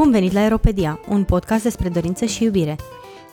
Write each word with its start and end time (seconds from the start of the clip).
Bun 0.00 0.10
venit 0.10 0.32
la 0.32 0.40
Aeropedia, 0.40 1.00
un 1.08 1.24
podcast 1.24 1.62
despre 1.62 1.88
dorință 1.88 2.24
și 2.24 2.44
iubire. 2.44 2.76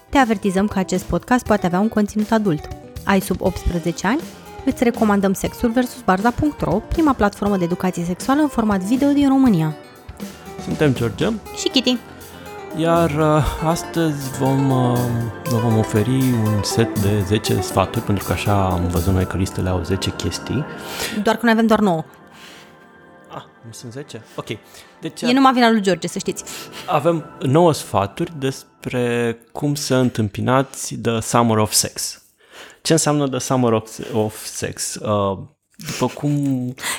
Te 0.10 0.18
avertizăm 0.18 0.68
că 0.68 0.80
acest 0.80 1.04
podcast 1.04 1.46
poate 1.46 1.66
avea 1.66 1.80
un 1.80 1.88
conținut 1.88 2.32
adult. 2.32 2.68
Ai 3.04 3.20
sub 3.20 3.42
18 3.42 4.08
ani? 4.08 4.20
Îți 4.66 4.84
recomandăm 4.84 5.34
Sexul 5.34 5.70
vs. 5.70 6.02
Barda.ro, 6.06 6.82
prima 6.88 7.14
platformă 7.14 7.58
de 7.58 7.64
educație 7.64 8.04
sexuală 8.04 8.42
în 8.42 8.48
format 8.48 8.80
video 8.80 9.12
din 9.12 9.28
România. 9.28 9.76
Suntem 10.64 10.94
George 10.94 11.28
Și 11.56 11.70
Kitty. 11.70 11.98
Iar 12.76 13.10
uh, 13.10 13.68
astăzi 13.68 14.38
vom, 14.40 14.70
uh, 14.70 14.98
vă 15.50 15.58
vom 15.58 15.78
oferi 15.78 16.24
un 16.44 16.64
set 16.64 17.00
de 17.00 17.24
10 17.26 17.62
sfaturi, 17.62 18.06
pentru 18.06 18.26
că 18.26 18.32
așa 18.32 18.66
am 18.66 18.88
văzut 18.88 19.14
noi 19.14 19.26
că 19.26 19.38
listele 19.38 19.70
au 19.70 19.82
10 19.84 20.12
chestii. 20.12 20.66
Doar 21.24 21.36
că 21.36 21.42
noi 21.44 21.54
avem 21.54 21.66
doar 21.66 21.80
9. 21.80 22.04
Ah, 23.68 23.74
nu 23.74 23.74
sunt 23.74 23.92
10? 23.92 24.24
Ok. 24.36 24.46
Deci 25.02 25.22
E 25.22 25.32
numai 25.32 25.54
vina 25.54 25.70
lui 25.70 25.82
George, 25.82 26.08
să 26.08 26.20
știți. 26.20 26.44
avem 26.88 27.26
9 27.42 27.72
sfaturi 27.74 28.34
despre 28.40 29.38
cum 29.52 29.76
să 29.76 29.96
întâmpinați 29.96 30.96
The 30.96 31.20
Summer 31.20 31.58
of 31.58 31.72
Sex. 31.72 32.22
Ce 32.82 32.92
înseamnă 32.94 33.30
The 33.30 33.40
Summer 33.40 33.74
of, 33.74 34.00
of 34.14 34.46
Sex? 34.46 34.96
Uh, 34.96 35.38
după 35.78 36.14
cum 36.14 36.32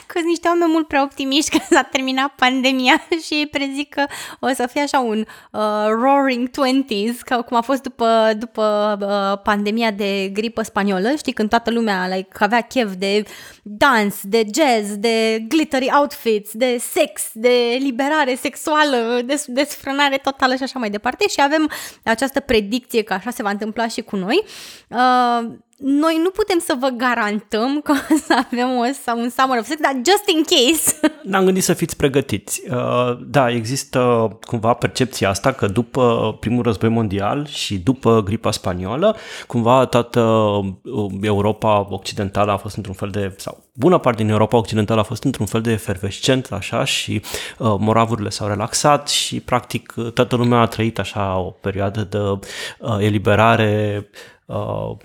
Că 0.06 0.12
sunt 0.14 0.24
niște 0.24 0.48
oameni 0.48 0.70
mult 0.70 0.87
prea 0.87 1.02
optimiști 1.02 1.50
că 1.59 1.64
s-a 1.70 1.82
terminat 1.82 2.32
pandemia 2.37 3.06
și 3.24 3.34
ei 3.34 3.46
prezic 3.46 3.95
că 3.95 4.04
o 4.41 4.48
să 4.54 4.68
fie 4.73 4.80
așa 4.80 4.98
un 4.98 5.18
uh, 5.52 5.87
roaring 5.87 6.48
twenties, 6.48 7.20
ca 7.20 7.42
cum 7.42 7.56
a 7.56 7.60
fost 7.60 7.82
după, 7.82 8.32
după 8.38 8.98
uh, 9.01 9.42
pandemia 9.42 9.91
de 9.91 10.30
gripă 10.32 10.62
spaniolă, 10.62 11.14
știi, 11.16 11.32
când 11.32 11.48
toată 11.48 11.70
lumea 11.70 12.06
like, 12.06 12.28
avea 12.38 12.60
chef 12.60 12.92
de 12.95 13.23
dans, 13.62 14.15
de 14.23 14.46
jazz, 14.54 14.95
de 14.96 15.45
glittery 15.48 15.90
outfits, 15.98 16.51
de 16.52 16.79
sex, 16.92 17.23
de 17.32 17.79
liberare 17.80 18.35
sexuală, 18.35 19.20
de 19.24 19.42
desfrânare 19.46 20.16
totală 20.16 20.54
și 20.54 20.63
așa 20.63 20.79
mai 20.79 20.90
departe 20.90 21.29
și 21.29 21.40
avem 21.42 21.70
această 22.04 22.40
predicție 22.40 23.02
că 23.02 23.13
așa 23.13 23.30
se 23.30 23.42
va 23.42 23.51
întâmpla 23.51 23.88
și 23.88 24.01
cu 24.01 24.16
noi. 24.16 24.42
Uh, 24.88 25.59
noi 25.80 26.21
nu 26.23 26.30
putem 26.30 26.59
să 26.59 26.76
vă 26.80 26.88
garantăm 26.88 27.80
că 27.80 27.93
o 27.93 28.16
să 28.26 28.45
avem 28.46 28.68
o, 28.68 28.84
sau 29.02 29.18
un 29.18 29.30
summer 29.30 29.59
of 29.59 29.66
sex, 29.66 29.80
dar 29.80 29.93
just 29.95 30.29
in 30.35 30.43
case. 30.43 31.01
Ne-am 31.30 31.45
gândit 31.45 31.62
să 31.62 31.73
fiți 31.73 31.96
pregătiți. 31.96 32.62
Uh, 32.70 33.18
Da, 33.26 33.51
există 33.51 34.29
cumva 34.40 34.73
percepția 34.73 35.29
asta 35.29 35.52
că 35.52 35.66
după 35.66 36.37
primul 36.40 36.62
război 36.62 36.88
mondial 36.88 37.46
și 37.46 37.79
după 37.79 38.23
gripa 38.23 38.51
spaniolă, 38.51 39.16
cumva 39.46 39.85
toată 39.85 40.20
uh, 40.20 41.12
Europa 41.20 41.87
occidentală 41.90 42.52
a 42.52 42.57
fost 42.57 42.76
într-un 42.76 42.95
fel 42.95 43.09
de, 43.09 43.35
sau 43.37 43.65
bună 43.73 43.98
parte 43.98 44.23
din 44.23 44.30
Europa 44.32 44.57
occidentală 44.57 45.01
a 45.01 45.02
fost 45.02 45.24
într-un 45.24 45.46
fel 45.46 45.60
de 45.60 45.70
efervescent, 45.70 46.52
așa, 46.52 46.85
și 46.85 47.23
uh, 47.59 47.74
moravurile 47.79 48.29
s-au 48.29 48.48
relaxat 48.48 49.09
și 49.09 49.40
practic 49.40 49.95
toată 50.15 50.37
lumea 50.37 50.59
a 50.59 50.66
trăit 50.66 50.98
așa 50.98 51.38
o 51.38 51.51
perioadă 51.51 52.01
de 52.01 52.18
uh, 52.18 52.96
eliberare 52.98 54.09
uh, 54.46 54.96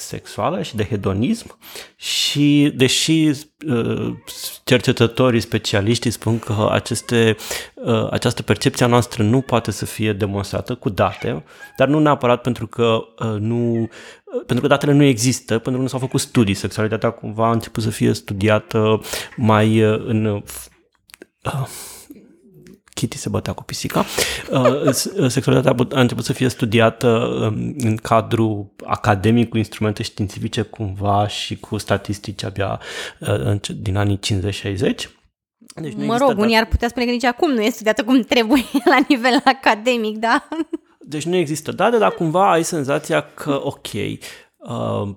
sexuală 0.00 0.62
și 0.62 0.76
de 0.76 0.84
hedonism 0.84 1.58
și 1.96 2.72
deși 2.76 3.30
uh, 3.66 4.14
cercetătorii, 4.64 5.40
specialiștii 5.40 6.10
spun 6.10 6.38
că 6.38 6.68
aceste, 6.70 7.36
uh, 7.74 8.08
această 8.10 8.42
percepție 8.42 8.84
a 8.84 8.88
noastră 8.88 9.22
nu 9.22 9.40
poate 9.40 9.70
să 9.70 9.84
fie 9.84 10.12
demonstrată 10.12 10.74
cu 10.74 10.88
date, 10.88 11.44
dar 11.76 11.88
nu 11.88 11.98
neapărat 11.98 12.40
pentru 12.40 12.66
că 12.66 12.98
uh, 13.18 13.40
nu 13.40 13.80
uh, 13.80 13.88
pentru 14.46 14.60
că 14.60 14.66
datele 14.66 14.92
nu 14.92 15.02
există, 15.02 15.52
pentru 15.52 15.72
că 15.72 15.78
nu 15.78 15.86
s-au 15.86 15.98
făcut 15.98 16.20
studii. 16.20 16.54
Sexualitatea 16.54 17.10
cumva 17.10 17.46
a 17.46 17.52
început 17.52 17.82
să 17.82 17.90
fie 17.90 18.12
studiată 18.12 19.00
mai 19.36 19.82
uh, 19.84 20.04
în 20.06 20.24
uh, 20.24 20.42
Kitty 22.98 23.16
se 23.16 23.28
bătea 23.28 23.52
cu 23.52 23.62
pisica. 23.62 24.04
Uh, 24.50 24.90
s- 24.92 25.10
Sexualitatea 25.28 25.86
a 25.96 26.00
început 26.00 26.24
să 26.24 26.32
fie 26.32 26.48
studiată 26.48 27.08
um, 27.08 27.74
în 27.78 27.96
cadrul 27.96 28.66
academic 28.86 29.48
cu 29.48 29.56
instrumente 29.56 30.02
științifice 30.02 30.62
cumva 30.62 31.28
și 31.28 31.56
cu 31.56 31.76
statistici 31.78 32.44
abia 32.44 32.80
uh, 33.20 33.28
înce- 33.44 33.72
din 33.80 33.96
anii 33.96 34.18
50-60. 34.18 34.20
Deci 35.80 35.92
nu 35.92 36.04
mă 36.04 36.14
există 36.14 36.16
rog, 36.18 36.28
date- 36.28 36.40
unii 36.40 36.56
ar 36.56 36.66
putea 36.66 36.88
spune 36.88 37.04
că 37.04 37.10
nici 37.10 37.24
acum 37.24 37.50
nu 37.52 37.60
e 37.62 37.70
studiată 37.70 38.04
cum 38.04 38.20
trebuie 38.20 38.64
la 38.92 38.98
nivel 39.08 39.40
academic, 39.44 40.16
da? 40.16 40.48
Deci 41.00 41.24
nu 41.24 41.36
există 41.36 41.72
date, 41.72 41.98
dar 41.98 42.12
cumva 42.12 42.50
ai 42.52 42.62
senzația 42.64 43.20
că, 43.34 43.60
ok, 43.64 43.92
uh, 43.92 45.08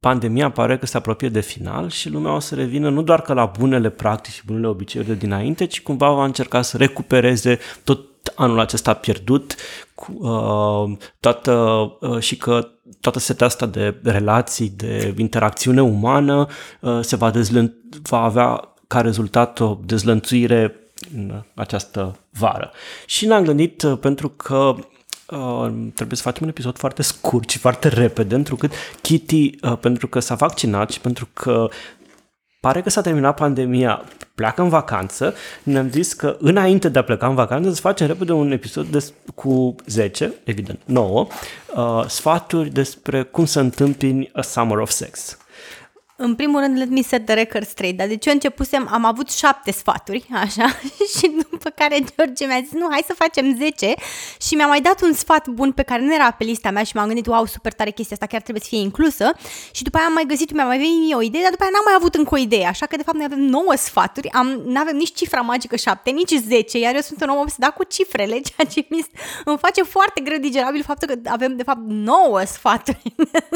pandemia 0.00 0.50
pare 0.50 0.78
că 0.78 0.86
se 0.86 0.96
apropie 0.96 1.28
de 1.28 1.40
final 1.40 1.88
și 1.88 2.10
lumea 2.10 2.34
o 2.34 2.38
să 2.38 2.54
revină 2.54 2.88
nu 2.90 3.02
doar 3.02 3.22
că 3.22 3.32
la 3.32 3.52
bunele 3.58 3.90
practici 3.90 4.32
și 4.32 4.44
bunele 4.46 4.66
obiceiuri 4.66 5.10
de 5.10 5.16
dinainte, 5.16 5.64
ci 5.64 5.82
cumva 5.82 6.10
va 6.10 6.24
încerca 6.24 6.62
să 6.62 6.76
recupereze 6.76 7.58
tot 7.84 8.08
anul 8.34 8.58
acesta 8.58 8.94
pierdut 8.94 9.54
cu, 9.94 10.12
uh, 10.18 10.96
toată, 11.20 11.52
uh, 12.00 12.18
și 12.18 12.36
că 12.36 12.68
toată 13.00 13.18
setea 13.18 13.46
asta 13.46 13.66
de 13.66 14.00
relații, 14.02 14.72
de 14.76 15.14
interacțiune 15.16 15.82
umană 15.82 16.46
uh, 16.80 16.98
se 17.00 17.16
va, 17.16 17.30
dezlân- 17.30 17.74
va 18.02 18.22
avea 18.22 18.74
ca 18.86 19.00
rezultat 19.00 19.60
o 19.60 19.78
dezlănțuire 19.84 20.74
în 21.14 21.42
această 21.54 22.18
vară. 22.30 22.70
Și 23.06 23.26
ne-am 23.26 23.44
gândit 23.44 23.82
uh, 23.82 23.98
pentru 23.98 24.28
că 24.28 24.74
Uh, 25.30 25.72
trebuie 25.94 26.16
să 26.16 26.22
facem 26.22 26.42
un 26.42 26.48
episod 26.48 26.78
foarte 26.78 27.02
scurt 27.02 27.48
și 27.50 27.58
foarte 27.58 27.88
repede, 27.88 28.34
întrucât 28.34 28.72
Kitty, 29.02 29.50
uh, 29.62 29.78
pentru 29.80 30.06
că 30.06 30.20
s-a 30.20 30.34
vaccinat 30.34 30.90
și 30.90 31.00
pentru 31.00 31.28
că 31.32 31.68
pare 32.60 32.82
că 32.82 32.90
s-a 32.90 33.00
terminat 33.00 33.36
pandemia, 33.36 34.04
pleacă 34.34 34.62
în 34.62 34.68
vacanță, 34.68 35.34
ne-am 35.62 35.90
zis 35.90 36.12
că 36.12 36.36
înainte 36.40 36.88
de 36.88 36.98
a 36.98 37.04
pleca 37.04 37.26
în 37.28 37.34
vacanță 37.34 37.72
să 37.72 37.80
facem 37.80 38.06
repede 38.06 38.32
un 38.32 38.52
episod 38.52 38.86
des- 38.86 39.12
cu 39.34 39.74
10, 39.86 40.34
evident, 40.44 40.80
9, 40.84 41.26
uh, 41.74 42.04
sfaturi 42.06 42.70
despre 42.70 43.22
cum 43.22 43.44
să 43.44 43.60
întâmpini 43.60 44.30
a 44.32 44.42
summer 44.42 44.78
of 44.78 44.90
sex. 44.90 45.38
În 46.22 46.34
primul 46.34 46.60
rând, 46.60 46.78
let 46.78 46.88
me 46.88 47.02
set 47.02 47.24
the 47.24 47.34
record 47.34 47.66
straight, 47.66 47.96
dar 47.98 48.06
deci 48.06 48.26
eu 48.26 48.32
începusem, 48.32 48.88
am 48.90 49.04
avut 49.04 49.30
șapte 49.30 49.70
sfaturi, 49.70 50.26
așa, 50.44 50.66
și 51.18 51.30
după 51.50 51.70
care 51.70 51.98
George 52.16 52.46
mi-a 52.46 52.60
zis, 52.62 52.72
nu, 52.72 52.86
hai 52.90 53.02
să 53.06 53.14
facem 53.14 53.56
10 53.56 53.94
și 54.40 54.54
mi-a 54.54 54.66
mai 54.66 54.80
dat 54.80 55.02
un 55.02 55.12
sfat 55.12 55.48
bun 55.48 55.72
pe 55.72 55.82
care 55.82 56.02
nu 56.02 56.14
era 56.14 56.30
pe 56.30 56.44
lista 56.44 56.70
mea 56.70 56.82
și 56.82 56.96
m-am 56.96 57.06
gândit, 57.06 57.26
wow, 57.26 57.46
super 57.46 57.72
tare 57.72 57.90
chestia 57.90 58.16
asta, 58.20 58.26
chiar 58.26 58.40
trebuie 58.40 58.62
să 58.62 58.68
fie 58.68 58.78
inclusă. 58.78 59.32
Și 59.72 59.82
după 59.82 59.96
aia 59.96 60.06
am 60.06 60.12
mai 60.12 60.24
găsit, 60.26 60.52
mi-a 60.52 60.64
mai 60.64 60.78
venit 60.78 60.98
mie 60.98 61.14
o 61.14 61.22
idee, 61.22 61.42
dar 61.42 61.50
după 61.50 61.62
aia 61.62 61.72
n-am 61.72 61.84
mai 61.84 61.94
avut 61.96 62.14
încă 62.14 62.34
o 62.34 62.38
idee, 62.38 62.66
așa 62.66 62.86
că 62.86 62.96
de 62.96 63.02
fapt 63.02 63.16
noi 63.16 63.26
avem 63.26 63.40
9 63.40 63.74
sfaturi, 63.76 64.30
am, 64.30 64.62
n-avem 64.64 64.96
nici 64.96 65.14
cifra 65.14 65.40
magică 65.40 65.76
7, 65.76 66.10
nici 66.10 66.34
10, 66.34 66.78
iar 66.78 66.94
eu 66.94 67.00
sunt 67.00 67.22
un 67.22 67.28
om 67.28 67.38
obsedat 67.38 67.74
cu 67.74 67.84
cifrele, 67.84 68.40
ceea 68.48 68.68
ce 68.72 68.86
mi 68.88 69.06
îmi 69.44 69.58
face 69.58 69.82
foarte 69.82 70.20
greu 70.20 70.38
digerabil 70.38 70.82
faptul 70.82 71.08
că 71.08 71.30
avem 71.30 71.56
de 71.56 71.62
fapt 71.62 71.80
9 71.86 72.44
sfaturi 72.44 73.02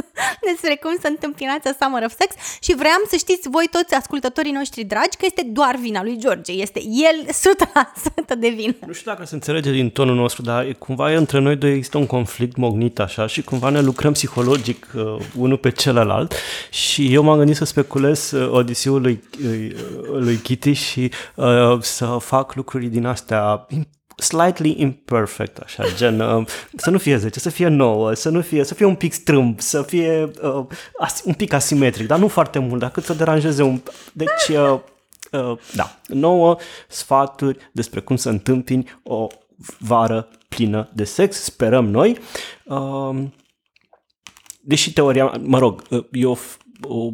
despre 0.51 0.77
cum 0.83 0.97
să 1.01 1.07
întâmpinați 1.07 1.69
a 1.69 1.73
Summer 1.81 2.05
of 2.05 2.13
Sex 2.19 2.35
și 2.63 2.75
vreau 2.75 3.03
să 3.09 3.17
știți 3.17 3.49
voi 3.49 3.69
toți 3.71 3.95
ascultătorii 3.95 4.53
noștri 4.53 4.85
dragi 4.85 5.17
că 5.19 5.25
este 5.25 5.43
doar 5.53 5.77
vina 5.81 6.03
lui 6.03 6.19
George, 6.19 6.53
este 6.53 6.81
el 6.85 7.27
100% 8.35 8.39
de 8.39 8.49
vină. 8.49 8.75
Nu 8.87 8.93
știu 8.93 9.11
dacă 9.11 9.27
se 9.27 9.35
înțelege 9.35 9.71
din 9.71 9.91
tonul 9.91 10.15
nostru, 10.15 10.43
dar 10.43 10.65
e- 10.65 10.73
cumva 10.73 11.11
între 11.11 11.39
noi 11.39 11.57
doi 11.57 11.73
există 11.75 11.99
un 11.99 12.07
conflict 12.07 12.57
mognit 12.57 12.99
așa 12.99 13.27
și 13.27 13.43
cumva 13.43 13.69
ne 13.69 13.81
lucrăm 13.81 14.13
psihologic 14.13 14.87
uh, 14.97 15.17
unul 15.37 15.57
pe 15.57 15.71
celălalt 15.71 16.35
și 16.71 17.13
eu 17.13 17.23
m-am 17.23 17.37
gândit 17.37 17.57
să 17.57 17.65
speculez 17.65 18.31
uh, 18.31 18.51
odisiul 18.51 19.01
lui, 19.01 19.23
uh, 19.45 19.71
lui 20.19 20.37
Kitty 20.37 20.73
și 20.73 21.11
uh, 21.35 21.47
să 21.81 22.17
fac 22.21 22.55
lucruri 22.55 22.87
din 22.87 23.07
astea 23.07 23.67
im- 23.71 23.89
slightly 24.17 24.75
imperfect, 24.81 25.59
așa, 25.59 25.85
gen, 25.97 26.21
uh, 26.21 26.47
să 26.77 26.91
nu 26.91 26.99
fie 26.99 27.17
10, 27.17 27.41
să 27.41 27.51
fie 27.51 27.69
9, 27.69 28.15
să 28.15 28.29
nu 28.29 28.41
fie, 28.41 28.65
să 28.65 28.75
fie 28.75 28.87
un 28.87 28.95
pic 28.95 29.13
strâmb, 29.13 29.61
să 29.61 29.83
fie 29.83 30.31
uh, 30.43 30.67
as, 30.99 31.23
un 31.25 31.35
pic 31.35 31.53
asimetric, 31.53 32.07
dar 32.07 32.19
nu 32.19 32.29
foarte 32.29 32.59
mult, 32.59 32.81
dar 32.81 32.91
cât 32.91 33.05
să 33.05 33.15
deranjeze 33.15 33.63
un... 33.63 33.81
Deci, 34.13 34.57
uh, 34.57 34.79
Uh, 35.31 35.59
da, 35.75 35.99
nouă 36.07 36.57
sfaturi 36.89 37.59
despre 37.73 38.01
cum 38.01 38.17
să 38.17 38.29
întâmpini 38.29 39.01
o 39.03 39.27
vară 39.79 40.29
plină 40.49 40.91
de 40.93 41.05
sex, 41.05 41.37
sperăm 41.43 41.89
noi. 41.91 42.19
Uh, 42.65 43.23
deși 44.61 44.93
teoria, 44.93 45.41
mă 45.43 45.59
rog, 45.59 45.83
uh, 45.91 46.05
eu 46.13 46.37
f- 46.37 46.57
o 46.83 47.11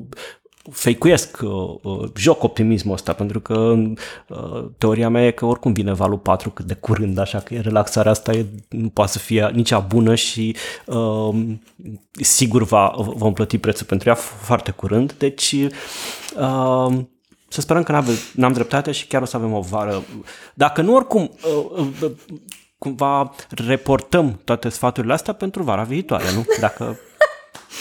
fake-uiesc, 0.71 1.39
uh, 1.43 1.51
uh, 1.83 2.11
joc 2.17 2.43
optimismul 2.43 2.95
ăsta, 2.95 3.13
pentru 3.13 3.41
că 3.41 3.55
uh, 4.29 4.65
teoria 4.79 5.09
mea 5.09 5.27
e 5.27 5.31
că 5.31 5.45
oricum 5.45 5.73
vine 5.73 5.93
valul 5.93 6.19
4 6.19 6.51
cât 6.51 6.65
de 6.65 6.75
curând, 6.75 7.19
așa 7.19 7.39
că 7.39 7.55
relaxarea 7.55 8.11
asta 8.11 8.33
e, 8.33 8.47
nu 8.69 8.89
poate 8.89 9.11
să 9.11 9.19
fie 9.19 9.51
nici 9.55 9.71
ea 9.71 9.79
bună 9.79 10.15
și 10.15 10.57
uh, 10.87 11.35
sigur 12.13 12.63
va, 12.63 12.95
vom 12.97 13.33
plăti 13.33 13.59
prețul 13.59 13.87
pentru 13.87 14.09
ea 14.09 14.15
foarte 14.15 14.71
curând, 14.71 15.13
deci 15.13 15.53
uh, 15.53 16.99
să 17.49 17.61
sperăm 17.61 17.83
că 17.83 17.93
n-ave, 17.93 18.13
n-am 18.35 18.53
dreptate 18.53 18.93
și 18.93 19.07
chiar 19.07 19.23
o 19.23 19.25
să 19.25 19.37
avem 19.37 19.53
o 19.53 19.61
vară. 19.61 20.03
Dacă 20.55 20.83
nu, 20.83 20.95
oricum, 20.95 21.31
uh, 21.77 21.87
uh, 22.03 22.11
cumva 22.79 23.35
reportăm 23.67 24.41
toate 24.45 24.69
sfaturile 24.69 25.13
astea 25.13 25.33
pentru 25.33 25.63
vara 25.63 25.83
viitoare, 25.83 26.25
nu? 26.35 26.45
Dacă 26.61 26.99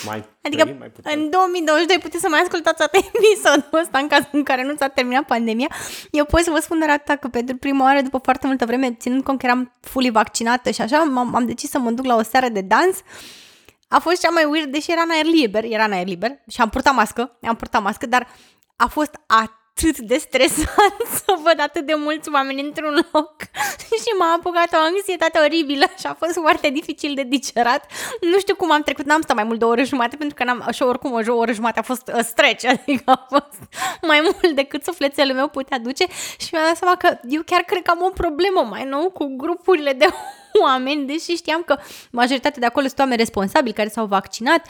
Mai 0.05 0.25
Adică 0.41 0.63
trăim, 0.63 0.77
mai 0.77 0.87
putem. 0.87 1.19
în 1.19 1.29
2022 1.29 1.97
puteți 1.97 2.21
să 2.23 2.29
mai 2.29 2.39
ascultați 2.39 2.77
toată 2.77 2.97
episodul 3.13 3.79
ăsta 3.81 3.97
în 3.97 4.07
cazul 4.07 4.29
în 4.31 4.43
care 4.43 4.63
nu 4.63 4.75
s-a 4.75 4.87
terminat 4.87 5.25
pandemia. 5.25 5.67
Eu 6.11 6.25
pot 6.25 6.41
să 6.41 6.51
vă 6.51 6.59
spun 6.59 6.79
de 6.79 6.85
rata 6.85 7.15
că 7.15 7.27
pentru 7.27 7.55
prima 7.55 7.83
oară, 7.83 8.01
după 8.01 8.19
foarte 8.23 8.47
multă 8.47 8.65
vreme, 8.65 8.93
ținând 8.93 9.23
cont 9.23 9.39
că 9.39 9.45
eram 9.45 9.77
fully 9.81 10.09
vaccinată 10.09 10.71
și 10.71 10.81
așa, 10.81 11.03
m-am, 11.03 11.35
am 11.35 11.45
decis 11.45 11.69
să 11.69 11.79
mă 11.79 11.91
duc 11.91 12.05
la 12.05 12.15
o 12.15 12.23
seară 12.23 12.49
de 12.49 12.61
dans. 12.61 12.97
A 13.87 13.99
fost 13.99 14.21
cea 14.21 14.29
mai 14.29 14.45
weird, 14.45 14.71
deși 14.71 14.91
era 14.91 15.01
în 15.01 15.09
aer 15.09 15.25
liber, 15.25 15.63
era 15.63 15.83
în 15.83 15.91
aer 15.91 16.07
liber 16.07 16.31
și 16.47 16.61
am 16.61 16.69
purtat 16.69 16.93
mască, 16.93 17.37
am 17.41 17.55
purtat 17.55 17.81
mască, 17.81 18.05
dar 18.05 18.27
a 18.75 18.87
fost 18.87 19.11
atât 19.27 19.57
de 19.97 20.17
stresant 20.17 20.99
să 21.25 21.33
văd 21.43 21.59
atât 21.59 21.85
de 21.85 21.93
mulți 21.97 22.29
oameni 22.33 22.61
într-un 22.61 23.05
loc. 23.11 23.35
Și 24.01 24.11
m-a 24.19 24.33
apucat 24.37 24.73
o 24.73 24.77
anxietate 24.77 25.39
oribilă 25.39 25.85
și 25.99 26.05
a 26.05 26.13
fost 26.13 26.33
foarte 26.33 26.69
dificil 26.69 27.13
de 27.15 27.23
digerat. 27.23 27.91
Nu 28.21 28.39
știu 28.39 28.55
cum 28.55 28.71
am 28.71 28.81
trecut, 28.81 29.05
n-am 29.05 29.21
stat 29.21 29.35
mai 29.35 29.43
mult 29.43 29.59
de 29.59 29.65
o 29.65 29.67
oră 29.67 29.83
jumate 29.83 30.15
pentru 30.15 30.35
că 30.35 30.43
n-am, 30.43 30.67
și 30.71 30.83
oricum 30.83 31.11
o 31.27 31.33
oră 31.33 31.51
jumate 31.51 31.79
a 31.79 31.81
fost 31.81 32.11
uh, 32.15 32.19
stretch, 32.23 32.65
adică 32.73 33.03
a 33.05 33.25
fost 33.29 33.59
mai 34.01 34.19
mult 34.23 34.55
decât 34.55 34.83
sufletelul 34.83 35.35
meu 35.35 35.47
putea 35.47 35.79
duce. 35.79 36.05
Și 36.39 36.49
mi-am 36.51 36.65
dat 36.65 36.77
seama 36.77 36.95
că 36.95 37.17
eu 37.29 37.41
chiar 37.45 37.61
cred 37.61 37.81
că 37.81 37.91
am 37.91 38.01
o 38.01 38.09
problemă 38.09 38.67
mai 38.69 38.83
nou 38.83 39.09
cu 39.09 39.35
grupurile 39.37 39.93
de 39.93 40.05
oameni, 40.65 41.05
deși 41.05 41.35
știam 41.35 41.61
că 41.65 41.77
majoritatea 42.11 42.59
de 42.59 42.65
acolo 42.65 42.85
sunt 42.85 42.99
oameni 42.99 43.17
responsabili 43.17 43.73
care 43.73 43.89
s-au 43.89 44.05
vaccinat, 44.05 44.67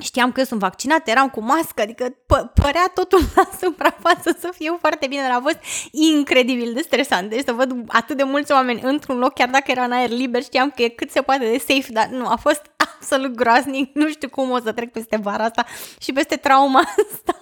Știam 0.00 0.32
că 0.32 0.40
eu 0.40 0.46
sunt 0.46 0.60
vaccinat, 0.60 1.08
eram 1.08 1.28
cu 1.28 1.40
mască, 1.40 1.82
adică 1.82 2.08
p- 2.08 2.52
părea 2.62 2.90
totul 2.94 3.20
la 3.34 3.48
suprafață 3.60 4.36
să 4.40 4.50
fiu 4.58 4.76
foarte 4.80 5.06
bine, 5.06 5.22
dar 5.22 5.30
a 5.30 5.40
fost 5.42 5.58
incredibil 5.90 6.72
de 6.72 6.80
stresant. 6.80 7.30
Deci 7.30 7.44
să 7.44 7.52
văd 7.52 7.76
atât 7.88 8.16
de 8.16 8.22
mulți 8.22 8.52
oameni 8.52 8.80
într-un 8.82 9.18
loc, 9.18 9.34
chiar 9.34 9.48
dacă 9.48 9.70
era 9.70 9.84
în 9.84 9.92
aer 9.92 10.10
liber, 10.10 10.42
știam 10.42 10.70
că 10.76 10.82
e 10.82 10.88
cât 10.88 11.10
se 11.10 11.20
poate 11.22 11.50
de 11.50 11.58
safe, 11.58 11.92
dar 11.92 12.06
nu, 12.06 12.26
a 12.26 12.36
fost 12.36 12.62
absolut 12.94 13.34
groaznic. 13.34 13.94
Nu 13.94 14.08
știu 14.08 14.28
cum 14.28 14.50
o 14.50 14.58
să 14.60 14.72
trec 14.72 14.92
peste 14.92 15.16
vara 15.16 15.44
asta 15.44 15.66
și 16.00 16.12
peste 16.12 16.36
trauma 16.36 16.78
asta. 17.12 17.38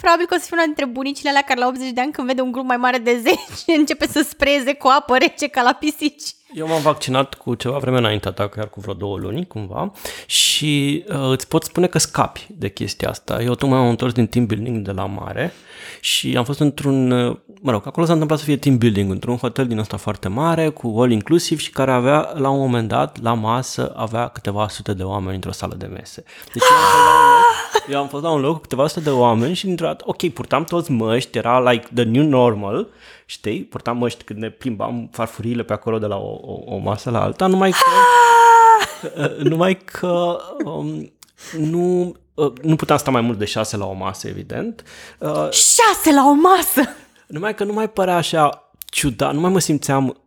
Probabil 0.00 0.26
că 0.26 0.34
o 0.34 0.38
să 0.38 0.44
fiu 0.46 0.56
una 0.56 0.64
dintre 0.64 0.84
bunicile 0.84 1.28
alea 1.28 1.42
care 1.42 1.60
la 1.60 1.66
80 1.66 1.90
de 1.90 2.00
ani 2.00 2.12
când 2.12 2.26
vede 2.26 2.40
un 2.40 2.52
grup 2.52 2.64
mai 2.66 2.76
mare 2.76 2.98
de 2.98 3.18
10 3.18 3.78
începe 3.78 4.06
să 4.06 4.22
spreze 4.28 4.74
cu 4.74 4.88
apă 4.88 5.16
rece 5.18 5.48
ca 5.48 5.62
la 5.62 5.72
pisici. 5.72 6.22
Eu 6.58 6.66
m-am 6.66 6.82
vaccinat 6.82 7.34
cu 7.34 7.54
ceva 7.54 7.78
vreme 7.78 7.98
înaintea 7.98 8.30
ta, 8.30 8.48
chiar 8.48 8.68
cu 8.68 8.80
vreo 8.80 8.94
două 8.94 9.18
luni, 9.18 9.46
cumva, 9.46 9.92
și 10.26 11.04
uh, 11.08 11.30
îți 11.30 11.48
pot 11.48 11.62
spune 11.62 11.86
că 11.86 11.98
scapi 11.98 12.46
de 12.50 12.68
chestia 12.68 13.08
asta. 13.08 13.42
Eu 13.42 13.54
tocmai 13.54 13.78
am 13.78 13.88
întors 13.88 14.12
din 14.12 14.26
team 14.26 14.46
building 14.46 14.86
de 14.86 14.92
la 14.92 15.06
mare 15.06 15.52
și 16.00 16.36
am 16.36 16.44
fost 16.44 16.60
într-un, 16.60 17.10
uh, 17.10 17.36
mă 17.60 17.70
rog, 17.70 17.86
acolo 17.86 18.06
s-a 18.06 18.12
întâmplat 18.12 18.38
să 18.38 18.44
fie 18.44 18.56
team 18.56 18.78
building, 18.78 19.10
într-un 19.10 19.36
hotel 19.36 19.66
din 19.66 19.78
ăsta 19.78 19.96
foarte 19.96 20.28
mare, 20.28 20.68
cu 20.68 20.94
all 20.98 21.10
inclusiv 21.10 21.58
și 21.58 21.70
care 21.70 21.92
avea, 21.92 22.32
la 22.34 22.48
un 22.48 22.58
moment 22.58 22.88
dat, 22.88 23.22
la 23.22 23.34
masă, 23.34 23.92
avea 23.96 24.28
câteva 24.28 24.68
sute 24.68 24.94
de 24.94 25.02
oameni 25.02 25.34
într-o 25.34 25.52
sală 25.52 25.74
de 25.78 25.86
mese. 25.86 26.24
Deci 26.52 26.62
eu 26.62 26.78
am 26.78 26.88
fost 26.88 27.02
la 27.04 27.10
un 27.10 27.30
loc, 27.70 27.86
eu 27.88 28.00
am 28.00 28.08
fost 28.08 28.22
la 28.22 28.30
un 28.30 28.40
loc 28.40 28.54
cu 28.54 28.60
câteva 28.60 28.86
sute 28.86 29.00
de 29.00 29.10
oameni 29.10 29.54
și 29.54 29.64
dintr-o 29.64 29.86
dată, 29.86 30.04
ok, 30.06 30.28
purtam 30.28 30.64
toți 30.64 30.90
măști, 30.90 31.38
era 31.38 31.70
like 31.70 31.88
the 31.94 32.04
new 32.04 32.22
normal, 32.22 32.86
știi, 33.26 33.60
purtam 33.60 33.96
măști 33.96 34.24
când 34.24 34.38
ne 34.38 34.50
plimbam 34.50 35.08
farfuriile 35.12 35.62
pe 35.62 35.72
acolo 35.72 35.98
de 35.98 36.06
la 36.06 36.16
o, 36.16 36.38
o, 36.42 36.74
o 36.74 36.76
masă 36.76 37.10
la 37.10 37.22
alta, 37.22 37.46
numai 37.46 37.70
că, 37.70 39.22
uh, 39.22 39.38
numai 39.50 39.78
că 39.84 40.38
um, 40.64 41.12
nu, 41.58 42.14
uh, 42.34 42.52
nu 42.62 42.76
puteam 42.76 42.98
sta 42.98 43.10
mai 43.10 43.20
mult 43.20 43.38
de 43.38 43.44
șase 43.44 43.76
la 43.76 43.86
o 43.86 43.92
masă, 43.92 44.28
evident, 44.28 44.84
uh, 45.18 45.50
Șase 45.50 46.12
la 46.14 46.24
o 46.26 46.32
masă! 46.32 46.90
Numai 47.28 47.54
că 47.54 47.64
nu 47.64 47.72
mai 47.72 47.90
părea 47.90 48.16
așa 48.16 48.72
ciudat, 48.90 49.34
nu 49.34 49.40
mai 49.40 49.50
mă 49.50 49.58
simțeam 49.58 50.22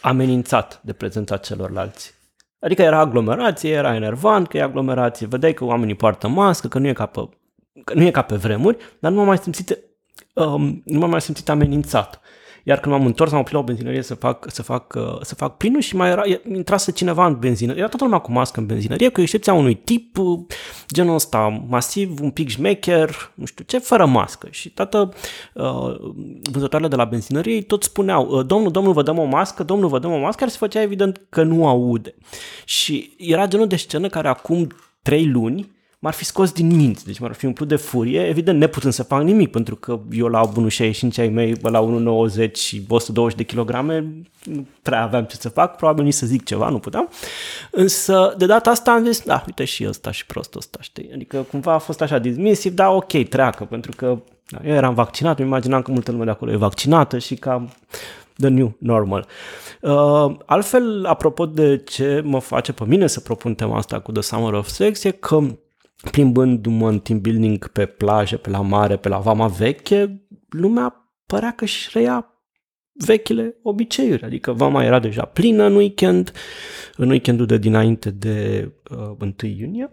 amenințat 0.00 0.80
de 0.82 0.92
prezența 0.92 1.36
celorlalți. 1.36 2.14
Adică 2.58 2.82
era 2.82 2.98
aglomerație, 2.98 3.70
era 3.70 3.94
enervant 3.94 4.48
că 4.48 4.56
e 4.56 4.62
aglomerație, 4.62 5.26
vedeai 5.26 5.54
că 5.54 5.64
oamenii 5.64 5.94
poartă 5.94 6.28
mască, 6.28 6.68
că 6.68 6.78
nu 6.78 6.86
e 6.86 6.92
ca 6.92 7.06
pe, 7.06 7.28
că 7.84 7.94
nu 7.94 8.02
e 8.02 8.10
ca 8.10 8.22
pe 8.22 8.34
vremuri, 8.34 8.76
dar 9.00 9.10
nu 9.10 9.16
m-am 9.16 9.26
mai 9.26 9.38
simțit, 9.38 9.78
um, 10.34 10.82
nu 10.84 10.98
m-am 10.98 11.10
mai 11.10 11.20
simțit 11.20 11.48
amenințat. 11.48 12.20
Iar 12.68 12.80
când 12.80 12.94
m-am 12.94 13.06
întors, 13.06 13.32
am 13.32 13.38
oprit 13.38 13.54
la 13.54 13.58
o 13.58 13.62
benzinărie 13.62 14.02
să 14.02 14.14
fac, 14.14 14.46
să 14.50 14.62
fac, 14.62 14.94
uh, 14.94 15.18
să 15.20 15.34
fac 15.34 15.56
plinul 15.56 15.80
și 15.80 15.96
mai 15.96 16.08
era, 16.08 16.22
intrase 16.52 16.92
cineva 16.92 17.26
în 17.26 17.38
benzină. 17.38 17.72
Era 17.72 17.88
toată 17.88 18.04
lumea 18.04 18.18
cu 18.18 18.32
mască 18.32 18.60
în 18.60 18.66
benzinărie, 18.66 19.08
cu 19.08 19.20
excepția 19.20 19.52
unui 19.52 19.74
tip, 19.74 20.18
uh, 20.18 20.40
genul 20.92 21.14
ăsta, 21.14 21.64
masiv, 21.68 22.20
un 22.22 22.30
pic 22.30 22.48
șmecher, 22.48 23.32
nu 23.34 23.44
știu 23.44 23.64
ce, 23.64 23.78
fără 23.78 24.06
mască. 24.06 24.48
Și 24.50 24.70
toată 24.70 25.12
uh, 25.54 25.94
vânzătoarele 26.42 26.90
de 26.90 26.96
la 26.96 27.04
benzinărie 27.04 27.62
tot 27.62 27.82
spuneau, 27.82 28.28
uh, 28.28 28.46
domnul, 28.46 28.70
domnul, 28.70 28.92
vă 28.92 29.02
dăm 29.02 29.18
o 29.18 29.24
mască, 29.24 29.62
domnul, 29.62 29.88
vă 29.88 29.98
dăm 29.98 30.12
o 30.12 30.18
mască, 30.18 30.38
care 30.38 30.50
se 30.50 30.56
făcea 30.56 30.82
evident 30.82 31.20
că 31.28 31.42
nu 31.42 31.68
aude. 31.68 32.14
Și 32.64 33.14
era 33.18 33.46
genul 33.46 33.66
de 33.66 33.76
scenă 33.76 34.08
care 34.08 34.28
acum 34.28 34.68
trei 35.02 35.26
luni 35.26 35.75
m-ar 36.06 36.14
fi 36.14 36.24
scos 36.24 36.52
din 36.52 36.76
minți, 36.76 37.04
deci 37.04 37.18
m-ar 37.18 37.32
fi 37.32 37.46
umplut 37.46 37.68
de 37.68 37.76
furie, 37.76 38.26
evident 38.26 38.58
neputând 38.58 38.92
să 38.92 39.02
fac 39.02 39.22
nimic, 39.22 39.50
pentru 39.50 39.76
că 39.76 40.00
eu 40.12 40.26
la 40.26 40.50
1,65 40.52 41.16
ai 41.16 41.28
mei, 41.28 41.56
la 41.62 41.88
1,90 42.46 42.52
și 42.52 42.84
120 42.88 43.36
de 43.36 43.42
kilograme, 43.42 44.22
nu 44.44 44.66
prea 44.82 45.02
aveam 45.02 45.24
ce 45.24 45.36
să 45.36 45.48
fac, 45.48 45.76
probabil 45.76 46.04
nici 46.04 46.14
să 46.14 46.26
zic 46.26 46.44
ceva, 46.44 46.68
nu 46.68 46.78
puteam, 46.78 47.08
însă 47.70 48.34
de 48.38 48.46
data 48.46 48.70
asta 48.70 48.90
am 48.90 49.04
zis, 49.04 49.22
da, 49.22 49.42
uite 49.46 49.64
și 49.64 49.86
ăsta 49.88 50.10
și 50.10 50.26
prostul 50.26 50.60
ăsta, 50.60 50.78
știi, 50.80 51.10
adică 51.14 51.46
cumva 51.50 51.72
a 51.72 51.78
fost 51.78 52.00
așa 52.00 52.18
dismisiv, 52.18 52.72
da, 52.72 52.90
ok, 52.90 53.28
treacă, 53.28 53.64
pentru 53.64 53.92
că 53.96 54.18
da, 54.48 54.58
eu 54.64 54.74
eram 54.74 54.94
vaccinat, 54.94 55.38
îmi 55.38 55.48
imaginam 55.48 55.82
că 55.82 55.90
multă 55.90 56.10
lume 56.10 56.24
de 56.24 56.30
acolo 56.30 56.52
e 56.52 56.56
vaccinată 56.56 57.18
și 57.18 57.34
cam 57.34 57.70
the 58.38 58.48
new 58.48 58.76
normal. 58.78 59.26
Uh, 59.80 60.36
altfel, 60.44 61.06
apropo 61.06 61.46
de 61.46 61.82
ce 61.88 62.22
mă 62.24 62.38
face 62.38 62.72
pe 62.72 62.84
mine 62.86 63.06
să 63.06 63.20
propun 63.20 63.54
tema 63.54 63.76
asta 63.76 64.00
cu 64.00 64.12
The 64.12 64.22
Summer 64.22 64.52
of 64.52 64.66
Sex, 64.66 65.04
e 65.04 65.10
că 65.10 65.40
plimbându-mă 66.10 66.88
în 66.88 66.98
team 66.98 67.20
building 67.20 67.68
pe 67.68 67.86
plajă, 67.86 68.36
pe 68.36 68.50
la 68.50 68.60
mare, 68.60 68.96
pe 68.96 69.08
la 69.08 69.18
vama 69.18 69.46
veche, 69.46 70.26
lumea 70.48 71.10
părea 71.26 71.52
că 71.52 71.64
își 71.64 71.90
reia 71.92 72.30
vechile 72.92 73.58
obiceiuri, 73.62 74.24
adică 74.24 74.52
vama 74.52 74.84
era 74.84 74.98
deja 74.98 75.24
plină 75.24 75.64
în 75.64 75.74
weekend, 75.74 76.32
în 76.96 77.10
weekendul 77.10 77.46
de 77.46 77.58
dinainte 77.58 78.10
de 78.10 78.68
uh, 78.90 79.16
1 79.20 79.34
iunie. 79.40 79.90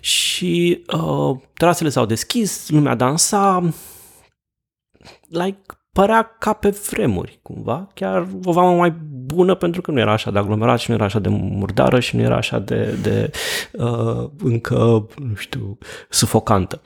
Și 0.00 0.84
uh, 0.92 1.36
terasele 1.54 1.88
s-au 1.88 2.06
deschis, 2.06 2.68
lumea 2.68 2.94
dansa, 2.94 3.70
like, 5.28 5.62
părea 5.96 6.36
ca 6.38 6.52
pe 6.52 6.68
vremuri, 6.90 7.38
cumva, 7.42 7.88
chiar 7.94 8.28
o 8.44 8.52
vamă 8.52 8.76
mai 8.76 8.90
bună 9.10 9.54
pentru 9.54 9.80
că 9.80 9.90
nu 9.90 9.98
era 9.98 10.12
așa 10.12 10.30
de 10.30 10.38
aglomerat 10.38 10.78
și 10.78 10.90
nu 10.90 10.96
era 10.96 11.04
așa 11.04 11.18
de 11.18 11.28
murdară 11.28 12.00
și 12.00 12.16
nu 12.16 12.22
era 12.22 12.36
așa 12.36 12.58
de, 12.58 12.98
de 13.02 13.30
uh, 13.72 14.30
încă, 14.38 15.06
nu 15.16 15.34
știu, 15.34 15.78
sufocantă. 16.08 16.80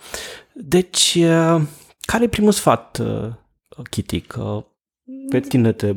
Deci, 0.54 1.18
uh, 1.20 1.62
care 2.00 2.24
e 2.24 2.28
primul 2.28 2.52
sfat, 2.52 2.98
uh, 2.98 3.32
Kitty? 3.90 4.20
Că 4.20 4.64
pe 5.30 5.40
tine 5.40 5.72
te 5.72 5.92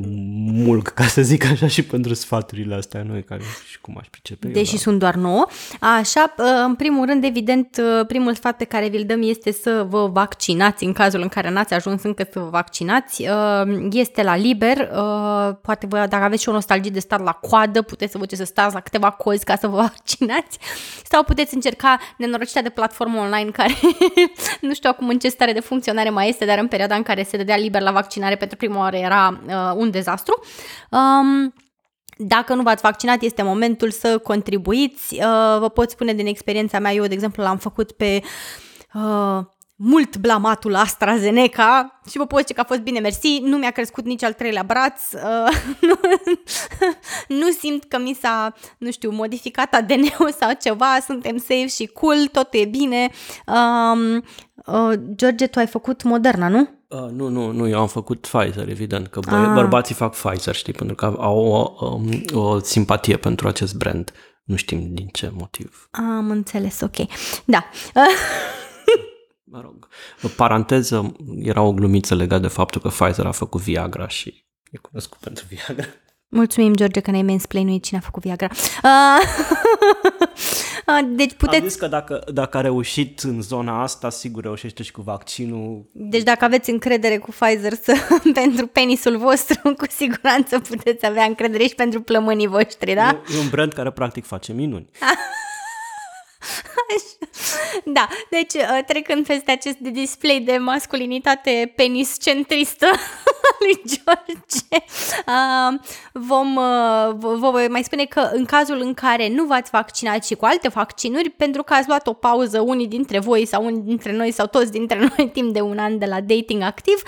mulg, 0.45 0.87
ca 0.87 1.03
să 1.03 1.21
zic 1.21 1.45
așa, 1.45 1.67
și 1.67 1.83
pentru 1.83 2.13
sfaturile 2.13 2.75
astea 2.75 3.03
noi, 3.07 3.23
care 3.23 3.41
și 3.69 3.81
cum 3.81 3.97
aș 3.99 4.07
pricepe 4.07 4.47
eu, 4.47 4.53
Deși 4.53 4.71
da. 4.71 4.77
sunt 4.77 4.99
doar 4.99 5.15
nouă. 5.15 5.45
Așa, 5.79 6.33
în 6.65 6.75
primul 6.75 7.05
rând, 7.05 7.23
evident, 7.23 7.81
primul 8.07 8.33
sfat 8.33 8.57
pe 8.57 8.63
care 8.63 8.87
vi-l 8.87 9.03
dăm 9.05 9.21
este 9.21 9.51
să 9.51 9.85
vă 9.89 10.07
vaccinați 10.07 10.83
în 10.83 10.93
cazul 10.93 11.21
în 11.21 11.27
care 11.27 11.49
n-ați 11.49 11.73
ajuns 11.73 12.03
încă 12.03 12.27
să 12.31 12.39
vă 12.39 12.47
vaccinați. 12.51 13.27
Este 13.91 14.23
la 14.23 14.35
liber, 14.35 14.89
poate 15.61 15.85
vă, 15.87 16.05
dacă 16.09 16.23
aveți 16.23 16.41
și 16.41 16.49
o 16.49 16.51
nostalgie 16.51 16.91
de 16.91 16.99
stat 16.99 17.23
la 17.23 17.31
coadă, 17.31 17.81
puteți 17.81 18.11
să 18.11 18.17
vă 18.17 18.23
duceți 18.23 18.41
să 18.41 18.47
stați 18.47 18.73
la 18.73 18.79
câteva 18.79 19.09
cozi 19.09 19.43
ca 19.43 19.55
să 19.55 19.67
vă 19.67 19.75
vaccinați 19.91 20.57
sau 21.09 21.23
puteți 21.23 21.53
încerca 21.53 21.99
nenorocirea 22.17 22.61
de 22.61 22.69
platformă 22.69 23.19
online 23.19 23.49
care 23.49 23.73
nu 24.61 24.73
știu 24.73 24.89
acum 24.89 25.07
în 25.07 25.19
ce 25.19 25.27
stare 25.27 25.53
de 25.53 25.59
funcționare 25.59 26.09
mai 26.09 26.29
este, 26.29 26.45
dar 26.45 26.57
în 26.57 26.67
perioada 26.67 26.95
în 26.95 27.03
care 27.03 27.23
se 27.23 27.37
dădea 27.37 27.57
liber 27.57 27.81
la 27.81 27.91
vaccinare 27.91 28.35
pentru 28.35 28.57
prima 28.57 28.79
oară 28.79 28.97
era 29.03 29.41
uh, 29.47 29.73
un 29.75 29.91
dezastru. 29.91 30.39
Um, 30.89 31.53
dacă 32.17 32.53
nu 32.53 32.61
v-ați 32.61 32.81
vaccinat, 32.81 33.21
este 33.21 33.43
momentul 33.43 33.91
să 33.91 34.17
contribuiți. 34.17 35.13
Uh, 35.13 35.59
vă 35.59 35.69
pot 35.73 35.89
spune 35.89 36.13
din 36.13 36.27
experiența 36.27 36.79
mea, 36.79 36.93
eu, 36.93 37.05
de 37.05 37.13
exemplu, 37.13 37.43
l-am 37.43 37.57
făcut 37.57 37.91
pe 37.91 38.21
uh, 38.93 39.39
mult 39.75 40.17
blamatul 40.17 40.75
AstraZeneca 40.75 41.99
și 42.09 42.17
vă 42.17 42.25
pot 42.25 42.39
zice 42.39 42.53
că 42.53 42.59
a 42.59 42.63
fost 42.63 42.79
bine 42.79 42.99
mersi, 42.99 43.39
nu 43.41 43.57
mi-a 43.57 43.71
crescut 43.71 44.05
nici 44.05 44.23
al 44.23 44.33
treilea 44.33 44.63
braț, 44.63 45.01
uh, 45.11 45.57
nu, 45.81 45.99
nu 47.39 47.49
simt 47.49 47.83
că 47.83 47.99
mi 47.99 48.17
s-a, 48.21 48.53
nu 48.77 48.91
știu, 48.91 49.11
modificat 49.11 49.73
ADN-ul 49.73 50.31
sau 50.39 50.51
ceva, 50.61 50.97
suntem 51.05 51.37
safe 51.37 51.67
și 51.67 51.85
cool, 51.85 52.27
totul 52.31 52.59
e 52.59 52.65
bine. 52.65 53.09
Um, 53.45 54.23
uh, 54.65 54.93
George, 55.15 55.47
tu 55.47 55.59
ai 55.59 55.67
făcut 55.67 56.03
Moderna, 56.03 56.47
nu? 56.47 56.69
Uh, 56.87 57.09
nu, 57.11 57.27
nu, 57.27 57.51
nu, 57.51 57.67
eu 57.67 57.79
am 57.79 57.87
făcut 57.87 58.21
Pfizer, 58.21 58.69
evident, 58.69 59.07
că 59.07 59.19
bă- 59.19 59.31
Ah. 59.31 59.51
bărbații 59.53 59.95
fac 59.95 60.11
Pfizer, 60.15 60.55
știi, 60.55 60.73
pentru 60.73 60.95
că 60.95 61.05
au 61.19 61.37
o, 61.45 61.85
um, 61.85 62.09
o 62.33 62.59
simpatie 62.59 63.17
pentru 63.17 63.47
acest 63.47 63.75
brand. 63.75 64.11
Nu 64.43 64.55
știm 64.55 64.93
din 64.93 65.07
ce 65.07 65.31
motiv. 65.37 65.87
Am 65.91 66.29
înțeles, 66.29 66.81
ok. 66.81 66.95
Da. 67.45 67.65
Mă 69.43 69.61
rog, 69.61 69.87
o 70.23 70.27
paranteză, 70.27 71.15
era 71.41 71.61
o 71.61 71.73
glumiță 71.73 72.15
legată 72.15 72.41
de 72.41 72.47
faptul 72.47 72.81
că 72.81 72.87
Pfizer 72.87 73.25
a 73.25 73.31
făcut 73.31 73.61
Viagra 73.61 74.07
și 74.07 74.45
e 74.71 74.77
cunoscut 74.77 75.17
pentru 75.17 75.45
Viagra. 75.49 75.85
Mulțumim, 76.27 76.75
George, 76.75 76.99
că 76.99 77.11
ne-ai 77.11 77.23
mansplainuit 77.23 77.83
cine 77.83 77.99
a 77.99 78.01
făcut 78.01 78.21
Viagra. 78.23 78.47
Uh, 78.83 79.21
Deci 81.07 81.33
puteți... 81.33 81.61
Am 81.61 81.67
zis 81.67 81.77
că 81.77 81.87
dacă, 81.87 82.23
dacă 82.33 82.57
a 82.57 82.61
reușit 82.61 83.19
în 83.19 83.41
zona 83.41 83.81
asta, 83.81 84.09
sigur 84.09 84.43
reușește 84.43 84.83
și 84.83 84.91
cu 84.91 85.01
vaccinul. 85.01 85.89
Deci 85.91 86.23
dacă 86.23 86.45
aveți 86.45 86.69
încredere 86.69 87.17
cu 87.17 87.29
Pfizer 87.29 87.73
să, 87.73 87.95
pentru 88.41 88.67
penisul 88.67 89.17
vostru, 89.17 89.59
cu 89.61 89.85
siguranță 89.89 90.59
puteți 90.59 91.05
avea 91.05 91.23
încredere 91.23 91.63
și 91.63 91.75
pentru 91.75 92.01
plămânii 92.01 92.47
voștri, 92.47 92.93
da? 92.93 93.21
E 93.35 93.39
un 93.39 93.49
brand 93.49 93.73
care 93.73 93.91
practic 93.91 94.25
face 94.25 94.53
minuni. 94.53 94.89
Da, 97.85 98.07
deci 98.29 98.53
uh, 98.53 98.79
trecând 98.87 99.25
peste 99.25 99.51
acest 99.51 99.77
display 99.77 100.39
de 100.39 100.57
masculinitate 100.57 101.73
peniscentristă 101.75 102.85
lui 103.63 103.81
George, 103.85 104.83
uh, 105.27 105.79
vom, 106.11 106.55
uh, 106.55 107.13
vă 107.15 107.49
voi 107.51 107.67
mai 107.67 107.83
spune 107.83 108.05
că 108.05 108.29
în 108.33 108.45
cazul 108.45 108.81
în 108.81 108.93
care 108.93 109.29
nu 109.29 109.43
v-ați 109.43 109.69
vaccinat 109.69 110.25
și 110.25 110.35
cu 110.35 110.45
alte 110.45 110.67
vaccinuri, 110.67 111.29
pentru 111.29 111.63
că 111.63 111.73
ați 111.73 111.87
luat 111.87 112.07
o 112.07 112.13
pauză 112.13 112.61
unii 112.61 112.87
dintre 112.87 113.19
voi 113.19 113.45
sau 113.45 113.65
unii 113.65 113.81
dintre 113.81 114.15
noi 114.15 114.31
sau 114.31 114.47
toți 114.47 114.71
dintre 114.71 114.99
noi 115.17 115.29
timp 115.29 115.53
de 115.53 115.61
un 115.61 115.77
an 115.77 115.97
de 115.97 116.05
la 116.05 116.21
dating 116.21 116.61
activ, 116.61 117.01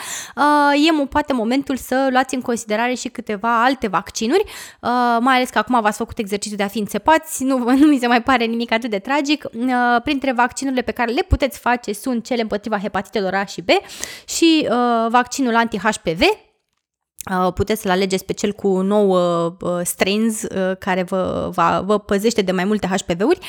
e 0.87 1.03
poate 1.09 1.33
momentul 1.33 1.77
să 1.77 2.07
luați 2.11 2.35
în 2.35 2.41
considerare 2.41 2.93
și 2.93 3.07
câteva 3.07 3.63
alte 3.63 3.87
vaccinuri, 3.87 4.43
mai 5.19 5.35
ales 5.35 5.49
că 5.49 5.57
acum 5.57 5.81
v-ați 5.81 5.97
făcut 5.97 6.17
exercițiul 6.17 6.57
de 6.57 6.63
a 6.63 6.67
fi 6.67 6.79
înțepați, 6.79 7.43
nu, 7.43 7.57
nu 7.81 7.87
mi 7.87 7.97
se 7.97 8.07
mai 8.07 8.21
pare 8.21 8.45
nimic 8.45 8.71
atât 8.71 8.89
de 8.89 8.99
tragic. 8.99 9.45
Printre 10.03 10.31
vaccinurile 10.31 10.81
pe 10.81 10.91
care 10.91 11.11
le 11.11 11.21
puteți 11.21 11.59
face 11.59 11.93
sunt 11.93 12.25
cele 12.25 12.41
împotriva 12.41 12.77
hepatitelor 12.77 13.33
A 13.33 13.45
și 13.45 13.61
B 13.61 13.69
și 14.29 14.67
uh, 14.69 15.09
vaccinul 15.09 15.55
anti-HPV, 15.55 16.21
uh, 16.21 16.34
puteți 17.53 17.81
să-l 17.81 17.91
alegeți 17.91 18.25
pe 18.25 18.33
cel 18.33 18.51
cu 18.51 18.81
9 18.81 19.55
uh, 19.59 19.79
strains 19.83 20.41
uh, 20.41 20.77
care 20.79 21.03
vă, 21.03 21.49
va, 21.53 21.81
vă 21.85 21.99
păzește 21.99 22.41
de 22.41 22.51
mai 22.51 22.63
multe 22.63 22.87
HPV-uri. 22.87 23.39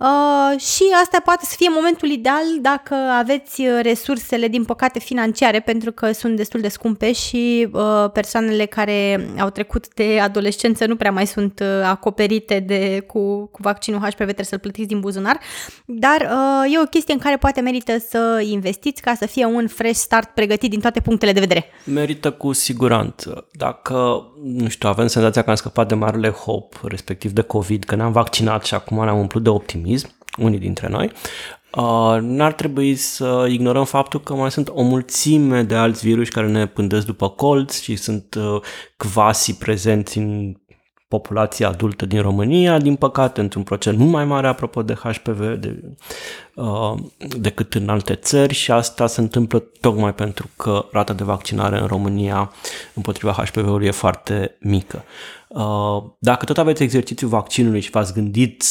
Uh, 0.00 0.60
și 0.60 0.82
asta 1.02 1.20
poate 1.24 1.44
să 1.44 1.54
fie 1.56 1.68
momentul 1.70 2.08
ideal 2.08 2.44
dacă 2.60 2.94
aveți 2.94 3.60
uh, 3.60 3.78
resursele, 3.82 4.48
din 4.48 4.64
păcate, 4.64 4.98
financiare, 4.98 5.60
pentru 5.60 5.92
că 5.92 6.12
sunt 6.12 6.36
destul 6.36 6.60
de 6.60 6.68
scumpe 6.68 7.12
și 7.12 7.68
uh, 7.72 8.10
persoanele 8.12 8.64
care 8.64 9.28
au 9.38 9.50
trecut 9.50 9.94
de 9.94 10.20
adolescență 10.20 10.86
nu 10.86 10.96
prea 10.96 11.10
mai 11.10 11.26
sunt 11.26 11.60
uh, 11.62 11.84
acoperite 11.84 12.58
de, 12.58 13.04
cu, 13.06 13.46
cu 13.46 13.62
vaccinul 13.62 14.00
HPV, 14.00 14.14
trebuie 14.16 14.44
să-l 14.44 14.58
plătiți 14.58 14.88
din 14.88 15.00
buzunar, 15.00 15.38
dar 15.84 16.20
uh, 16.20 16.74
e 16.74 16.80
o 16.80 16.86
chestie 16.86 17.14
în 17.14 17.20
care 17.20 17.36
poate 17.36 17.60
merită 17.60 17.98
să 18.08 18.44
investiți 18.44 19.02
ca 19.02 19.14
să 19.14 19.26
fie 19.26 19.44
un 19.44 19.68
fresh 19.68 19.98
start 19.98 20.28
pregătit 20.28 20.70
din 20.70 20.80
toate 20.80 21.00
punctele 21.00 21.32
de 21.32 21.40
vedere. 21.40 21.64
Merită 21.84 22.30
cu 22.30 22.52
siguranță. 22.52 23.46
Dacă, 23.52 24.26
nu 24.42 24.68
știu, 24.68 24.88
avem 24.88 25.06
senzația 25.06 25.42
că 25.42 25.50
am 25.50 25.56
scăpat 25.56 25.88
de 25.88 25.94
marele 25.94 26.30
hop, 26.30 26.80
respectiv 26.82 27.30
de 27.30 27.42
COVID, 27.42 27.84
că 27.84 27.94
ne-am 27.94 28.12
vaccinat 28.12 28.64
și 28.64 28.74
acum 28.74 29.04
ne-am 29.04 29.18
umplut 29.18 29.42
de 29.42 29.48
optimism, 29.48 29.88
optimism, 29.90 30.08
unii 30.38 30.58
dintre 30.58 30.88
noi, 30.88 31.10
uh, 31.74 32.18
n-ar 32.20 32.52
trebui 32.52 32.94
să 32.94 33.46
ignorăm 33.50 33.84
faptul 33.84 34.20
că 34.20 34.34
mai 34.34 34.50
sunt 34.50 34.68
o 34.68 34.82
mulțime 34.82 35.62
de 35.62 35.74
alți 35.74 36.06
virus 36.06 36.28
care 36.28 36.48
ne 36.48 36.66
pândesc 36.66 37.06
după 37.06 37.28
colț 37.28 37.80
și 37.80 37.96
sunt 37.96 38.34
uh, 38.34 38.60
quasi 38.96 39.54
prezenți 39.54 40.18
în 40.18 40.56
populația 41.10 41.68
adultă 41.68 42.06
din 42.06 42.22
România, 42.22 42.78
din 42.78 42.96
păcate, 42.96 43.40
într-un 43.40 43.62
procent 43.62 43.98
mult 43.98 44.10
mai 44.10 44.24
mare 44.24 44.46
apropo 44.46 44.82
de 44.82 44.94
HPV 44.94 45.54
de, 45.54 45.82
uh, 46.54 46.94
decât 47.38 47.74
în 47.74 47.88
alte 47.88 48.14
țări 48.14 48.54
și 48.54 48.70
asta 48.70 49.06
se 49.06 49.20
întâmplă 49.20 49.58
tocmai 49.80 50.14
pentru 50.14 50.50
că 50.56 50.86
rata 50.92 51.12
de 51.12 51.24
vaccinare 51.24 51.78
în 51.80 51.86
România 51.86 52.52
împotriva 52.94 53.32
HPV-ului 53.32 53.86
e 53.86 53.90
foarte 53.90 54.56
mică. 54.60 55.04
Uh, 55.48 56.02
dacă 56.18 56.44
tot 56.44 56.58
aveți 56.58 56.82
exercițiul 56.82 57.30
vaccinului 57.30 57.80
și 57.80 57.90
v-ați 57.90 58.12
gândit, 58.12 58.64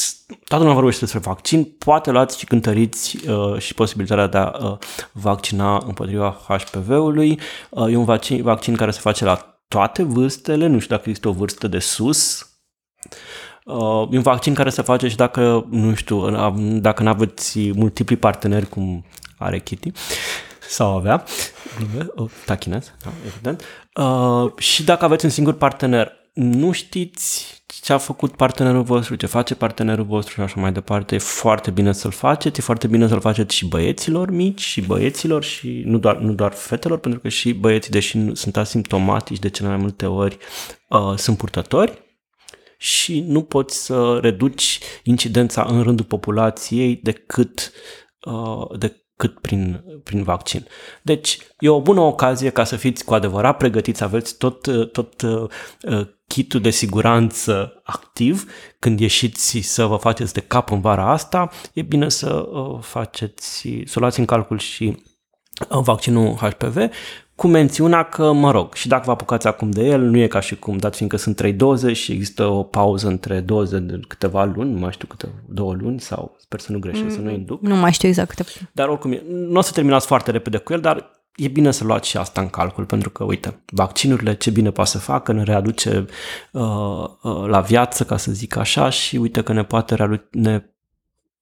toată 0.43 0.63
lumea 0.63 0.73
vorbește 0.73 0.99
despre 0.99 1.19
vaccin, 1.19 1.63
poate 1.63 2.11
luați 2.11 2.39
și 2.39 2.45
cântăriți 2.45 3.29
uh, 3.29 3.57
și 3.57 3.73
posibilitatea 3.73 4.27
de 4.27 4.37
a 4.37 4.65
uh, 4.65 4.77
vaccina 5.11 5.83
împotriva 5.87 6.41
HPV-ului. 6.47 7.39
Uh, 7.69 7.91
e 7.91 7.95
un 7.95 8.05
vaccin, 8.05 8.41
vaccin 8.41 8.75
care 8.75 8.91
se 8.91 8.99
face 8.99 9.25
la 9.25 9.58
toate 9.69 10.03
vârstele, 10.03 10.67
nu 10.67 10.79
știu 10.79 10.95
dacă 10.95 11.09
există 11.09 11.27
o 11.27 11.33
vârstă 11.33 11.67
de 11.67 11.79
sus. 11.79 12.49
Uh, 13.65 14.07
e 14.11 14.15
un 14.15 14.21
vaccin 14.21 14.53
care 14.53 14.69
se 14.69 14.81
face 14.81 15.07
și 15.07 15.15
dacă, 15.15 15.65
nu 15.69 15.95
știu, 15.95 16.29
dacă 16.79 17.03
nu 17.03 17.09
aveți 17.09 17.71
multipli 17.71 18.15
parteneri 18.15 18.69
cum 18.69 19.05
are 19.37 19.59
Kitty 19.59 19.91
sau 20.69 20.95
avea, 20.95 21.23
tachinez, 22.45 22.93
da, 23.03 23.11
evident, 23.25 23.63
uh, 23.95 24.57
și 24.57 24.83
dacă 24.83 25.05
aveți 25.05 25.25
un 25.25 25.31
singur 25.31 25.53
partener, 25.53 26.18
nu 26.39 26.71
știți 26.71 27.63
ce 27.81 27.93
a 27.93 27.97
făcut 27.97 28.35
partenerul 28.35 28.83
vostru, 28.83 29.15
ce 29.15 29.25
face 29.25 29.55
partenerul 29.55 30.05
vostru 30.05 30.33
și 30.33 30.41
așa 30.41 30.59
mai 30.59 30.71
departe, 30.71 31.15
e 31.15 31.17
foarte 31.17 31.71
bine 31.71 31.93
să-l 31.93 32.11
faceți, 32.11 32.59
e 32.59 32.63
foarte 32.63 32.87
bine 32.87 33.07
să-l 33.07 33.19
faceți 33.19 33.55
și 33.55 33.65
băieților 33.65 34.31
mici 34.31 34.61
și 34.61 34.81
băieților 34.81 35.43
și 35.43 35.81
nu 35.85 35.97
doar, 35.97 36.17
nu 36.17 36.33
doar 36.33 36.51
fetelor, 36.51 36.99
pentru 36.99 37.19
că 37.19 37.29
și 37.29 37.53
băieții, 37.53 37.91
deși 37.91 38.17
nu 38.17 38.33
sunt 38.33 38.57
asimptomatici 38.57 39.39
de 39.39 39.49
cele 39.49 39.67
mai 39.67 39.77
multe 39.77 40.05
ori, 40.05 40.37
uh, 40.87 41.13
sunt 41.15 41.37
purtători 41.37 42.01
și 42.77 43.19
nu 43.19 43.41
poți 43.41 43.85
să 43.85 44.19
reduci 44.21 44.79
incidența 45.03 45.65
în 45.69 45.83
rândul 45.83 46.05
populației 46.05 46.99
decât, 47.03 47.71
uh, 48.25 48.79
de, 48.79 48.98
cât 49.19 49.39
prin, 49.39 49.83
prin 50.03 50.23
vaccin. 50.23 50.67
Deci 51.01 51.39
e 51.59 51.69
o 51.69 51.81
bună 51.81 51.99
ocazie 51.99 52.49
ca 52.49 52.63
să 52.63 52.75
fiți 52.75 53.05
cu 53.05 53.13
adevărat 53.13 53.57
pregătiți, 53.57 54.03
aveți 54.03 54.37
tot, 54.37 54.91
tot 54.91 55.21
uh, 55.21 55.49
kitul 56.27 56.61
de 56.61 56.69
siguranță 56.69 57.81
activ 57.83 58.51
când 58.79 58.99
ieșiți 58.99 59.59
să 59.59 59.85
vă 59.85 59.95
faceți 59.95 60.33
de 60.33 60.39
cap 60.39 60.71
în 60.71 60.81
vara 60.81 61.11
asta, 61.11 61.49
e 61.73 61.81
bine 61.81 62.09
să 62.09 62.33
uh, 62.33 62.79
faceți, 62.81 63.67
să 63.85 63.99
luați 63.99 64.19
în 64.19 64.25
calcul 64.25 64.59
și 64.59 65.03
uh, 65.69 65.79
vaccinul 65.81 66.35
HPV, 66.35 66.77
cu 67.39 67.47
mențiunea 67.47 68.03
că, 68.03 68.31
mă 68.31 68.51
rog, 68.51 68.73
și 68.73 68.87
dacă 68.87 69.03
vă 69.05 69.11
apucați 69.11 69.47
acum 69.47 69.71
de 69.71 69.83
el, 69.83 70.01
nu 70.01 70.17
e 70.17 70.27
ca 70.27 70.39
și 70.39 70.55
cum, 70.55 70.77
dat 70.77 70.95
fiindcă 70.95 71.17
sunt 71.17 71.35
trei 71.35 71.53
doze 71.53 71.93
și 71.93 72.11
există 72.11 72.45
o 72.45 72.63
pauză 72.63 73.07
între 73.07 73.39
doze 73.39 73.79
de 73.79 73.99
câteva 74.07 74.43
luni, 74.43 74.71
nu 74.71 74.79
mai 74.79 74.91
știu 74.91 75.07
câte, 75.07 75.33
două 75.47 75.73
luni 75.73 75.99
sau 75.99 76.35
sper 76.39 76.59
să 76.59 76.71
nu 76.71 76.79
greșesc, 76.79 77.03
mm, 77.03 77.09
să 77.09 77.19
nu 77.19 77.29
induc. 77.29 77.61
Nu 77.61 77.75
mai 77.75 77.91
știu 77.91 78.07
exact 78.07 78.29
câte. 78.29 78.43
Dar 78.71 78.87
oricum, 78.87 79.19
nu 79.27 79.57
o 79.57 79.61
să 79.61 79.71
terminați 79.71 80.05
foarte 80.05 80.31
repede 80.31 80.57
cu 80.57 80.73
el, 80.73 80.79
dar 80.79 81.11
e 81.35 81.47
bine 81.47 81.71
să 81.71 81.83
luați 81.83 82.09
și 82.09 82.17
asta 82.17 82.41
în 82.41 82.49
calcul, 82.49 82.85
pentru 82.85 83.09
că, 83.09 83.23
uite, 83.23 83.63
vaccinurile 83.65 84.35
ce 84.35 84.49
bine 84.49 84.71
poate 84.71 84.89
să 84.89 84.97
facă, 84.97 85.31
ne 85.31 85.43
readuce 85.43 86.05
uh, 86.51 86.61
uh, 87.21 87.45
la 87.47 87.59
viață, 87.59 88.03
ca 88.03 88.17
să 88.17 88.31
zic 88.31 88.55
așa, 88.55 88.89
și 88.89 89.15
uite 89.17 89.41
că 89.41 89.53
ne 89.53 89.63
poate, 89.63 89.95
readuce, 89.95 90.27
ne 90.31 90.63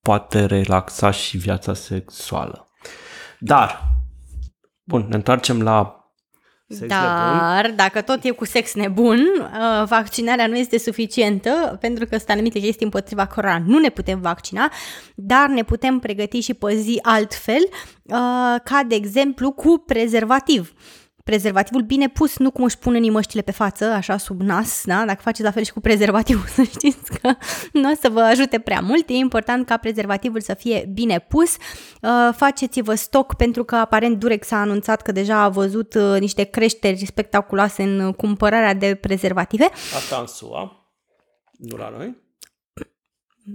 poate 0.02 0.46
relaxa 0.46 1.12
și 1.12 1.38
viața 1.38 1.74
sexuală. 1.74 2.68
Dar, 3.40 3.97
bun, 4.88 5.06
ne 5.10 5.16
întoarcem 5.16 5.62
la 5.62 5.98
Sex 6.70 6.88
Dar 6.88 7.62
nebun. 7.64 7.76
dacă 7.76 8.02
tot 8.02 8.24
e 8.24 8.30
cu 8.30 8.46
sex 8.46 8.74
nebun, 8.74 9.20
uh, 9.20 9.88
vaccinarea 9.88 10.48
nu 10.48 10.58
este 10.58 10.78
suficientă 10.78 11.78
pentru 11.82 12.06
că 12.06 12.18
sunt 12.18 12.30
anumite 12.30 12.60
chestii 12.60 12.86
împotriva 12.86 13.26
cărora 13.26 13.64
nu 13.66 13.80
ne 13.80 13.90
putem 13.90 14.22
vaccina, 14.22 14.72
dar 15.16 15.50
ne 15.50 15.64
putem 15.64 16.00
pregăti 16.00 16.40
și 16.40 16.54
păzi 16.54 17.00
altfel, 17.02 17.62
uh, 18.04 18.16
ca 18.64 18.82
de 18.88 18.96
exemplu 18.96 19.52
cu 19.52 19.84
prezervativ 19.86 20.74
prezervativul 21.28 21.82
bine 21.82 22.10
pus, 22.10 22.38
nu 22.38 22.52
cum 22.52 22.64
își 22.64 22.78
pun 22.78 22.96
unii 22.96 23.10
măștile 23.10 23.42
pe 23.42 23.52
față, 23.52 23.86
așa 23.86 24.18
sub 24.18 24.42
nas, 24.42 24.82
da? 24.86 25.06
dacă 25.06 25.22
faceți 25.22 25.44
la 25.44 25.52
fel 25.52 25.64
și 25.64 25.72
cu 25.72 25.80
prezervativul, 25.80 26.48
să 26.56 26.64
știți 26.64 27.20
că 27.20 27.36
nu 27.74 27.92
o 27.92 27.94
să 28.02 28.10
vă 28.10 28.20
ajute 28.20 28.60
prea 28.60 28.80
mult. 28.80 29.10
E 29.10 29.14
important 29.14 29.66
ca 29.66 29.78
prezervativul 29.78 30.42
să 30.42 30.54
fie 30.54 30.90
bine 30.94 31.20
pus. 31.20 31.56
Uh, 32.02 32.34
faceți-vă 32.36 32.94
stoc 32.96 33.36
pentru 33.36 33.64
că 33.64 33.76
aparent 33.76 34.20
Durex 34.20 34.52
a 34.52 34.60
anunțat 34.60 35.02
că 35.02 35.12
deja 35.12 35.42
a 35.42 35.50
văzut 35.50 35.94
uh, 35.94 36.20
niște 36.20 36.44
creșteri 36.44 37.06
spectaculoase 37.06 37.84
în 37.84 38.12
cumpărarea 38.14 38.74
de 38.74 38.96
prezervative. 38.96 39.70
Asta 39.96 40.18
în 40.20 40.28
SUA, 40.28 40.90
nu 41.58 41.78
la 41.78 41.90
noi. 41.98 42.26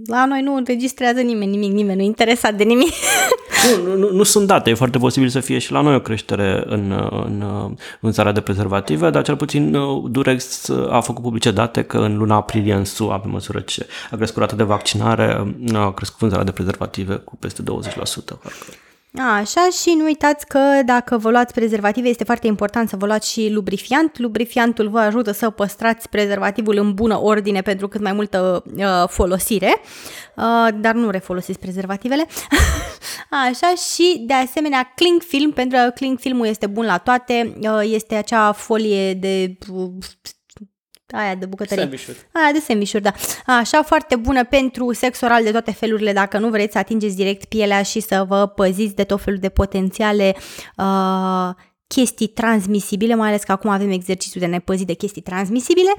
La 0.05 0.25
noi 0.25 0.41
nu 0.41 0.55
înregistrează 0.55 1.21
nimeni 1.21 1.51
nimic, 1.51 1.71
nimeni 1.71 1.97
nu 1.97 2.03
interesat 2.03 2.53
de 2.53 2.63
nimic. 2.63 2.93
Nu, 3.85 3.95
nu, 3.95 4.11
nu 4.11 4.23
sunt 4.23 4.47
date, 4.47 4.69
e 4.69 4.73
foarte 4.73 4.97
posibil 4.97 5.29
să 5.29 5.39
fie 5.39 5.57
și 5.57 5.71
la 5.71 5.81
noi 5.81 5.95
o 5.95 5.99
creștere 5.99 6.63
în, 6.65 6.91
în 7.25 7.43
vânzarea 7.99 8.31
de 8.31 8.41
prezervative, 8.41 9.09
dar 9.09 9.23
cel 9.23 9.35
puțin 9.35 9.75
uh, 9.75 10.03
Durex 10.11 10.69
a 10.89 10.99
făcut 10.99 11.23
publice 11.23 11.51
date 11.51 11.83
că 11.83 11.97
în 11.97 12.17
luna 12.17 12.35
aprilie 12.35 12.73
în 12.73 12.85
SUA, 12.85 13.19
pe 13.19 13.27
măsură 13.27 13.59
ce 13.59 13.87
a 14.11 14.15
crescut 14.15 14.41
rata 14.41 14.55
de 14.55 14.63
vaccinare, 14.63 15.55
a 15.73 15.91
crescut 15.91 16.19
vânzarea 16.19 16.45
de 16.45 16.51
prezervative 16.51 17.15
cu 17.15 17.35
peste 17.35 17.61
20%. 17.61 17.65
Parcă. 17.65 18.65
Așa 19.19 19.67
și 19.81 19.93
nu 19.97 20.03
uitați 20.03 20.47
că 20.47 20.59
dacă 20.85 21.17
vă 21.17 21.29
luați 21.29 21.53
prezervative 21.53 22.09
este 22.09 22.23
foarte 22.23 22.47
important 22.47 22.89
să 22.89 22.95
vă 22.95 23.05
luați 23.05 23.31
și 23.31 23.49
lubrifiant. 23.51 24.17
Lubrifiantul 24.17 24.89
vă 24.89 24.99
ajută 24.99 25.31
să 25.31 25.49
păstrați 25.49 26.09
prezervativul 26.09 26.77
în 26.77 26.93
bună 26.93 27.21
ordine 27.21 27.61
pentru 27.61 27.87
cât 27.87 28.01
mai 28.01 28.13
multă 28.13 28.63
uh, 28.77 29.03
folosire, 29.07 29.75
uh, 30.35 30.67
dar 30.75 30.93
nu 30.93 31.09
refolosiți 31.09 31.59
prezervativele. 31.59 32.25
Așa 33.49 33.73
și 33.93 34.23
de 34.27 34.33
asemenea 34.33 34.91
cling 34.95 35.21
film, 35.21 35.51
pentru 35.51 35.77
că 35.77 35.89
cling 35.89 36.19
filmul 36.19 36.45
este 36.45 36.67
bun 36.67 36.85
la 36.85 36.97
toate, 36.97 37.57
uh, 37.61 37.81
este 37.83 38.15
acea 38.15 38.51
folie 38.51 39.13
de 39.13 39.57
aia 41.13 41.35
de 41.35 41.45
bucătărie. 41.45 41.83
Sandwich-uri. 41.83 42.17
Aia 42.31 42.51
de 42.51 42.59
sandwich 42.59 42.95
da. 43.01 43.11
Așa, 43.45 43.83
foarte 43.83 44.15
bună 44.15 44.43
pentru 44.45 44.93
sex 44.93 45.21
oral 45.21 45.43
de 45.43 45.51
toate 45.51 45.71
felurile, 45.71 46.13
dacă 46.13 46.37
nu 46.37 46.49
vreți 46.49 46.71
să 46.71 46.77
atingeți 46.77 47.15
direct 47.15 47.45
pielea 47.45 47.81
și 47.81 47.99
să 47.99 48.25
vă 48.27 48.47
păziți 48.47 48.95
de 48.95 49.03
tot 49.03 49.21
felul 49.21 49.39
de 49.39 49.49
potențiale 49.49 50.35
uh, 50.77 51.49
chestii 51.87 52.27
transmisibile, 52.27 53.15
mai 53.15 53.27
ales 53.27 53.43
că 53.43 53.51
acum 53.51 53.69
avem 53.69 53.91
exercițiul 53.91 54.43
de 54.43 54.49
nepăzit 54.49 54.87
de 54.87 54.93
chestii 54.93 55.21
transmisibile, 55.21 55.91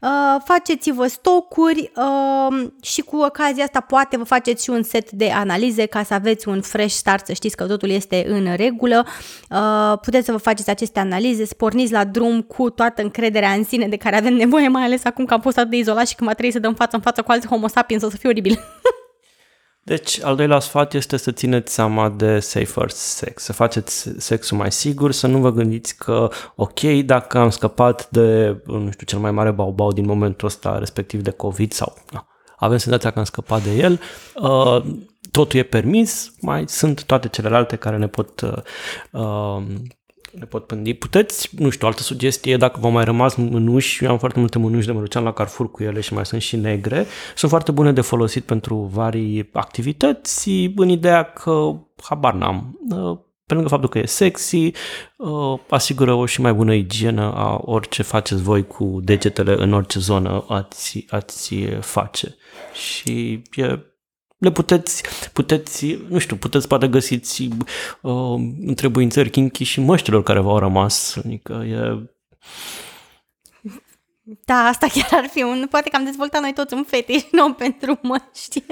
uh, 0.00 0.42
faceți-vă 0.44 1.06
stocuri 1.06 1.92
uh, 1.96 2.68
și 2.82 3.00
cu 3.00 3.16
ocazia 3.16 3.64
asta 3.64 3.80
poate 3.80 4.16
vă 4.16 4.24
faceți 4.24 4.64
și 4.64 4.70
un 4.70 4.82
set 4.82 5.10
de 5.10 5.30
analize 5.30 5.86
ca 5.86 6.02
să 6.02 6.14
aveți 6.14 6.48
un 6.48 6.60
fresh 6.60 6.94
start, 6.94 7.26
să 7.26 7.32
știți 7.32 7.56
că 7.56 7.66
totul 7.66 7.90
este 7.90 8.24
în 8.28 8.54
regulă. 8.56 9.06
Uh, 9.50 9.98
puteți 10.00 10.26
să 10.26 10.32
vă 10.32 10.38
faceți 10.38 10.70
aceste 10.70 10.98
analize, 10.98 11.44
să 11.44 11.54
porniți 11.54 11.92
la 11.92 12.04
drum 12.04 12.42
cu 12.42 12.70
toată 12.70 13.02
încrederea 13.02 13.50
în 13.50 13.64
sine 13.64 13.88
de 13.88 13.96
care 13.96 14.16
avem 14.16 14.34
nevoie, 14.34 14.68
mai 14.68 14.82
ales 14.82 15.04
acum 15.04 15.24
că 15.24 15.34
am 15.34 15.40
fost 15.40 15.58
atât 15.58 15.70
de 15.70 15.76
izolat 15.76 16.08
și 16.08 16.14
că 16.14 16.24
mă 16.24 16.30
trebuie 16.30 16.52
să 16.52 16.58
dăm 16.58 16.74
față 16.74 16.96
în 16.96 17.02
față 17.02 17.22
cu 17.22 17.30
alți 17.30 17.46
homo 17.46 17.68
sapiens, 17.68 18.02
o 18.02 18.10
să 18.10 18.16
fie 18.16 18.28
oribil. 18.28 18.58
Deci, 19.86 20.22
al 20.22 20.36
doilea 20.36 20.58
sfat 20.58 20.94
este 20.94 21.16
să 21.16 21.32
țineți 21.32 21.74
seama 21.74 22.08
de 22.08 22.38
safer 22.38 22.90
sex, 22.90 23.42
să 23.42 23.52
faceți 23.52 24.14
sexul 24.16 24.56
mai 24.56 24.72
sigur, 24.72 25.12
să 25.12 25.26
nu 25.26 25.38
vă 25.38 25.52
gândiți 25.52 25.96
că, 25.96 26.30
ok, 26.54 26.80
dacă 26.80 27.38
am 27.38 27.50
scăpat 27.50 28.08
de, 28.10 28.56
nu 28.64 28.90
știu, 28.90 29.06
cel 29.06 29.18
mai 29.18 29.30
mare 29.30 29.50
baubau 29.50 29.92
din 29.92 30.06
momentul 30.06 30.48
ăsta, 30.48 30.78
respectiv 30.78 31.22
de 31.22 31.30
COVID 31.30 31.72
sau 31.72 31.94
na, 32.10 32.26
avem 32.56 32.76
senzația 32.76 33.10
că 33.10 33.18
am 33.18 33.24
scăpat 33.24 33.62
de 33.62 33.70
el, 33.70 34.00
uh, 34.34 34.84
totul 35.30 35.58
e 35.58 35.62
permis, 35.62 36.32
mai 36.40 36.64
sunt 36.68 37.04
toate 37.04 37.28
celelalte 37.28 37.76
care 37.76 37.96
ne 37.96 38.08
pot 38.08 38.40
uh, 39.10 39.62
uh 40.32 40.38
ne 40.38 40.44
pot 40.44 40.66
pândi. 40.66 40.94
Puteți, 40.94 41.48
nu 41.58 41.70
știu, 41.70 41.86
altă 41.86 42.02
sugestie, 42.02 42.56
dacă 42.56 42.80
v-au 42.80 42.90
mai 42.90 43.04
rămas 43.04 43.34
mânuși, 43.34 44.04
eu 44.04 44.10
am 44.10 44.18
foarte 44.18 44.38
multe 44.38 44.58
mânuși 44.58 44.86
de 44.86 44.92
mărucean 44.92 45.24
la 45.24 45.32
Carrefour 45.32 45.70
cu 45.70 45.82
ele 45.82 46.00
și 46.00 46.14
mai 46.14 46.26
sunt 46.26 46.42
și 46.42 46.56
negre, 46.56 47.06
sunt 47.34 47.50
foarte 47.50 47.72
bune 47.72 47.92
de 47.92 48.00
folosit 48.00 48.44
pentru 48.44 48.76
varii 48.92 49.48
activități, 49.52 50.50
în 50.76 50.88
ideea 50.88 51.22
că 51.22 51.72
habar 52.02 52.34
n-am. 52.34 52.78
Uh, 52.90 53.18
pe 53.46 53.54
lângă 53.54 53.68
faptul 53.68 53.88
că 53.88 53.98
e 53.98 54.06
sexy, 54.06 54.72
uh, 55.16 55.58
asigură 55.68 56.12
o 56.12 56.26
și 56.26 56.40
mai 56.40 56.52
bună 56.52 56.74
igienă 56.74 57.32
a 57.34 57.60
orice 57.64 58.02
faceți 58.02 58.42
voi 58.42 58.66
cu 58.66 59.00
degetele 59.02 59.54
în 59.58 59.72
orice 59.72 59.98
zonă 59.98 60.44
ați, 60.48 61.04
ați 61.08 61.54
face. 61.80 62.36
Și 62.72 63.42
e 63.54 63.78
le 64.38 64.50
puteți, 64.50 65.02
puteți, 65.32 65.98
nu 66.08 66.18
știu, 66.18 66.36
puteți 66.36 66.68
poate 66.68 66.88
găsiți 66.88 67.48
uh, 68.02 68.34
întrebuințări 68.66 69.30
kinky 69.30 69.64
și 69.64 69.80
măștilor 69.80 70.22
care 70.22 70.40
v-au 70.40 70.58
rămas. 70.58 71.16
Adică 71.16 71.64
e... 71.68 72.10
Da, 74.44 74.54
asta 74.54 74.86
chiar 74.94 75.20
ar 75.22 75.28
fi 75.32 75.42
un... 75.42 75.66
Poate 75.70 75.88
că 75.88 75.96
am 75.96 76.04
dezvoltat 76.04 76.40
noi 76.40 76.52
toți 76.52 76.74
un 76.74 76.84
fetiș 76.86 77.22
nou 77.30 77.52
pentru 77.64 77.98
măști. 78.02 78.64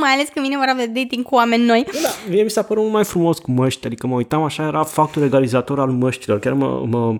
Mai 0.00 0.10
ales 0.10 0.28
când 0.34 0.46
vine 0.46 0.56
vorba 0.56 0.80
de 0.80 1.00
dating 1.00 1.24
cu 1.24 1.34
oameni 1.34 1.64
noi. 1.64 1.86
Da, 2.02 2.08
mie 2.30 2.42
mi 2.42 2.50
s-a 2.50 2.62
părut 2.62 2.82
mult 2.82 2.94
mai 2.94 3.04
frumos 3.04 3.38
cu 3.38 3.50
măști. 3.50 3.86
Adică 3.86 4.06
mă 4.06 4.14
uitam 4.14 4.42
așa, 4.42 4.66
era 4.66 4.84
factul 4.84 5.22
egalizator 5.22 5.80
al 5.80 5.90
măștilor. 5.90 6.38
Chiar 6.38 6.52
mă, 6.52 6.84
mă, 6.86 7.18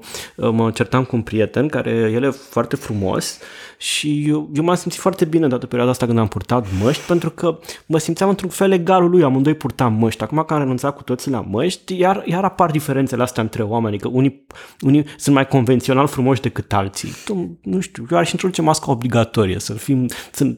mă 0.50 0.70
certam 0.70 1.04
cu 1.04 1.16
un 1.16 1.22
prieten 1.22 1.68
care 1.68 1.90
el 1.90 2.22
e 2.22 2.30
foarte 2.30 2.76
frumos 2.76 3.38
și 3.78 4.24
eu, 4.26 4.50
eu 4.54 4.64
m-am 4.64 4.74
simțit 4.74 5.00
foarte 5.00 5.24
bine 5.24 5.46
dată 5.46 5.66
perioada 5.66 5.90
asta 5.90 6.06
când 6.06 6.18
am 6.18 6.28
purtat 6.28 6.66
măști, 6.82 7.06
pentru 7.06 7.30
că 7.30 7.58
mă 7.86 7.98
simțeam 7.98 8.28
într-un 8.28 8.50
fel 8.50 8.72
egalul 8.72 9.10
lui, 9.10 9.22
amândoi 9.22 9.54
purtam 9.54 9.92
măști. 9.92 10.22
Acum 10.22 10.44
că 10.46 10.54
am 10.54 10.60
renunțat 10.60 10.96
cu 10.96 11.02
toții 11.02 11.30
la 11.30 11.40
măști, 11.40 11.98
iar, 11.98 12.22
iar 12.26 12.44
apar 12.44 12.70
diferențele 12.70 13.22
astea 13.22 13.42
între 13.42 13.62
oameni, 13.62 13.94
adică 13.94 14.08
unii, 14.12 14.46
unii 14.80 15.04
sunt 15.16 15.34
mai 15.34 15.46
convențional 15.46 16.06
frumoși 16.06 16.40
decât 16.40 16.72
alții. 16.72 17.12
Tu, 17.24 17.58
nu 17.78 17.84
știu, 17.84 18.06
eu 18.10 18.18
aș 18.18 18.32
introduce 18.32 18.62
masca 18.62 18.90
obligatorie, 18.90 19.58
să 19.58 19.72
fim, 19.72 20.08
să, 20.30 20.56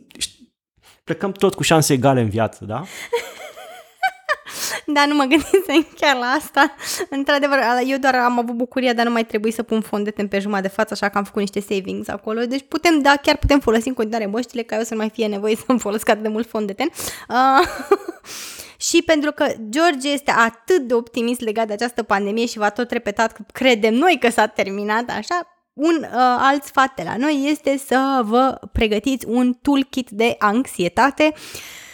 plecăm 1.05 1.33
tot 1.33 1.55
cu 1.55 1.63
șanse 1.63 1.93
egale 1.93 2.21
în 2.21 2.29
viață, 2.29 2.65
da? 2.65 2.83
Da, 4.87 5.07
nu 5.07 5.15
mă 5.15 5.23
gândisem 5.23 5.87
chiar 5.97 6.17
la 6.17 6.27
asta. 6.27 6.75
Într-adevăr, 7.11 7.59
eu 7.87 7.99
doar 7.99 8.15
am 8.15 8.39
avut 8.39 8.55
bucuria, 8.55 8.93
dar 8.93 9.07
nu 9.07 9.13
mai 9.13 9.25
trebuie 9.25 9.53
să 9.53 9.63
pun 9.63 9.81
fondeten 9.81 10.29
pe 10.29 10.39
jumătate 10.39 10.67
de 10.67 10.75
față, 10.75 10.93
așa 10.93 11.09
că 11.09 11.19
am 11.19 11.25
făcut 11.25 11.41
niște 11.41 11.61
savings 11.61 12.09
acolo. 12.09 12.41
Deci 12.41 12.65
putem, 12.69 13.01
da, 13.01 13.15
chiar 13.23 13.37
putem 13.37 13.61
folosi 13.61 13.89
în 13.89 13.95
continuare 13.95 14.27
măștile, 14.27 14.63
ca 14.63 14.77
eu 14.77 14.83
să 14.83 14.95
nu 14.95 15.01
mai 15.01 15.11
fie 15.11 15.27
nevoie 15.27 15.57
să-mi 15.67 15.79
folosesc 15.79 16.09
atât 16.09 16.23
de 16.23 16.29
mult 16.29 16.49
fondeten. 16.49 16.89
Uh, 17.29 17.67
și 18.89 19.03
pentru 19.03 19.33
că 19.33 19.47
George 19.69 20.09
este 20.09 20.31
atât 20.31 20.81
de 20.81 20.95
optimist 20.95 21.41
legat 21.41 21.67
de 21.67 21.73
această 21.73 22.03
pandemie 22.03 22.47
și 22.47 22.59
v-a 22.59 22.71
tot 22.71 22.91
repetat 22.91 23.33
că 23.33 23.43
credem 23.53 23.95
noi 23.95 24.17
că 24.21 24.31
s-a 24.31 24.47
terminat, 24.47 25.11
așa, 25.11 25.60
un 25.81 25.97
uh, 26.03 26.09
alt 26.39 26.65
sfat 26.65 26.95
de 26.95 27.03
la 27.03 27.17
noi 27.17 27.47
este 27.51 27.79
să 27.87 28.21
vă 28.25 28.59
pregătiți 28.73 29.27
un 29.27 29.53
toolkit 29.63 30.11
de 30.11 30.35
anxietate. 30.39 31.33
uh, 31.35 31.35
Uh, 31.35 31.90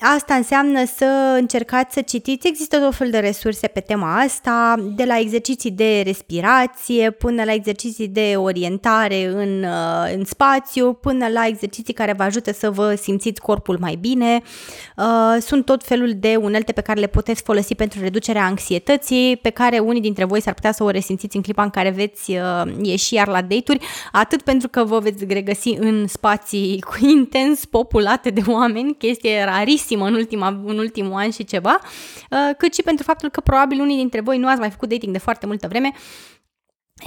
asta 0.00 0.34
înseamnă 0.34 0.84
să 0.96 1.36
încercați 1.38 1.94
să 1.94 2.00
citiți, 2.00 2.46
există 2.46 2.78
tot 2.78 2.94
fel 2.94 3.10
de 3.10 3.18
resurse 3.18 3.66
pe 3.66 3.80
tema 3.80 4.20
asta, 4.20 4.74
de 4.94 5.04
la 5.04 5.18
exerciții 5.18 5.70
de 5.70 6.02
respirație 6.04 7.10
până 7.10 7.44
la 7.44 7.52
exerciții 7.52 8.08
de 8.08 8.34
orientare 8.36 9.26
în, 9.26 9.62
uh, 9.62 10.14
în 10.14 10.24
spațiu, 10.24 10.92
până 10.92 11.28
la 11.28 11.46
exerciții 11.46 11.94
care 11.94 12.12
vă 12.12 12.22
ajută 12.22 12.52
să 12.52 12.70
vă 12.70 12.94
simțiți 12.94 13.40
corpul 13.40 13.76
mai 13.80 13.94
bine. 14.00 14.42
Uh, 14.96 15.36
sunt 15.40 15.64
tot 15.64 15.84
felul 15.84 16.12
de 16.16 16.36
unelte 16.40 16.72
pe 16.72 16.80
care 16.80 17.00
le 17.00 17.06
puteți 17.06 17.42
folosi 17.42 17.74
pentru 17.74 18.00
reducerea 18.00 18.44
anxietății, 18.44 19.36
pe 19.36 19.50
care 19.50 19.78
unii 19.78 20.00
dintre 20.00 20.24
voi 20.24 20.40
s-ar 20.42 20.54
putea 20.54 20.72
să 20.72 20.84
o 20.84 20.90
resimțiți 20.90 21.36
în 21.36 21.42
clipa 21.42 21.62
în 21.62 21.70
care 21.70 21.90
veți 21.90 22.38
ieși 22.82 23.14
iar 23.14 23.26
la 23.26 23.42
date-uri, 23.42 23.86
atât 24.12 24.42
pentru 24.42 24.68
că 24.68 24.84
vă 24.84 24.98
veți 24.98 25.24
regăsi 25.28 25.68
în 25.78 26.06
spații 26.06 26.80
cu 26.80 27.06
intens 27.16 27.64
populate 27.64 28.30
de 28.30 28.42
oameni, 28.46 28.94
chestia 28.94 29.25
chestie 29.26 29.44
rarisimă 29.44 30.06
în, 30.06 30.14
ultima, 30.14 30.48
în 30.64 30.78
ultimul 30.78 31.12
an 31.12 31.30
și 31.30 31.44
ceva, 31.44 31.78
uh, 32.30 32.56
cât 32.58 32.74
și 32.74 32.82
pentru 32.82 33.04
faptul 33.04 33.28
că 33.28 33.40
probabil 33.40 33.80
unii 33.80 33.96
dintre 33.96 34.20
voi 34.20 34.38
nu 34.38 34.48
ați 34.48 34.58
mai 34.58 34.70
făcut 34.70 34.88
dating 34.88 35.12
de 35.12 35.18
foarte 35.18 35.46
multă 35.46 35.68
vreme 35.68 35.92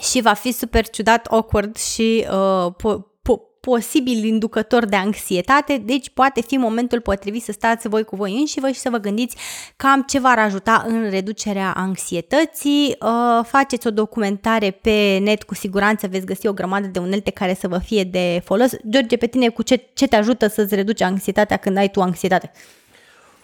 și 0.01 0.21
va 0.21 0.33
fi 0.33 0.51
super 0.51 0.87
ciudat, 0.87 1.25
awkward 1.25 1.75
și 1.77 2.25
uh, 2.31 2.71
po- 2.73 2.97
po- 2.97 3.18
posibil 3.59 4.23
inducător 4.23 4.85
de 4.85 4.95
anxietate, 4.95 5.81
deci 5.85 6.09
poate 6.09 6.41
fi 6.41 6.57
momentul 6.57 7.01
potrivit 7.01 7.43
să 7.43 7.51
stați 7.51 7.87
voi 7.87 8.03
cu 8.03 8.15
voi 8.15 8.39
înși 8.39 8.59
vă 8.59 8.67
și 8.67 8.79
să 8.79 8.89
vă 8.89 8.97
gândiți 8.97 9.35
cam 9.75 10.01
ce 10.01 10.19
v-ar 10.19 10.39
ajuta 10.39 10.83
în 10.87 11.09
reducerea 11.09 11.73
anxietății. 11.75 12.95
Uh, 13.01 13.45
faceți 13.45 13.87
o 13.87 13.91
documentare 13.91 14.71
pe 14.71 15.17
net, 15.21 15.43
cu 15.43 15.55
siguranță 15.55 16.07
veți 16.07 16.25
găsi 16.25 16.47
o 16.47 16.53
grămadă 16.53 16.87
de 16.87 16.99
unelte 16.99 17.31
care 17.31 17.53
să 17.53 17.67
vă 17.67 17.77
fie 17.77 18.03
de 18.03 18.41
folos. 18.45 18.71
George, 18.89 19.17
pe 19.17 19.27
tine 19.27 19.49
cu 19.49 19.61
ce, 19.61 19.89
ce 19.93 20.07
te 20.07 20.15
ajută 20.15 20.47
să-ți 20.47 20.75
reduci 20.75 21.01
anxietatea 21.01 21.57
când 21.57 21.77
ai 21.77 21.89
tu 21.89 22.01
anxietate? 22.01 22.51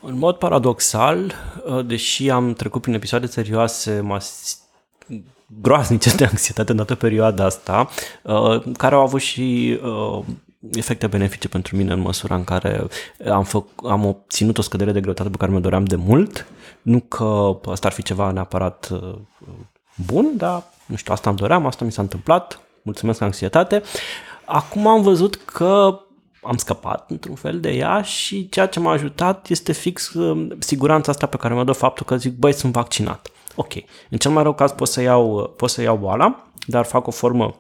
În 0.02 0.18
mod 0.18 0.36
paradoxal, 0.36 1.34
uh, 1.66 1.86
deși 1.86 2.30
am 2.30 2.54
trecut 2.54 2.82
prin 2.82 2.94
episoade 2.94 3.26
serioase, 3.26 4.00
m-a 4.04 4.20
groaznice 5.62 6.16
de 6.16 6.26
anxietate 6.26 6.72
în 6.72 6.78
toată 6.78 6.96
perioada 6.96 7.46
asta, 7.46 7.90
uh, 8.22 8.64
care 8.78 8.96
au 8.96 9.02
avut 9.02 9.22
și 9.22 9.80
uh, 9.84 10.24
efecte 10.72 11.08
benefice 11.08 11.48
pentru 11.48 11.76
mine 11.76 11.94
în 11.94 12.00
măsura 12.00 12.36
în 12.36 12.44
care 12.44 12.88
am, 13.32 13.44
făc, 13.44 13.68
am 13.88 14.06
obținut 14.06 14.58
o 14.58 14.62
scădere 14.62 14.92
de 14.92 15.02
greutate 15.02 15.30
pe 15.30 15.38
care 15.38 15.52
mi-o 15.52 15.60
doream 15.60 15.86
de 15.86 15.96
mult. 15.96 16.46
Nu 16.82 17.00
că 17.00 17.58
asta 17.66 17.88
ar 17.88 17.94
fi 17.94 18.04
ceva 18.04 18.32
neapărat 18.32 18.90
uh, 18.92 19.16
bun, 20.06 20.32
dar 20.38 20.64
nu 20.86 20.96
știu, 20.96 21.14
asta 21.14 21.30
îmi 21.30 21.38
doream, 21.38 21.66
asta 21.66 21.86
mi 21.86 21.92
s-a 21.92 22.02
întâmplat, 22.02 22.60
mulțumesc 22.82 23.22
anxietate. 23.22 23.82
Acum 24.46 24.88
am 24.88 25.02
văzut 25.02 25.36
că 25.36 26.00
am 26.44 26.58
scăpat 26.58 27.10
într-un 27.10 27.36
fel 27.36 27.60
de 27.60 27.70
ea 27.70 28.02
și 28.02 28.50
ceea 28.50 28.66
ce 28.66 28.80
m-a 28.80 28.92
ajutat 28.92 29.50
este 29.50 29.72
fix 29.72 30.12
siguranța 30.60 31.12
asta 31.12 31.26
pe 31.26 31.38
care 31.38 31.54
mi-o 31.54 31.64
dă 31.64 31.72
faptul 31.72 32.06
că 32.06 32.18
zic, 32.18 32.38
băi, 32.38 32.54
sunt 32.54 32.74
vaccinat. 32.74 33.30
Ok. 33.56 33.74
În 34.10 34.18
cel 34.18 34.32
mai 34.32 34.44
rău 34.44 34.54
caz 34.54 34.72
pot 34.72 34.88
să 34.88 35.02
iau, 35.02 35.54
pot 35.58 35.70
să 35.70 35.82
iau 35.82 35.98
boala, 35.98 36.52
dar 36.68 36.86
fac 36.86 37.08
o 37.08 37.12
formă 37.12 37.56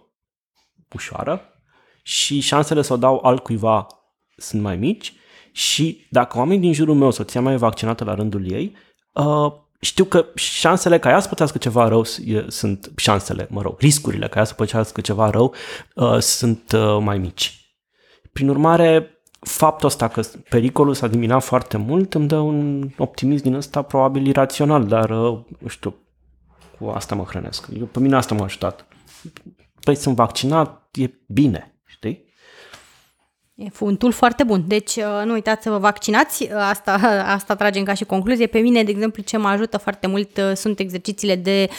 ușoară 0.94 1.42
și 2.04 2.40
șansele 2.40 2.82
să 2.82 2.94
o 2.94 2.98
dau 2.98 3.20
altcuiva 3.24 3.88
sunt 4.38 4.62
mai 4.62 4.76
mici 4.76 5.14
și 5.52 6.08
dacă 6.10 6.38
oamenii 6.38 6.62
din 6.62 6.74
jurul 6.74 6.96
meu, 6.96 7.12
soția 7.12 7.42
mea 7.42 7.54
e 7.54 7.58
vaccinată 7.58 8.04
la 8.04 8.14
rândul 8.14 8.52
ei, 8.52 8.76
uh, 9.14 9.52
știu 9.82 10.06
că 10.06 10.26
șansele 10.36 11.00
ca 11.00 11.10
ea 11.10 11.20
să 11.20 11.28
pățească 11.28 11.58
ceva 11.58 11.88
rău 11.88 12.04
sunt 12.48 12.92
șansele, 12.96 13.48
mă 13.50 13.62
rog, 13.62 13.80
riscurile 13.80 14.28
ca 14.28 14.40
ea 14.40 14.46
să 14.46 14.54
pățească 14.54 15.02
ceva 15.02 15.30
rău 15.30 15.54
uh, 15.96 16.20
sunt 16.20 16.72
uh, 16.72 16.98
mai 17.02 17.18
mici. 17.18 17.60
Prin 18.34 18.50
urmare, 18.50 19.15
faptul 19.46 19.88
ăsta 19.88 20.08
că 20.08 20.22
pericolul 20.50 20.94
s-a 20.94 21.08
diminuat 21.08 21.44
foarte 21.44 21.78
mult 21.78 22.14
îmi 22.14 22.28
dă 22.28 22.38
un 22.38 22.90
optimism 22.98 23.44
din 23.44 23.54
ăsta 23.54 23.82
probabil 23.82 24.28
irațional, 24.28 24.86
dar 24.86 25.10
uh, 25.10 25.40
nu 25.60 25.68
știu, 25.68 25.96
cu 26.80 26.88
asta 26.88 27.16
mă 27.16 27.24
hrănesc. 27.24 27.68
Eu, 27.80 27.86
pe 27.86 28.00
mine 28.00 28.16
asta 28.16 28.36
m-a 28.36 28.44
ajutat. 28.44 28.86
Păi 29.84 29.96
sunt 29.96 30.16
vaccinat, 30.16 30.88
e 30.92 31.10
bine, 31.28 31.76
știi? 31.86 32.24
E 33.56 33.68
un 33.80 33.96
tool 33.96 34.12
foarte 34.12 34.44
bun. 34.44 34.64
Deci 34.68 34.96
uh, 34.96 35.26
nu 35.26 35.34
uitați 35.34 35.64
să 35.64 35.70
vă 35.70 35.78
vaccinați. 35.78 36.44
Uh, 36.44 36.50
asta, 36.56 36.94
asta 37.38 37.56
tragem 37.56 37.84
ca 37.84 37.94
și 37.94 38.06
concluzie. 38.06 38.48
Pe 38.48 38.60
mine, 38.60 38.84
de 38.84 38.92
exemplu, 38.92 39.24
ce 39.24 39.38
mă 39.38 39.48
ajută 39.48 39.78
foarte 39.78 40.08
mult 40.08 40.40
sunt 40.54 40.80
exercițiile 40.80 41.36
de 41.36 41.68
uh, 41.70 41.76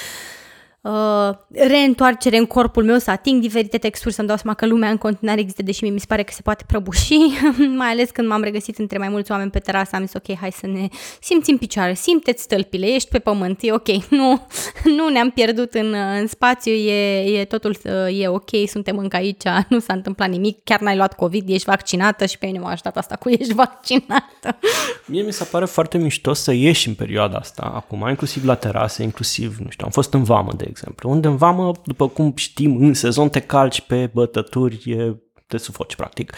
reîntoarcere 1.51 2.37
în 2.37 2.47
corpul 2.47 2.85
meu, 2.85 2.99
să 2.99 3.11
ating 3.11 3.41
diferite 3.41 3.79
texturi, 3.79 4.15
să-mi 4.15 4.29
dau 4.29 4.37
seama 4.37 4.57
că 4.57 4.67
lumea 4.67 4.91
în 4.91 4.97
continuare 4.97 5.41
există, 5.41 5.63
deși 5.63 5.85
mi 5.85 6.01
se 6.01 6.07
pare 6.09 6.23
că 6.23 6.33
se 6.33 6.43
poate 6.43 6.65
prăbuși, 6.67 7.17
mai 7.79 7.89
ales 7.89 8.11
când 8.11 8.29
m-am 8.29 8.43
regăsit 8.43 8.79
între 8.79 8.99
mai 8.99 9.09
mulți 9.09 9.31
oameni 9.31 9.51
pe 9.51 9.59
terasă, 9.59 9.97
am 9.97 10.05
zis 10.05 10.15
ok, 10.15 10.37
hai 10.37 10.53
să 10.53 10.67
ne 10.67 10.89
simțim 11.21 11.57
picioare, 11.57 11.95
simteți 11.95 12.43
stălpile, 12.43 12.87
ești 12.87 13.09
pe 13.09 13.19
pământ, 13.19 13.59
e 13.63 13.73
ok, 13.73 13.89
nu, 14.19 14.47
nu 14.85 15.09
ne-am 15.09 15.31
pierdut 15.31 15.75
în, 15.75 15.95
în 16.19 16.27
spațiu, 16.27 16.73
e, 16.73 17.41
e 17.41 17.45
totul 17.45 17.77
uh, 17.85 18.21
e 18.21 18.29
ok, 18.29 18.51
suntem 18.67 18.99
încă 18.99 19.17
aici, 19.17 19.43
nu 19.69 19.79
s-a 19.79 19.93
întâmplat 19.93 20.29
nimic, 20.29 20.59
chiar 20.65 20.81
n-ai 20.81 20.97
luat 20.97 21.15
COVID, 21.15 21.49
ești 21.49 21.67
vaccinată 21.67 22.27
și 22.27 22.39
pe 22.39 22.47
mine 22.47 22.59
m-a 22.59 22.71
ajutat 22.71 22.97
asta 22.97 23.17
cu 23.17 23.29
ești 23.39 23.55
vaccinată. 23.55 24.59
Mie 25.07 25.23
mi 25.23 25.33
se 25.33 25.45
pare 25.45 25.65
foarte 25.65 25.99
mișto 25.99 26.33
să 26.33 26.53
ieși 26.53 26.89
în 26.89 26.95
perioada 26.95 27.37
asta, 27.37 27.73
acum, 27.75 28.09
inclusiv 28.09 28.45
la 28.45 28.55
terase, 28.55 29.03
inclusiv, 29.03 29.57
nu 29.59 29.71
știu, 29.71 29.85
am 29.85 29.93
fost 29.93 30.15
în 30.15 30.23
vamă, 30.23 30.53
de 30.57 30.65
exemplu, 30.77 31.11
unde 31.11 31.29
în 31.29 31.37
vamă, 31.37 31.73
după 31.85 32.09
cum 32.09 32.33
știm, 32.37 32.77
în 32.77 32.95
sezon 32.95 33.29
te 33.29 33.41
calci 33.41 33.81
pe 33.81 34.11
bătături, 34.15 34.91
e, 34.91 35.17
te 35.47 35.57
sufoci, 35.57 35.97
practic. 35.97 36.33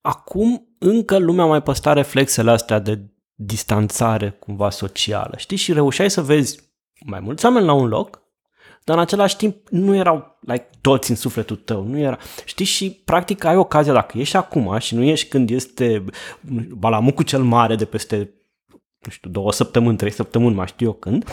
Acum 0.00 0.76
încă 0.78 1.18
lumea 1.18 1.44
mai 1.44 1.62
păstra 1.62 1.92
reflexele 1.92 2.50
astea 2.50 2.78
de 2.78 3.00
distanțare 3.34 4.30
cumva 4.30 4.70
socială, 4.70 5.34
știi? 5.36 5.56
Și 5.56 5.72
reușeai 5.72 6.10
să 6.10 6.22
vezi 6.22 6.60
mai 7.04 7.20
mulți 7.20 7.44
oameni 7.44 7.66
la 7.66 7.72
un 7.72 7.88
loc, 7.88 8.22
dar 8.84 8.96
în 8.96 9.02
același 9.02 9.36
timp 9.36 9.68
nu 9.68 9.94
erau 9.94 10.38
like, 10.40 10.70
toți 10.80 11.10
în 11.10 11.16
sufletul 11.16 11.56
tău, 11.56 11.84
nu 11.84 11.98
era, 11.98 12.18
știi, 12.44 12.64
și 12.64 13.02
practic 13.04 13.44
ai 13.44 13.56
ocazia, 13.56 13.92
dacă 13.92 14.18
ești 14.18 14.36
acum 14.36 14.78
și 14.78 14.94
nu 14.94 15.02
ești 15.02 15.28
când 15.28 15.50
este 15.50 16.04
balamucul 16.68 17.24
cel 17.24 17.42
mare 17.42 17.76
de 17.76 17.84
peste 17.84 18.34
nu 19.04 19.10
știu, 19.10 19.30
două 19.30 19.52
săptămâni, 19.52 19.96
trei 19.96 20.10
săptămâni, 20.10 20.54
mai 20.54 20.66
știu 20.66 20.86
eu 20.86 20.92
când, 20.92 21.28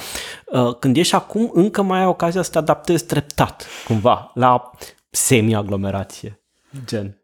uh, 0.45 0.75
când 0.79 0.97
ești 0.97 1.15
acum, 1.15 1.51
încă 1.53 1.81
mai 1.81 1.99
ai 1.99 2.05
ocazia 2.05 2.41
să 2.41 2.51
te 2.51 2.57
adaptezi 2.57 3.05
treptat, 3.05 3.67
cumva, 3.85 4.31
la 4.33 4.71
semi-aglomerație, 5.09 6.41
gen. 6.85 7.18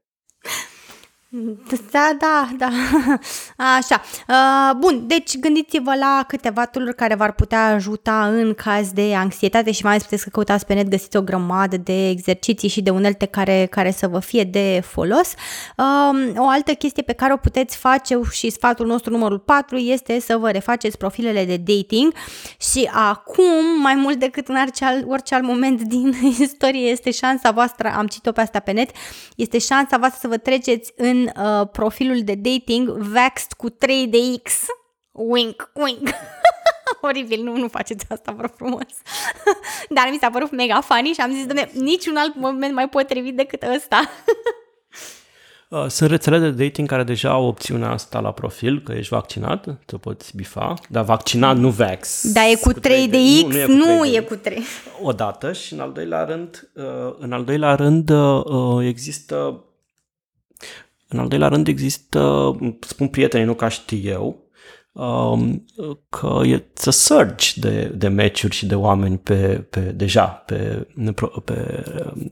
Da, 1.91 2.15
da, 2.19 2.49
da. 2.57 2.69
Așa. 3.77 4.01
Uh, 4.27 4.75
bun, 4.77 5.07
deci 5.07 5.37
gândiți-vă 5.37 5.95
la 5.99 6.23
câteva 6.27 6.65
tool 6.65 6.93
care 6.93 7.15
v-ar 7.15 7.31
putea 7.31 7.65
ajuta 7.65 8.27
în 8.27 8.53
caz 8.53 8.91
de 8.91 9.15
anxietate 9.15 9.71
și 9.71 9.83
mai 9.83 9.91
ales 9.91 10.03
puteți 10.03 10.23
că 10.23 10.29
căutați 10.29 10.65
pe 10.65 10.73
net, 10.73 10.87
găsiți 10.87 11.17
o 11.17 11.21
grămadă 11.21 11.77
de 11.77 12.09
exerciții 12.09 12.69
și 12.69 12.81
de 12.81 12.89
unelte 12.89 13.25
care, 13.25 13.67
care 13.71 13.91
să 13.91 14.07
vă 14.07 14.19
fie 14.19 14.43
de 14.43 14.81
folos. 14.85 15.33
Uh, 15.77 16.33
o 16.37 16.47
altă 16.47 16.71
chestie 16.73 17.03
pe 17.03 17.13
care 17.13 17.33
o 17.33 17.37
puteți 17.37 17.77
face 17.77 18.19
și 18.31 18.49
sfatul 18.49 18.85
nostru 18.85 19.11
numărul 19.11 19.39
4 19.39 19.77
este 19.77 20.19
să 20.19 20.37
vă 20.37 20.49
refaceți 20.49 20.97
profilele 20.97 21.45
de 21.45 21.57
dating 21.57 22.13
și 22.71 22.89
acum, 22.93 23.81
mai 23.81 23.95
mult 23.95 24.19
decât 24.19 24.47
în 24.47 24.55
orice 24.61 24.85
alt, 24.85 25.05
orice 25.09 25.35
alt 25.35 25.43
moment 25.43 25.81
din 25.93 26.15
istorie, 26.39 26.89
este 26.89 27.11
șansa 27.11 27.51
voastră, 27.51 27.93
am 27.97 28.07
citit-o 28.07 28.31
pe 28.31 28.41
asta 28.41 28.59
pe 28.59 28.71
net, 28.71 28.89
este 29.35 29.57
șansa 29.57 29.97
voastră 29.97 30.19
să 30.21 30.27
vă 30.27 30.37
treceți 30.37 30.93
în 30.95 31.24
uh, 31.37 31.67
profilul 31.71 32.21
de 32.23 32.35
dating 32.35 32.89
Vaxed 32.89 33.51
cu 33.51 33.69
3 33.69 34.07
de 34.07 34.17
X. 34.43 34.53
Wink, 35.11 35.71
wink. 35.73 36.09
Oribil, 37.01 37.43
nu, 37.43 37.57
nu 37.57 37.67
faceți 37.67 38.05
asta, 38.09 38.31
vă 38.31 38.47
frumos. 38.55 39.01
Dar 39.95 40.07
mi 40.11 40.17
s-a 40.21 40.29
părut 40.29 40.51
mega 40.51 40.81
funny 40.81 41.13
și 41.13 41.21
am 41.21 41.31
zis, 41.31 41.45
domne, 41.45 41.69
niciun 41.73 42.15
alt 42.15 42.35
moment 42.35 42.73
mai 42.73 42.89
potrivit 42.89 43.35
decât 43.35 43.63
ăsta. 43.75 44.01
Uh, 45.69 45.85
sunt 45.87 46.09
rețele 46.09 46.39
de 46.39 46.63
dating 46.63 46.87
care 46.87 47.03
deja 47.03 47.29
au 47.29 47.45
opțiunea 47.45 47.89
asta 47.89 48.19
la 48.19 48.31
profil, 48.31 48.81
că 48.81 48.91
ești 48.91 49.13
vaccinat, 49.13 49.67
te 49.85 49.97
poți 49.97 50.35
bifa, 50.35 50.73
dar 50.89 51.03
vaccinat 51.03 51.57
nu 51.57 51.69
vax. 51.69 52.31
Da, 52.33 52.47
e 52.49 52.55
cu, 52.55 52.71
cu 52.71 52.79
3 52.79 53.07
de 53.07 53.17
X, 53.47 53.55
nu, 53.67 53.95
nu 53.97 54.05
e 54.05 54.19
cu 54.19 54.35
3. 54.35 54.63
O 55.01 55.11
dată 55.11 55.53
și 55.53 55.73
în 55.73 55.79
al 55.79 55.91
doilea 55.91 56.23
rând, 56.23 56.69
uh, 56.73 57.15
în 57.19 57.31
al 57.31 57.43
doilea 57.43 57.75
rând 57.75 58.09
uh, 58.09 58.85
există 58.87 59.63
în 61.15 61.21
al 61.21 61.27
doilea 61.27 61.47
rând 61.47 61.67
există, 61.67 62.51
spun 62.79 63.07
prietenii, 63.07 63.45
nu 63.45 63.53
ca 63.53 63.67
știu 63.67 63.97
eu, 63.97 64.43
um, 64.91 65.65
că 66.09 66.41
e 66.45 66.63
a 66.85 66.89
surge 66.89 67.47
de, 67.55 67.91
de 67.95 68.07
meciuri 68.07 68.55
și 68.55 68.65
de 68.65 68.75
oameni 68.75 69.17
pe, 69.17 69.67
pe 69.69 69.79
deja 69.79 70.25
pe, 70.25 70.87
pe 71.43 71.83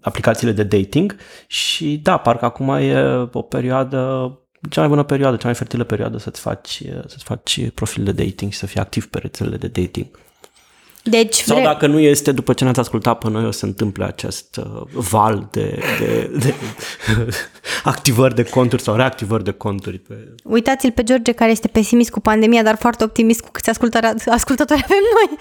aplicațiile 0.01 0.51
de 0.51 0.63
dating 0.63 1.15
și 1.47 1.99
da, 2.03 2.17
parcă 2.17 2.45
acum 2.45 2.69
e 2.69 3.29
o 3.31 3.41
perioadă 3.41 4.31
cea 4.69 4.79
mai 4.79 4.89
bună 4.89 5.03
perioadă, 5.03 5.35
cea 5.35 5.45
mai 5.45 5.55
fertilă 5.55 5.83
perioadă 5.83 6.17
să-ți 6.17 6.39
faci, 6.39 6.83
să-ți 7.07 7.23
faci 7.23 7.69
profil 7.69 8.03
de 8.03 8.11
dating 8.11 8.51
și 8.51 8.57
să 8.57 8.65
fii 8.65 8.79
activ 8.79 9.07
pe 9.07 9.17
rețelele 9.17 9.57
de 9.57 9.67
dating. 9.67 10.19
Deci, 11.03 11.35
Sau 11.35 11.55
vre... 11.55 11.65
dacă 11.65 11.87
nu 11.87 11.99
este, 11.99 12.31
după 12.31 12.53
ce 12.53 12.63
ne-ați 12.63 12.79
ascultat 12.79 13.17
pe 13.17 13.29
noi, 13.29 13.45
o 13.45 13.51
să 13.51 13.59
se 13.59 13.65
întâmple 13.65 14.05
acest 14.05 14.55
uh, 14.55 14.81
val 14.91 15.47
de, 15.51 15.79
de, 15.99 16.31
de 16.39 16.53
activări 17.83 18.35
de 18.35 18.43
conturi 18.43 18.81
sau 18.81 18.95
reactivări 18.95 19.43
de 19.43 19.51
conturi. 19.51 19.97
Pe... 19.97 20.35
Uitați-l 20.43 20.91
pe 20.91 21.03
George 21.03 21.31
care 21.31 21.51
este 21.51 21.67
pesimist 21.67 22.11
cu 22.11 22.19
pandemia, 22.19 22.63
dar 22.63 22.75
foarte 22.75 23.03
optimist 23.03 23.41
cu 23.41 23.49
câți 23.51 23.69
ascultători 24.29 24.83
avem 24.83 24.97
noi. 25.13 25.37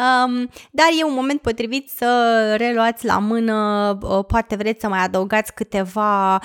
um, 0.02 0.50
dar 0.70 0.86
e 1.00 1.04
un 1.04 1.14
moment 1.14 1.40
potrivit 1.40 1.90
să 1.96 2.54
reluați 2.58 3.04
la 3.04 3.18
mână, 3.18 3.98
uh, 4.02 4.24
poate 4.26 4.56
vreți 4.56 4.80
să 4.80 4.88
mai 4.88 5.04
adăugați 5.04 5.54
câteva 5.54 6.34
uh, 6.34 6.40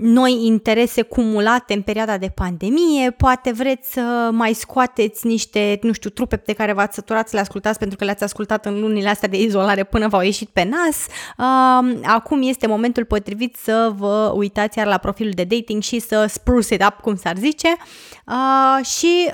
noi 0.00 0.46
interese 0.46 1.02
cumulate 1.02 1.74
în 1.74 1.82
perioada 1.82 2.18
de 2.18 2.32
pandemie, 2.34 3.10
poate 3.10 3.52
vreți 3.52 3.92
să 3.92 4.28
mai 4.32 4.52
scoateți 4.52 5.26
niște, 5.26 5.78
nu 5.82 5.92
știu, 5.92 6.10
trupe 6.10 6.36
pe 6.36 6.52
care 6.52 6.72
v-ați 6.72 6.94
săturat 6.94 7.28
să 7.28 7.34
le 7.34 7.40
ascultați 7.40 7.78
pentru 7.78 7.96
că 7.96 8.04
le-ați 8.04 8.22
ascultat 8.22 8.66
în 8.66 8.80
lunile 8.80 9.08
astea 9.08 9.28
de 9.28 9.40
izolare 9.40 9.84
până 9.84 10.08
v-au 10.08 10.20
ieșit 10.20 10.48
pe 10.48 10.64
nas. 10.64 11.06
Acum 12.02 12.42
este 12.42 12.66
momentul 12.66 13.04
potrivit 13.04 13.56
să 13.56 13.92
vă 13.96 14.32
uitați 14.36 14.78
iar 14.78 14.86
la 14.86 14.98
profilul 14.98 15.32
de 15.34 15.44
dating 15.44 15.82
și 15.82 15.98
să 15.98 16.26
spruce 16.28 16.74
it 16.74 16.84
up, 16.84 17.00
cum 17.00 17.16
s-ar 17.16 17.36
zice. 17.36 17.68
Și 18.82 19.32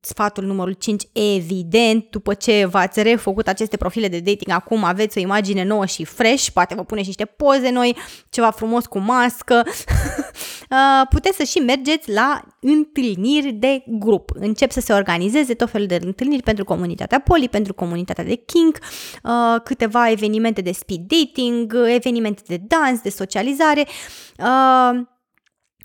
sfatul 0.00 0.44
numărul 0.44 0.72
5, 0.72 1.02
evident, 1.12 2.06
după 2.10 2.34
ce 2.34 2.66
v-ați 2.66 3.02
refăcut 3.02 3.48
aceste 3.48 3.76
profile 3.76 4.08
de 4.08 4.18
dating, 4.18 4.50
acum 4.50 4.84
aveți 4.84 5.18
o 5.18 5.20
imagine 5.20 5.64
nouă 5.64 5.86
și 5.86 6.04
fresh, 6.04 6.46
poate 6.52 6.74
vă 6.74 6.84
puneți 6.84 7.06
niște 7.06 7.24
poze 7.24 7.70
noi, 7.70 7.96
ceva 8.30 8.50
frumos 8.50 8.86
cu 8.86 8.98
mască, 8.98 9.64
uh, 10.70 11.06
puteți 11.10 11.36
să 11.36 11.42
și 11.42 11.58
mergeți 11.58 12.12
la 12.12 12.42
întâlniri 12.60 13.52
de 13.52 13.82
grup. 13.86 14.30
Încep 14.34 14.70
să 14.70 14.80
se 14.80 14.92
organizeze 14.92 15.54
tot 15.54 15.70
felul 15.70 15.86
de 15.86 15.98
întâlniri 16.02 16.42
pentru 16.42 16.64
comunitatea 16.64 17.20
poli, 17.20 17.48
pentru 17.48 17.74
comunitatea 17.74 18.24
de 18.24 18.34
king, 18.34 18.78
uh, 19.22 19.60
câteva 19.64 20.10
evenimente 20.10 20.60
de 20.60 20.72
speed 20.72 21.00
dating, 21.00 21.76
evenimente 21.86 22.42
de 22.46 22.60
dans, 22.66 23.00
de 23.00 23.10
socializare, 23.10 23.86
uh, 24.38 25.00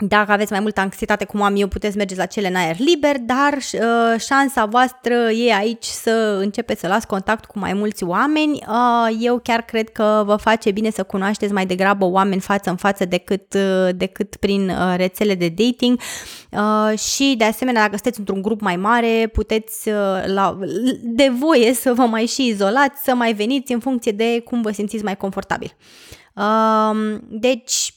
dacă 0.08 0.32
aveți 0.32 0.52
mai 0.52 0.60
multă 0.60 0.80
anxietate 0.80 1.26
cum 1.26 1.42
am 1.42 1.56
eu, 1.56 1.68
puteți 1.68 1.98
merge 1.98 2.16
la 2.16 2.26
cele 2.26 2.48
în 2.48 2.56
aer 2.56 2.76
liber, 2.80 3.18
dar 3.20 3.54
uh, 3.54 4.20
șansa 4.20 4.66
voastră 4.66 5.14
e 5.14 5.54
aici 5.54 5.84
să 5.84 6.38
începeți 6.40 6.80
să 6.80 6.88
las 6.88 7.06
contact 7.06 7.46
cu 7.46 7.60
mai 7.60 7.74
mulți 7.74 8.04
oameni. 8.04 8.64
Uh, 8.68 9.18
eu 9.20 9.40
chiar 9.44 9.62
cred 9.62 9.90
că 9.90 10.24
vă 10.26 10.36
face 10.36 10.72
bine 10.72 10.90
să 10.90 11.04
cunoașteți 11.04 11.54
mai 11.54 11.66
degrabă 11.66 12.06
oameni 12.06 12.42
față 12.42 12.70
în 12.70 12.76
față 12.76 13.06
decât, 13.06 13.54
uh, 13.54 13.90
decât 13.96 14.36
prin 14.36 14.70
uh, 14.70 14.94
rețele 14.96 15.36
de 15.36 15.50
dating 15.50 16.00
uh, 16.52 17.00
și 17.00 17.36
de 17.38 17.44
asemenea 17.44 17.82
dacă 17.82 17.96
sunteți 17.96 18.20
într-un 18.20 18.42
grup 18.42 18.62
mai 18.62 18.76
mare 18.76 19.30
puteți 19.34 19.90
uh, 19.90 19.96
la, 20.26 20.60
de 21.02 21.32
voie 21.40 21.74
să 21.74 21.94
vă 21.94 22.04
mai 22.04 22.26
și 22.26 22.48
izolați, 22.48 23.04
să 23.04 23.16
mai 23.16 23.34
veniți 23.34 23.74
în 23.74 23.80
funcție 23.80 24.12
de 24.12 24.42
cum 24.46 24.62
vă 24.62 24.72
simțiți 24.72 25.04
mai 25.04 25.18
confortabil. 25.18 25.76
Uh, 26.36 27.20
deci 27.30 27.94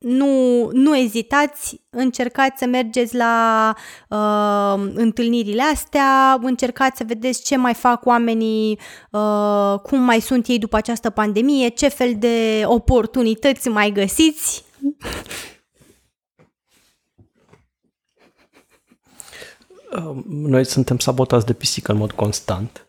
nu, 0.00 0.68
nu 0.72 0.96
ezitați, 0.96 1.80
încercați 1.90 2.58
să 2.58 2.66
mergeți 2.66 3.16
la 3.16 3.74
uh, 4.08 4.90
întâlnirile 4.94 5.62
astea, 5.62 6.38
încercați 6.42 6.96
să 6.96 7.04
vedeți 7.06 7.42
ce 7.42 7.56
mai 7.56 7.74
fac 7.74 8.06
oamenii, 8.06 8.78
uh, 9.10 9.78
cum 9.82 10.00
mai 10.00 10.20
sunt 10.20 10.46
ei 10.46 10.58
după 10.58 10.76
această 10.76 11.10
pandemie, 11.10 11.68
ce 11.68 11.88
fel 11.88 12.14
de 12.18 12.62
oportunități 12.64 13.68
mai 13.68 13.90
găsiți. 13.90 14.64
Um, 19.96 20.24
noi 20.28 20.64
suntem 20.64 20.98
sabotați 20.98 21.46
de 21.46 21.52
pisică 21.52 21.92
în 21.92 21.98
mod 21.98 22.12
constant. 22.12 22.86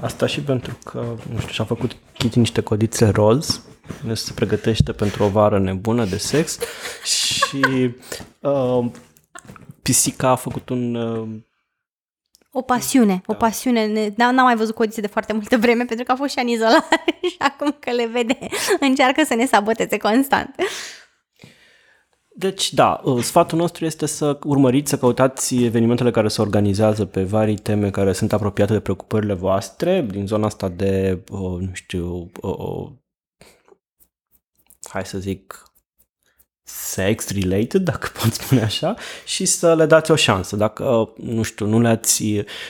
Asta 0.00 0.26
și 0.26 0.40
pentru 0.40 0.78
că, 0.84 1.16
nu 1.32 1.38
știu, 1.38 1.52
și-a 1.52 1.64
făcut 1.64 1.96
Kitty 2.12 2.38
niște 2.38 2.60
codițe 2.60 3.08
roz 3.08 3.62
se 4.12 4.32
pregătește 4.34 4.92
pentru 4.92 5.24
o 5.24 5.28
vară 5.28 5.58
nebună 5.58 6.04
de 6.04 6.16
sex 6.16 6.58
și 7.04 7.60
uh, 8.40 8.84
pisica 9.82 10.28
a 10.28 10.36
făcut 10.36 10.68
un... 10.68 10.94
Uh, 10.94 11.28
o 12.56 12.62
pasiune, 12.62 13.22
da. 13.26 13.32
o 13.32 13.34
pasiune. 13.34 14.12
N-am 14.16 14.34
mai 14.34 14.56
văzut 14.56 14.74
codițe 14.74 15.00
de 15.00 15.06
foarte 15.06 15.32
multă 15.32 15.56
vreme 15.56 15.84
pentru 15.84 16.04
că 16.04 16.12
a 16.12 16.16
fost 16.16 16.32
și 16.32 16.38
în 16.38 16.48
izolare 16.48 17.04
și 17.30 17.36
acum 17.38 17.76
că 17.80 17.90
le 17.90 18.06
vede 18.06 18.38
încearcă 18.80 19.24
să 19.24 19.34
ne 19.34 19.46
saboteze 19.46 19.96
constant. 19.96 20.54
Deci, 22.36 22.72
da, 22.72 23.00
uh, 23.04 23.22
sfatul 23.22 23.58
nostru 23.58 23.84
este 23.84 24.06
să 24.06 24.38
urmăriți, 24.44 24.90
să 24.90 24.98
căutați 24.98 25.64
evenimentele 25.64 26.10
care 26.10 26.28
se 26.28 26.40
organizează 26.40 27.04
pe 27.04 27.22
vari 27.22 27.54
teme 27.54 27.90
care 27.90 28.12
sunt 28.12 28.32
apropiate 28.32 28.72
de 28.72 28.80
preocupările 28.80 29.34
voastre, 29.34 30.06
din 30.10 30.26
zona 30.26 30.46
asta 30.46 30.68
de, 30.68 31.22
uh, 31.30 31.60
nu 31.60 31.70
știu, 31.72 32.30
uh, 32.40 32.90
hai 34.94 35.06
să 35.06 35.18
zic, 35.18 35.74
sex-related, 36.66 37.82
dacă 37.82 38.08
pot 38.20 38.32
spune 38.32 38.62
așa, 38.62 38.94
și 39.24 39.44
să 39.44 39.74
le 39.74 39.86
dați 39.86 40.10
o 40.10 40.14
șansă. 40.14 40.56
Dacă, 40.56 41.12
nu 41.16 41.42
știu, 41.42 41.66
nu 41.66 41.80
le-ați, 41.80 42.24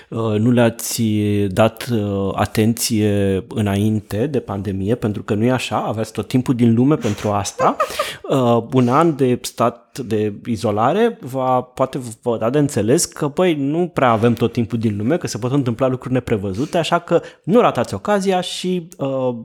uh, 0.08 0.38
nu 0.38 0.50
le-ați 0.50 1.02
dat 1.48 1.88
uh, 1.92 2.32
atenție 2.34 3.44
înainte 3.48 4.26
de 4.26 4.40
pandemie, 4.40 4.94
pentru 4.94 5.22
că 5.22 5.34
nu 5.34 5.44
e 5.44 5.50
așa, 5.50 5.76
aveți 5.76 6.12
tot 6.12 6.28
timpul 6.28 6.54
din 6.54 6.74
lume 6.74 6.96
pentru 6.96 7.30
asta, 7.30 7.76
uh, 8.30 8.64
un 8.72 8.88
an 8.88 9.16
de 9.16 9.38
stat 9.42 9.98
de 9.98 10.34
izolare 10.46 11.18
va, 11.20 11.60
poate 11.60 12.00
vă 12.22 12.38
da 12.38 12.50
de 12.50 12.58
înțeles 12.58 13.04
că, 13.04 13.28
băi, 13.28 13.54
nu 13.54 13.88
prea 13.88 14.10
avem 14.10 14.34
tot 14.34 14.52
timpul 14.52 14.78
din 14.78 14.96
lume, 14.96 15.16
că 15.16 15.26
se 15.26 15.38
pot 15.38 15.52
întâmpla 15.52 15.88
lucruri 15.88 16.14
neprevăzute, 16.14 16.78
așa 16.78 16.98
că 16.98 17.22
nu 17.44 17.60
ratați 17.60 17.94
ocazia 17.94 18.40
și 18.40 18.88
uh, 18.98 19.36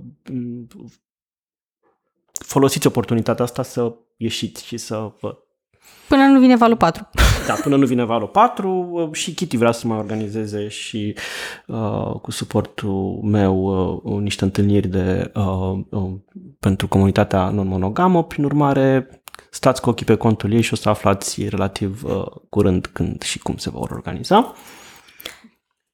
folosiți 2.39 2.88
oportunitatea 2.88 3.43
asta 3.43 3.63
să 3.63 3.93
ieșiți 4.17 4.65
și 4.65 4.78
să 4.78 5.12
vă... 5.19 5.36
Până 6.08 6.23
nu 6.23 6.39
vine 6.39 6.56
valul 6.56 6.78
4. 6.78 7.10
Da, 7.47 7.54
până 7.54 7.75
nu 7.75 7.86
vine 7.86 8.04
valul 8.04 8.28
4 8.28 8.89
uh, 8.91 9.10
și 9.12 9.34
Kitty 9.34 9.58
vrea 9.58 9.71
să 9.71 9.88
mai 9.88 9.97
organizeze 9.97 10.67
și 10.67 11.15
uh, 11.67 12.12
cu 12.21 12.32
suportul 12.32 13.19
meu 13.23 13.56
uh, 14.04 14.21
niște 14.21 14.43
întâlniri 14.43 14.88
de, 14.88 15.32
uh, 15.36 15.80
uh, 15.89 16.12
pentru 16.60 16.88
comunitatea 16.88 17.49
non-monogamă. 17.49 18.23
Prin 18.23 18.43
urmare, 18.43 19.21
stați 19.49 19.82
cu 19.82 19.89
ochii 19.89 20.06
pe 20.06 20.15
contul 20.15 20.54
ei 20.54 20.62
și 20.62 20.73
o 20.73 20.75
să 20.75 20.89
aflați 20.89 21.47
relativ 21.47 22.04
uh, 22.04 22.25
curând 22.49 22.86
când 22.86 23.21
și 23.21 23.39
cum 23.39 23.58
se 23.58 23.69
vor 23.69 23.91
organiza. 23.91 24.54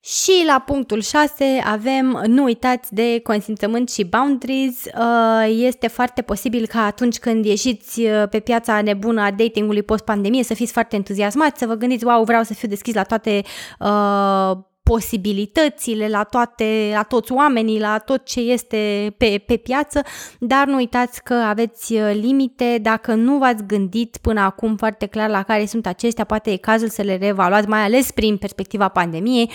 Și 0.05 0.43
la 0.47 0.63
punctul 0.65 1.01
6 1.01 1.61
avem, 1.63 2.23
nu 2.25 2.43
uitați 2.43 2.93
de 2.93 3.19
consimțământ 3.23 3.89
și 3.89 4.03
boundaries. 4.03 4.83
Uh, 4.83 5.47
este 5.47 5.87
foarte 5.87 6.21
posibil 6.21 6.67
ca 6.67 6.85
atunci 6.85 7.19
când 7.19 7.45
ieșiți 7.45 8.01
uh, 8.01 8.29
pe 8.29 8.39
piața 8.39 8.81
nebună 8.81 9.21
a 9.21 9.31
datingului 9.31 9.83
post-pandemie 9.83 10.43
să 10.43 10.53
fiți 10.53 10.71
foarte 10.71 10.95
entuziasmați, 10.95 11.59
să 11.59 11.65
vă 11.65 11.73
gândiți, 11.73 12.05
wow, 12.05 12.23
vreau 12.23 12.43
să 12.43 12.53
fiu 12.53 12.67
deschis 12.67 12.93
la 12.93 13.03
toate 13.03 13.41
uh, 13.79 14.51
posibilitățile, 14.91 16.07
la, 16.07 16.23
toate, 16.23 16.91
la 16.93 17.03
toți 17.03 17.31
oamenii, 17.31 17.79
la 17.79 17.97
tot 17.97 18.25
ce 18.25 18.39
este 18.39 19.13
pe, 19.17 19.43
pe 19.45 19.57
piață, 19.57 20.01
dar 20.39 20.67
nu 20.67 20.75
uitați 20.75 21.23
că 21.23 21.33
aveți 21.33 21.93
uh, 21.93 22.11
limite, 22.13 22.79
dacă 22.81 23.13
nu 23.13 23.37
v-ați 23.37 23.63
gândit 23.63 24.17
până 24.21 24.41
acum 24.41 24.75
foarte 24.75 25.05
clar 25.05 25.29
la 25.29 25.43
care 25.43 25.65
sunt 25.65 25.85
acestea, 25.85 26.23
poate 26.23 26.51
e 26.51 26.57
cazul 26.57 26.89
să 26.89 27.01
le 27.01 27.17
reevaluați, 27.17 27.67
mai 27.67 27.79
ales 27.79 28.11
prin 28.11 28.37
perspectiva 28.37 28.87
pandemiei, 28.87 29.51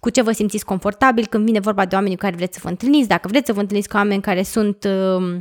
cu 0.00 0.10
ce 0.10 0.22
vă 0.22 0.32
simțiți 0.32 0.64
confortabil 0.64 1.26
când 1.26 1.44
vine 1.44 1.60
vorba 1.60 1.84
de 1.84 1.94
oameni 1.94 2.14
cu 2.14 2.20
care 2.20 2.36
vreți 2.36 2.54
să 2.54 2.60
vă 2.62 2.68
întâlniți, 2.68 3.08
dacă 3.08 3.28
vreți 3.28 3.46
să 3.46 3.52
vă 3.52 3.60
întâlniți 3.60 3.88
cu 3.88 3.96
oameni 3.96 4.22
care 4.22 4.42
sunt, 4.42 4.84
uh, 4.84 5.36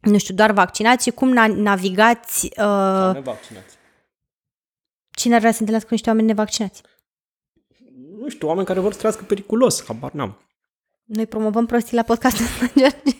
nu 0.00 0.18
știu, 0.18 0.34
doar 0.34 0.52
vaccinați 0.52 1.04
și 1.04 1.10
cum 1.10 1.32
navigați... 1.54 2.44
Uh, 2.44 3.10
nevaccinați. 3.14 3.76
Cine 5.10 5.34
ar 5.34 5.40
vrea 5.40 5.52
să 5.52 5.58
întâlnească 5.58 5.88
cu 5.88 5.94
niște 5.94 6.08
oameni 6.08 6.26
nevaccinați? 6.26 6.82
Nu 8.20 8.28
știu, 8.28 8.48
oameni 8.48 8.66
care 8.66 8.80
vor 8.80 8.92
să 8.92 8.98
trăiască 8.98 9.24
periculos, 9.24 9.84
habar 9.86 10.12
n-am. 10.12 10.38
Noi 11.04 11.26
promovăm 11.26 11.66
prostii 11.66 11.96
la 11.96 12.02
podcastul 12.02 12.44
George. 12.78 12.96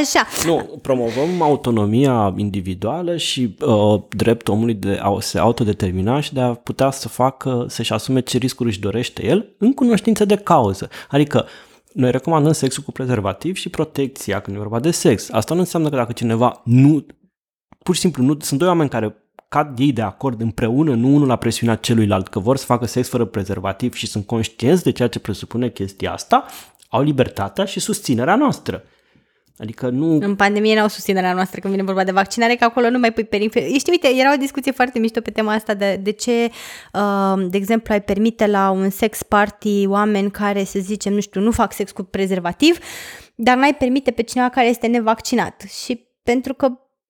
Așa. 0.00 0.26
Nu, 0.46 0.78
promovăm 0.82 1.42
autonomia 1.42 2.34
individuală 2.36 3.16
și 3.16 3.56
uh, 3.60 4.02
dreptul 4.08 4.54
omului 4.54 4.74
de 4.74 4.98
a 5.02 5.20
se 5.20 5.38
autodetermina 5.38 6.20
și 6.20 6.34
de 6.34 6.40
a 6.40 6.54
putea 6.54 6.90
să 6.90 7.08
facă, 7.08 7.66
să-și 7.68 7.92
asume 7.92 8.20
ce 8.20 8.38
riscuri 8.38 8.68
își 8.68 8.80
dorește 8.80 9.24
el 9.24 9.54
în 9.58 9.72
cunoștință 9.72 10.24
de 10.24 10.36
cauză. 10.36 10.88
Adică, 11.08 11.46
noi 11.92 12.10
recomandăm 12.10 12.52
sexul 12.52 12.82
cu 12.82 12.92
prezervativ 12.92 13.56
și 13.56 13.68
protecția 13.68 14.40
când 14.40 14.56
e 14.56 14.58
vorba 14.58 14.80
de 14.80 14.90
sex. 14.90 15.30
Asta 15.30 15.54
nu 15.54 15.60
înseamnă 15.60 15.88
că 15.88 15.96
dacă 15.96 16.12
cineva 16.12 16.60
nu, 16.64 17.06
pur 17.82 17.94
și 17.94 18.00
simplu, 18.00 18.22
nu, 18.22 18.36
sunt 18.40 18.58
doi 18.58 18.68
oameni 18.68 18.88
care 18.88 19.25
cad 19.48 19.78
ei 19.78 19.92
de 19.92 20.02
acord 20.02 20.40
împreună, 20.40 20.94
nu 20.94 21.14
unul 21.14 21.26
la 21.26 21.36
presiunea 21.36 21.74
celuilalt, 21.74 22.28
că 22.28 22.38
vor 22.38 22.56
să 22.56 22.64
facă 22.64 22.86
sex 22.86 23.08
fără 23.08 23.24
prezervativ 23.24 23.94
și 23.94 24.06
sunt 24.06 24.26
conștienți 24.26 24.82
de 24.82 24.92
ceea 24.92 25.08
ce 25.08 25.18
presupune 25.18 25.68
chestia 25.68 26.12
asta, 26.12 26.44
au 26.88 27.02
libertatea 27.02 27.64
și 27.64 27.80
susținerea 27.80 28.36
noastră. 28.36 28.82
Adică 29.58 29.88
nu... 29.88 30.18
În 30.20 30.34
pandemie 30.34 30.74
n-au 30.74 30.88
susținerea 30.88 31.32
noastră 31.32 31.60
când 31.60 31.72
vine 31.72 31.86
vorba 31.86 32.04
de 32.04 32.10
vaccinare, 32.10 32.54
că 32.54 32.64
acolo 32.64 32.90
nu 32.90 32.98
mai 32.98 33.12
pui 33.12 33.24
perifer. 33.24 33.62
Ești, 33.62 33.90
uite, 33.90 34.08
era 34.18 34.32
o 34.32 34.36
discuție 34.36 34.72
foarte 34.72 34.98
mișto 34.98 35.20
pe 35.20 35.30
tema 35.30 35.52
asta 35.52 35.74
de, 35.74 36.00
de 36.02 36.10
ce, 36.10 36.50
uh, 36.92 37.46
de 37.50 37.56
exemplu, 37.56 37.92
ai 37.92 38.02
permite 38.02 38.46
la 38.46 38.70
un 38.70 38.90
sex 38.90 39.22
party 39.22 39.86
oameni 39.86 40.30
care, 40.30 40.64
să 40.64 40.78
zicem, 40.78 41.12
nu 41.12 41.20
știu, 41.20 41.40
nu 41.40 41.50
fac 41.50 41.72
sex 41.72 41.90
cu 41.90 42.02
prezervativ, 42.02 42.78
dar 43.34 43.56
n-ai 43.56 43.74
permite 43.74 44.10
pe 44.10 44.22
cineva 44.22 44.48
care 44.48 44.66
este 44.68 44.86
nevaccinat. 44.86 45.64
Și 45.82 46.06
pentru 46.22 46.54
că 46.54 46.68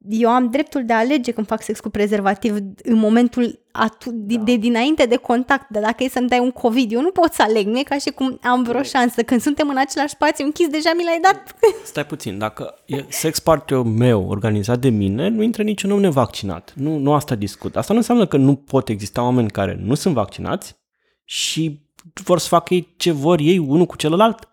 eu 0.09 0.31
am 0.31 0.51
dreptul 0.51 0.85
de 0.85 0.92
a 0.92 0.99
alege 0.99 1.33
când 1.33 1.47
fac 1.47 1.62
sex 1.62 1.81
cu 1.81 1.88
prezervativ 1.88 2.57
în 2.83 2.97
momentul 2.97 3.61
atu- 3.73 4.11
da. 4.11 4.35
de, 4.35 4.37
de 4.37 4.57
dinainte 4.57 5.07
de 5.07 5.16
contact, 5.16 5.71
dar 5.71 5.83
dacă 5.83 6.05
e 6.05 6.09
să-mi 6.09 6.29
dai 6.29 6.38
un 6.38 6.51
COVID, 6.51 6.92
eu 6.92 7.01
nu 7.01 7.11
pot 7.11 7.33
să 7.33 7.42
aleg, 7.42 7.66
nu 7.66 7.79
e 7.79 7.83
ca 7.83 7.99
și 7.99 8.11
cum 8.11 8.38
am 8.42 8.62
vreo 8.62 8.83
șansă. 8.83 9.23
Când 9.23 9.40
suntem 9.40 9.69
în 9.69 9.77
același 9.77 10.12
spațiu 10.12 10.45
închis, 10.45 10.69
deja 10.69 10.90
mi 10.97 11.05
l-ai 11.05 11.21
dat. 11.23 11.55
Stai 11.85 12.07
puțin, 12.07 12.38
dacă 12.38 12.75
e 12.87 13.05
sex 13.09 13.38
party 13.38 13.75
meu 13.75 14.29
organizat 14.29 14.79
de 14.79 14.88
mine, 14.88 15.29
nu 15.29 15.42
intră 15.42 15.62
niciun 15.62 15.90
om 15.90 16.01
nevaccinat. 16.01 16.73
Nu, 16.77 16.99
nu 16.99 17.12
asta 17.12 17.35
discut. 17.35 17.77
Asta 17.77 17.92
nu 17.92 17.99
înseamnă 17.99 18.27
că 18.27 18.37
nu 18.37 18.55
pot 18.55 18.88
exista 18.88 19.23
oameni 19.23 19.51
care 19.51 19.79
nu 19.81 19.95
sunt 19.95 20.14
vaccinați 20.14 20.77
și 21.25 21.85
vor 22.25 22.38
să 22.38 22.49
facă 22.49 22.75
ei 22.75 22.95
ce 22.97 23.11
vor 23.11 23.38
ei 23.40 23.59
unul 23.59 23.87
cu 23.87 23.97
celălalt 23.97 24.49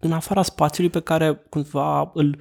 în 0.00 0.12
afara 0.12 0.42
spațiului 0.42 0.90
pe 0.90 1.00
care 1.00 1.34
cumva 1.34 2.10
îl 2.14 2.38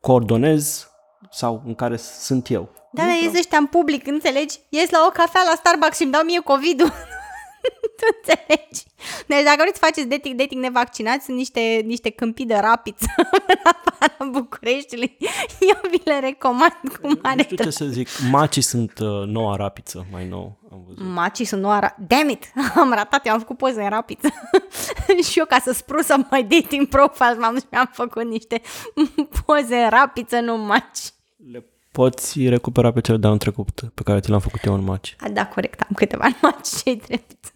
coordonez 0.00 0.90
sau 1.36 1.62
în 1.66 1.74
care 1.74 1.96
sunt 1.96 2.50
eu. 2.50 2.68
Da, 2.92 3.02
dar 3.02 3.10
ies 3.22 3.34
ăștia 3.34 3.58
în 3.58 3.66
public, 3.66 4.06
înțelegi? 4.06 4.58
Ies 4.68 4.90
la 4.90 5.04
o 5.06 5.10
cafea 5.10 5.42
la 5.44 5.54
Starbucks 5.56 5.96
și 5.96 6.02
îmi 6.02 6.12
dau 6.12 6.22
mie 6.22 6.40
COVID-ul. 6.40 6.88
tu 7.98 8.04
înțelegi? 8.16 8.82
Deci 9.26 9.42
dacă 9.44 9.56
vreți 9.58 9.78
să 9.78 9.84
faceți 9.84 10.06
dating, 10.06 10.34
dating 10.38 10.62
nevaccinați, 10.62 11.24
sunt 11.24 11.36
niște, 11.36 11.60
niște 11.84 12.10
câmpii 12.10 12.46
de 12.46 12.54
rapiță 12.54 13.06
în 13.48 13.58
afara 13.62 14.30
Bucureștiului. 14.30 15.16
Eu 15.60 15.90
vi 15.90 16.00
le 16.04 16.18
recomand 16.18 16.80
cu 17.00 17.18
mare 17.22 17.34
Nu 17.36 17.42
știu 17.42 17.56
ce 17.56 17.70
să 17.70 17.84
zic, 17.84 18.08
macii 18.30 18.62
sunt 18.62 18.98
uh, 18.98 19.26
noua 19.26 19.56
rapiță, 19.56 20.06
mai 20.12 20.28
nou. 20.28 20.58
Am 20.72 20.82
văzut. 20.86 21.12
Macii 21.14 21.44
sunt 21.44 21.60
noua 21.60 21.80
ra- 21.88 21.96
Damn 22.06 22.28
it! 22.28 22.44
Am 22.80 22.92
ratat, 22.92 23.26
eu 23.26 23.32
am 23.32 23.38
făcut 23.38 23.56
poze 23.56 23.82
în 23.82 23.88
rapiță. 23.88 24.28
și 25.30 25.38
eu 25.38 25.44
ca 25.44 25.58
să 25.58 25.72
sprusă 25.72 26.14
mai 26.30 26.42
dating 26.44 26.86
profile 26.88 27.34
m-am 27.38 27.58
și 27.58 27.64
am 27.70 27.90
făcut 27.92 28.24
niște 28.24 28.60
poze 29.46 29.76
în 29.76 29.88
rapiță, 29.88 30.40
nu 30.40 30.56
maci 30.56 30.98
le 31.50 31.64
poți 31.92 32.48
recupera 32.48 32.92
pe 32.92 33.00
cele 33.00 33.16
de 33.16 33.26
anul 33.26 33.38
trecut 33.38 33.80
pe 33.94 34.02
care 34.02 34.20
ți 34.20 34.28
le-am 34.28 34.40
făcut 34.40 34.64
eu 34.64 34.74
în 34.74 34.84
match. 34.84 35.12
A, 35.18 35.28
da, 35.28 35.46
corect, 35.46 35.80
am 35.80 35.94
câteva 35.94 36.24
în 36.32 36.34
match, 36.42 36.82
ce 36.82 36.98
drept. 37.06 37.52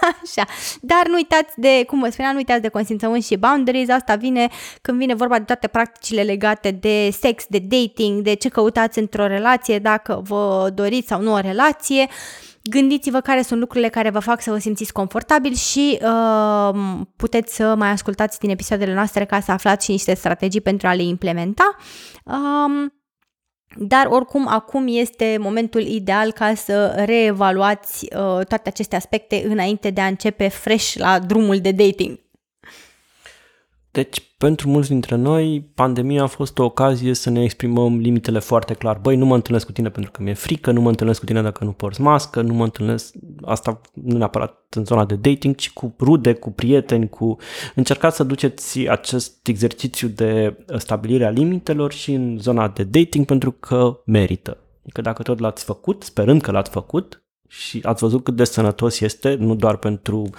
Așa. 0.00 0.48
Dar 0.80 1.06
nu 1.06 1.14
uitați 1.14 1.52
de, 1.56 1.84
cum 1.86 2.00
vă 2.00 2.08
spuneam, 2.10 2.32
nu 2.32 2.38
uitați 2.38 2.62
de 2.62 2.68
consimțământ 2.68 3.24
și 3.24 3.36
boundaries. 3.36 3.88
Asta 3.88 4.14
vine 4.16 4.48
când 4.82 4.98
vine 4.98 5.14
vorba 5.14 5.38
de 5.38 5.44
toate 5.44 5.66
practicile 5.66 6.22
legate 6.22 6.70
de 6.70 7.10
sex, 7.10 7.44
de 7.48 7.58
dating, 7.58 8.22
de 8.22 8.34
ce 8.34 8.48
căutați 8.48 8.98
într-o 8.98 9.26
relație, 9.26 9.78
dacă 9.78 10.20
vă 10.24 10.70
doriți 10.74 11.08
sau 11.08 11.22
nu 11.22 11.32
o 11.32 11.40
relație. 11.40 12.08
Gândiți-vă 12.62 13.20
care 13.20 13.42
sunt 13.42 13.60
lucrurile 13.60 13.88
care 13.88 14.10
vă 14.10 14.18
fac 14.18 14.42
să 14.42 14.50
vă 14.50 14.58
simțiți 14.58 14.92
confortabil 14.92 15.54
și 15.54 15.98
uh, 16.02 16.80
puteți 17.16 17.54
să 17.54 17.74
mai 17.74 17.90
ascultați 17.90 18.38
din 18.38 18.50
episoadele 18.50 18.94
noastre 18.94 19.24
ca 19.24 19.40
să 19.40 19.52
aflați 19.52 19.84
și 19.84 19.90
niște 19.90 20.14
strategii 20.14 20.60
pentru 20.60 20.86
a 20.86 20.94
le 20.94 21.02
implementa. 21.02 21.76
Uh, 22.24 22.90
dar 23.76 24.06
oricum 24.06 24.46
acum 24.48 24.84
este 24.88 25.36
momentul 25.40 25.80
ideal 25.80 26.32
ca 26.32 26.54
să 26.54 27.02
reevaluați 27.04 28.04
uh, 28.04 28.46
toate 28.46 28.68
aceste 28.68 28.96
aspecte 28.96 29.42
înainte 29.46 29.90
de 29.90 30.00
a 30.00 30.06
începe 30.06 30.48
fresh 30.48 30.94
la 30.94 31.18
drumul 31.18 31.60
de 31.60 31.70
dating. 31.70 32.18
Deci, 33.90 34.22
pentru 34.38 34.68
mulți 34.68 34.88
dintre 34.88 35.16
noi, 35.16 35.70
pandemia 35.74 36.22
a 36.22 36.26
fost 36.26 36.58
o 36.58 36.64
ocazie 36.64 37.14
să 37.14 37.30
ne 37.30 37.42
exprimăm 37.42 37.98
limitele 37.98 38.38
foarte 38.38 38.74
clar. 38.74 38.98
Băi, 38.98 39.16
nu 39.16 39.26
mă 39.26 39.34
întâlnesc 39.34 39.66
cu 39.66 39.72
tine 39.72 39.88
pentru 39.88 40.10
că 40.10 40.22
mi-e 40.22 40.34
frică, 40.34 40.70
nu 40.70 40.80
mă 40.80 40.88
întâlnesc 40.88 41.20
cu 41.20 41.26
tine 41.26 41.42
dacă 41.42 41.64
nu 41.64 41.72
porți 41.72 42.00
mască, 42.00 42.42
nu 42.42 42.54
mă 42.54 42.64
întâlnesc, 42.64 43.14
asta 43.42 43.80
nu 43.92 44.16
neapărat 44.16 44.66
în 44.70 44.84
zona 44.84 45.04
de 45.04 45.14
dating, 45.14 45.54
ci 45.54 45.70
cu 45.70 45.94
rude, 46.00 46.32
cu 46.32 46.50
prieteni, 46.50 47.08
cu... 47.08 47.36
Încercați 47.74 48.16
să 48.16 48.24
duceți 48.24 48.88
acest 48.88 49.48
exercițiu 49.48 50.08
de 50.08 50.56
stabilire 50.76 51.24
a 51.24 51.30
limitelor 51.30 51.92
și 51.92 52.12
în 52.12 52.38
zona 52.38 52.68
de 52.68 52.84
dating 52.84 53.26
pentru 53.26 53.50
că 53.50 54.00
merită. 54.04 54.56
Că 54.92 55.00
dacă 55.00 55.22
tot 55.22 55.38
l-ați 55.38 55.64
făcut, 55.64 56.02
sperând 56.02 56.40
că 56.40 56.50
l-ați 56.50 56.70
făcut, 56.70 57.22
și 57.48 57.80
ați 57.82 58.02
văzut 58.02 58.24
cât 58.24 58.36
de 58.36 58.44
sănătos 58.44 59.00
este, 59.00 59.34
nu 59.34 59.54
doar 59.54 59.76
pentru 59.76 60.30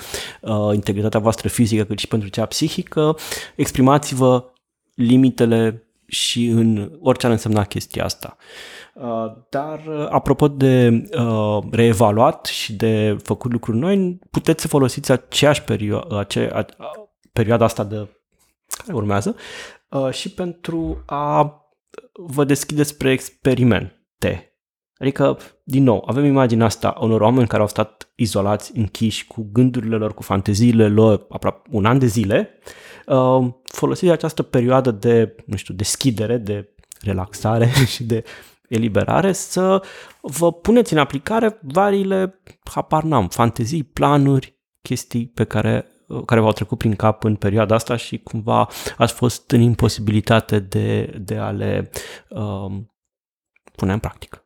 uh, 0.41 0.69
integritatea 0.73 1.19
voastră 1.19 1.47
fizică, 1.47 1.83
cât 1.83 1.99
și 1.99 2.07
pentru 2.07 2.29
cea 2.29 2.45
psihică, 2.45 3.15
exprimați-vă 3.55 4.51
limitele 4.95 5.83
și 6.09 6.45
în 6.45 6.91
orice 7.01 7.25
ar 7.25 7.31
însemna 7.31 7.63
chestia 7.63 8.03
asta. 8.03 8.37
Uh, 8.93 9.31
dar, 9.49 9.85
uh, 9.87 10.07
apropo 10.09 10.47
de 10.47 11.03
uh, 11.17 11.63
reevaluat 11.71 12.45
și 12.45 12.73
de 12.73 13.17
făcut 13.23 13.51
lucruri 13.51 13.77
noi, 13.77 14.19
puteți 14.31 14.61
să 14.61 14.67
folosiți 14.67 15.11
aceeași 15.11 15.63
perioadă, 15.63 16.17
acea, 16.17 16.65
perioada 17.33 17.65
asta 17.65 17.83
de 17.83 18.07
care 18.77 18.93
urmează 18.93 19.35
și 20.11 20.31
pentru 20.31 21.03
a 21.05 21.53
vă 22.13 22.43
deschide 22.43 22.83
spre 22.83 23.11
experimente. 23.11 24.48
Adică, 24.99 25.37
din 25.63 25.83
nou, 25.83 26.03
avem 26.07 26.25
imaginea 26.25 26.65
asta 26.65 26.97
unor 26.99 27.21
oameni 27.21 27.47
care 27.47 27.61
au 27.61 27.67
stat 27.67 28.11
izolați, 28.15 28.77
închiși, 28.77 29.27
cu 29.27 29.49
gândurile 29.51 29.95
lor, 29.95 30.13
cu 30.13 30.23
fanteziile 30.23 30.87
lor, 30.87 31.25
aproape 31.29 31.69
un 31.71 31.85
an 31.85 31.99
de 31.99 32.05
zile. 32.05 32.59
Folosiți 33.63 34.11
această 34.11 34.43
perioadă 34.43 34.91
de, 34.91 35.35
nu 35.45 35.55
știu, 35.55 35.73
deschidere, 35.73 36.37
de 36.37 36.73
relaxare 37.01 37.69
și 37.93 38.03
de 38.03 38.23
eliberare 38.69 39.31
să 39.31 39.81
vă 40.21 40.53
puneți 40.53 40.93
în 40.93 40.99
aplicare 40.99 41.59
variile, 41.61 42.41
habar 42.63 43.03
n-am, 43.03 43.27
fantezii, 43.27 43.83
planuri, 43.83 44.59
chestii 44.81 45.27
pe 45.27 45.43
care, 45.43 45.85
care 46.25 46.39
v-au 46.39 46.51
trecut 46.51 46.77
prin 46.77 46.95
cap 46.95 47.23
în 47.23 47.35
perioada 47.35 47.75
asta 47.75 47.95
și 47.95 48.17
cumva 48.17 48.67
ați 48.97 49.13
fost 49.13 49.51
în 49.51 49.61
imposibilitate 49.61 50.59
de, 50.59 51.05
de 51.21 51.37
a 51.37 51.49
le 51.49 51.89
um, 52.29 52.93
pune 53.75 53.93
în 53.93 53.99
practică 53.99 54.43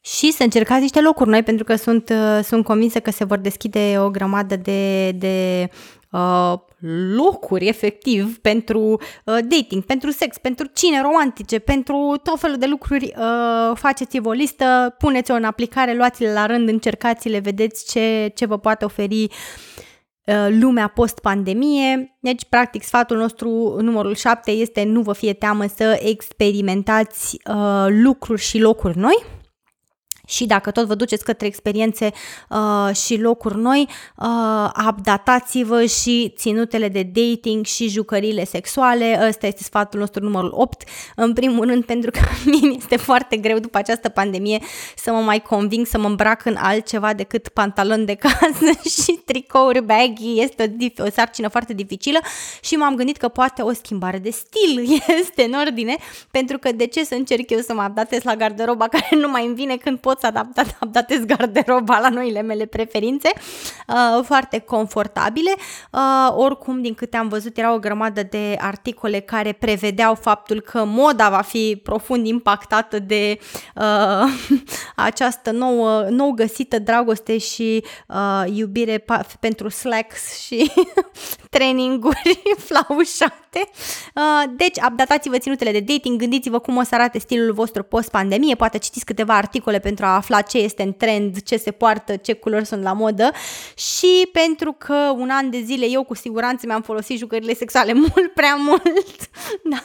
și 0.00 0.32
să 0.32 0.42
încercați 0.42 0.80
niște 0.80 1.00
locuri 1.00 1.30
noi, 1.30 1.42
pentru 1.42 1.64
că 1.64 1.76
sunt, 1.76 2.12
sunt 2.42 2.64
convinsă 2.64 3.00
că 3.00 3.10
se 3.10 3.24
vor 3.24 3.38
deschide 3.38 3.96
o 3.98 4.10
grămadă 4.10 4.56
de, 4.56 5.10
de 5.10 5.68
uh, 6.10 6.54
locuri 7.16 7.66
efectiv 7.66 8.38
pentru 8.38 8.80
uh, 8.80 8.98
dating, 9.24 9.82
pentru 9.84 10.10
sex, 10.10 10.38
pentru 10.38 10.66
cine 10.74 11.02
romantice, 11.02 11.58
pentru 11.58 12.20
tot 12.22 12.40
felul 12.40 12.56
de 12.56 12.66
lucruri. 12.66 13.14
Uh, 13.16 13.76
faceți-vă 13.76 14.28
o 14.28 14.32
listă, 14.32 14.94
puneți-o 14.98 15.34
în 15.34 15.44
aplicare, 15.44 15.94
luați-le 15.94 16.32
la 16.32 16.46
rând, 16.46 16.68
încercați-le, 16.68 17.38
vedeți 17.38 17.90
ce, 17.90 18.32
ce 18.34 18.46
vă 18.46 18.58
poate 18.58 18.84
oferi 18.84 19.22
uh, 20.24 20.46
lumea 20.50 20.88
post-pandemie. 20.88 22.16
Deci, 22.20 22.44
practic, 22.44 22.82
sfatul 22.82 23.16
nostru 23.16 23.78
numărul 23.80 24.14
7 24.14 24.50
este 24.50 24.84
nu 24.84 25.00
vă 25.00 25.12
fie 25.12 25.32
teamă 25.32 25.64
să 25.76 26.00
experimentați 26.02 27.40
uh, 27.50 27.86
lucruri 27.88 28.40
și 28.40 28.58
locuri 28.58 28.98
noi 28.98 29.36
și 30.28 30.46
dacă 30.46 30.70
tot 30.70 30.86
vă 30.86 30.94
duceți 30.94 31.24
către 31.24 31.46
experiențe 31.46 32.10
uh, 32.48 32.94
și 32.94 33.20
locuri 33.20 33.58
noi, 33.58 33.88
uh, 34.16 34.70
updatați-vă 34.88 35.84
și 35.84 36.32
ținutele 36.36 36.88
de 36.88 37.02
dating 37.02 37.64
și 37.64 37.88
jucările 37.88 38.44
sexuale. 38.44 39.26
Ăsta 39.28 39.46
este 39.46 39.62
sfatul 39.62 40.00
nostru 40.00 40.24
numărul 40.24 40.50
8. 40.54 40.82
În 41.16 41.32
primul 41.32 41.66
rând, 41.66 41.84
pentru 41.84 42.10
că 42.10 42.20
mie 42.50 42.74
este 42.76 42.96
foarte 42.96 43.36
greu 43.36 43.58
după 43.58 43.78
această 43.78 44.08
pandemie 44.08 44.58
să 44.96 45.12
mă 45.12 45.20
mai 45.20 45.42
conving 45.42 45.86
să 45.86 45.98
mă 45.98 46.06
îmbrac 46.06 46.44
în 46.44 46.56
altceva 46.56 47.14
decât 47.14 47.48
pantaloni 47.48 48.06
de 48.06 48.14
casă 48.14 48.80
și 49.02 49.12
tricouri 49.24 49.84
baggy. 49.84 50.40
Este 50.40 50.76
o, 50.98 51.02
o 51.02 51.10
sarcină 51.10 51.48
foarte 51.48 51.72
dificilă 51.72 52.18
și 52.60 52.74
m-am 52.74 52.94
gândit 52.94 53.16
că 53.16 53.28
poate 53.28 53.62
o 53.62 53.72
schimbare 53.72 54.18
de 54.18 54.30
stil 54.30 55.00
este 55.20 55.42
în 55.42 55.52
ordine, 55.52 55.96
pentru 56.30 56.58
că 56.58 56.72
de 56.72 56.86
ce 56.86 57.04
să 57.04 57.14
încerc 57.14 57.50
eu 57.50 57.60
să 57.60 57.74
mă 57.74 57.82
adaptez 57.82 58.22
la 58.22 58.36
garderoba 58.36 58.88
care 58.88 59.08
nu 59.20 59.28
mai 59.28 59.46
îmi 59.46 59.54
vine 59.54 59.76
când 59.76 59.98
pot 59.98 60.17
să 60.20 60.26
adaptat, 60.26 60.76
adaptez 60.80 61.24
garderoba 61.24 61.98
la 61.98 62.08
noile 62.08 62.42
mele 62.42 62.66
preferințe, 62.66 63.30
uh, 63.88 64.24
foarte 64.24 64.58
confortabile. 64.58 65.50
Uh, 65.92 66.34
oricum, 66.36 66.82
din 66.82 66.94
câte 66.94 67.16
am 67.16 67.28
văzut, 67.28 67.56
era 67.58 67.74
o 67.74 67.78
grămadă 67.78 68.22
de 68.22 68.56
articole 68.60 69.20
care 69.20 69.52
prevedeau 69.52 70.14
faptul 70.14 70.60
că 70.60 70.84
moda 70.84 71.28
va 71.28 71.40
fi 71.40 71.80
profund 71.82 72.26
impactată 72.26 72.98
de 72.98 73.38
uh, 73.74 74.62
această 74.96 75.50
nouă, 75.50 76.06
nou 76.10 76.30
găsită 76.30 76.78
dragoste 76.78 77.38
și 77.38 77.84
uh, 78.08 78.44
iubire 78.54 78.98
pa- 78.98 79.38
pentru 79.40 79.68
slacks 79.68 80.40
și 80.40 80.72
traininguri 81.50 82.42
flaușate. 82.58 83.68
Uh, 84.14 84.50
deci, 84.56 84.76
updatați-vă 84.90 85.38
ținutele 85.38 85.72
de 85.72 85.80
dating, 85.80 86.18
gândiți-vă 86.18 86.58
cum 86.58 86.76
o 86.76 86.82
să 86.82 86.94
arate 86.94 87.18
stilul 87.18 87.52
vostru 87.52 87.82
post-pandemie, 87.82 88.54
poate 88.54 88.78
citiți 88.78 89.04
câteva 89.04 89.34
articole 89.34 89.78
pentru 89.78 90.04
a 90.08 90.14
afla 90.14 90.40
ce 90.40 90.58
este 90.58 90.82
în 90.82 90.92
trend, 90.92 91.42
ce 91.42 91.56
se 91.56 91.70
poartă, 91.70 92.16
ce 92.16 92.32
culori 92.32 92.66
sunt 92.66 92.82
la 92.82 92.92
modă 92.92 93.30
și 93.76 94.28
pentru 94.32 94.72
că 94.72 95.12
un 95.16 95.30
an 95.30 95.50
de 95.50 95.60
zile 95.64 95.86
eu 95.90 96.04
cu 96.04 96.14
siguranță 96.14 96.66
mi-am 96.66 96.82
folosit 96.82 97.18
jucările 97.18 97.54
sexuale 97.54 97.92
mult 98.14 98.32
prea 98.34 98.54
mult, 98.54 99.30
da? 99.72 99.84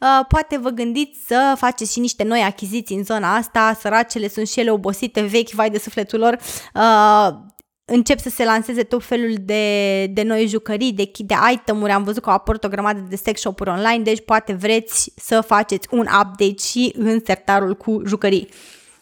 Uh, 0.00 0.26
poate 0.28 0.58
vă 0.58 0.68
gândiți 0.68 1.18
să 1.26 1.54
faceți 1.56 1.92
și 1.92 2.00
niște 2.00 2.24
noi 2.24 2.40
achiziții 2.40 2.96
în 2.96 3.04
zona 3.04 3.36
asta, 3.36 3.76
săracele 3.80 4.28
sunt 4.28 4.48
și 4.48 4.60
ele 4.60 4.70
obosite, 4.70 5.20
vechi, 5.20 5.50
vai 5.50 5.70
de 5.70 5.78
sufletul 5.78 6.18
lor, 6.18 6.38
uh, 6.74 7.50
încep 7.84 8.18
să 8.18 8.28
se 8.28 8.44
lanseze 8.44 8.82
tot 8.82 9.04
felul 9.04 9.34
de, 9.40 10.06
de 10.06 10.22
noi 10.22 10.46
jucării, 10.46 10.92
de, 10.92 11.10
de 11.16 11.34
item-uri, 11.52 11.92
am 11.92 12.02
văzut 12.02 12.22
că 12.22 12.28
au 12.28 12.34
apărut 12.34 12.64
o 12.64 12.68
grămadă 12.68 13.00
de 13.08 13.16
sex 13.16 13.40
shop-uri 13.40 13.70
online, 13.70 14.02
deci 14.02 14.24
poate 14.24 14.52
vreți 14.52 15.12
să 15.16 15.40
faceți 15.40 15.88
un 15.90 16.06
update 16.20 16.56
și 16.56 16.92
în 16.96 17.20
sertarul 17.24 17.74
cu 17.74 18.02
jucării. 18.06 18.48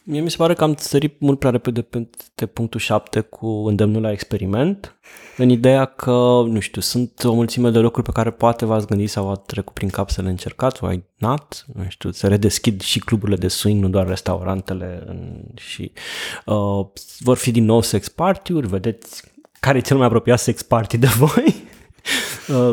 Mie 0.03 0.21
mi 0.21 0.29
se 0.29 0.37
pare 0.37 0.53
că 0.53 0.63
am 0.63 0.75
sărit 0.77 1.19
mult 1.19 1.39
prea 1.39 1.51
repede 1.51 1.87
pe 2.35 2.45
punctul 2.45 2.79
7 2.79 3.19
cu 3.19 3.47
îndemnul 3.47 4.01
la 4.01 4.11
experiment, 4.11 4.95
în 5.37 5.49
ideea 5.49 5.85
că, 5.85 6.43
nu 6.47 6.59
știu, 6.59 6.81
sunt 6.81 7.23
o 7.23 7.33
mulțime 7.33 7.69
de 7.69 7.79
lucruri 7.79 8.05
pe 8.05 8.13
care 8.13 8.31
poate 8.31 8.65
v-ați 8.65 8.87
gândit 8.87 9.09
sau 9.09 9.25
v-ați 9.25 9.45
trecut 9.45 9.73
prin 9.73 9.89
cap 9.89 10.09
să 10.09 10.21
le 10.21 10.29
încercați, 10.29 10.83
why 10.83 11.03
not? 11.17 11.65
Nu 11.73 11.83
știu, 11.87 12.11
se 12.11 12.27
redeschid 12.27 12.81
și 12.81 12.99
cluburile 12.99 13.37
de 13.37 13.47
swing, 13.47 13.81
nu 13.81 13.89
doar 13.89 14.07
restaurantele 14.07 15.05
și 15.55 15.91
uh, 16.45 16.85
vor 17.19 17.37
fi 17.37 17.51
din 17.51 17.65
nou 17.65 17.81
sex 17.81 18.09
party-uri, 18.09 18.67
vedeți 18.67 19.23
care 19.59 19.77
e 19.77 19.81
cel 19.81 19.97
mai 19.97 20.05
apropiat 20.05 20.39
sex 20.39 20.61
party 20.61 20.97
de 20.97 21.07
voi 21.07 21.43
Uh, 21.45 21.70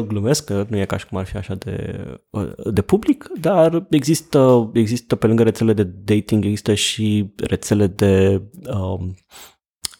glumesc 0.06 0.44
că 0.44 0.66
nu 0.68 0.76
e 0.78 0.84
ca 0.84 0.96
și 0.96 1.06
cum 1.06 1.18
ar 1.18 1.26
fi 1.26 1.36
așa 1.36 1.54
de, 1.54 2.04
uh, 2.30 2.52
de 2.72 2.82
public, 2.82 3.30
dar 3.40 3.86
există, 3.90 4.70
există 4.72 5.16
pe 5.16 5.26
lângă 5.26 5.42
rețele 5.42 5.72
de 5.72 5.82
dating, 5.82 6.44
există 6.44 6.74
și 6.74 7.32
rețele 7.36 7.86
de 7.86 8.42
um, 8.72 9.14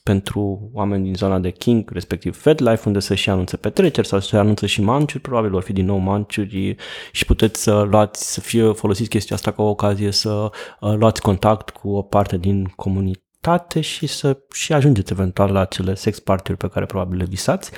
pentru 0.02 0.70
oameni 0.72 1.04
din 1.04 1.14
zona 1.14 1.38
de 1.38 1.50
King, 1.50 1.90
respectiv 1.90 2.36
FedLife, 2.36 2.82
unde 2.86 2.98
se 2.98 3.14
și 3.14 3.30
anunță 3.30 3.56
petreceri 3.56 4.06
sau 4.06 4.20
se 4.20 4.36
anunță 4.36 4.66
și 4.66 4.82
manciuri, 4.82 5.22
probabil 5.22 5.50
vor 5.50 5.62
fi 5.62 5.72
din 5.72 5.84
nou 5.84 5.96
manciuri 5.96 6.76
și 7.12 7.24
puteți 7.24 7.62
să 7.62 7.80
luați, 7.80 8.32
să 8.32 8.40
fie 8.40 8.72
folosiți 8.72 9.08
chestia 9.08 9.36
asta 9.36 9.50
ca 9.50 9.62
o 9.62 9.68
ocazie 9.68 10.10
să 10.10 10.50
uh, 10.80 10.94
luați 10.96 11.22
contact 11.22 11.70
cu 11.70 11.88
o 11.88 12.02
parte 12.02 12.36
din 12.36 12.72
comunitate 12.76 13.80
și 13.80 14.06
să 14.06 14.38
și 14.52 14.72
ajungeți 14.72 15.12
eventual 15.12 15.52
la 15.52 15.60
acele 15.60 15.94
sex 15.94 16.18
party 16.18 16.52
pe 16.52 16.68
care 16.68 16.86
probabil 16.86 17.18
le 17.18 17.24
visați. 17.24 17.70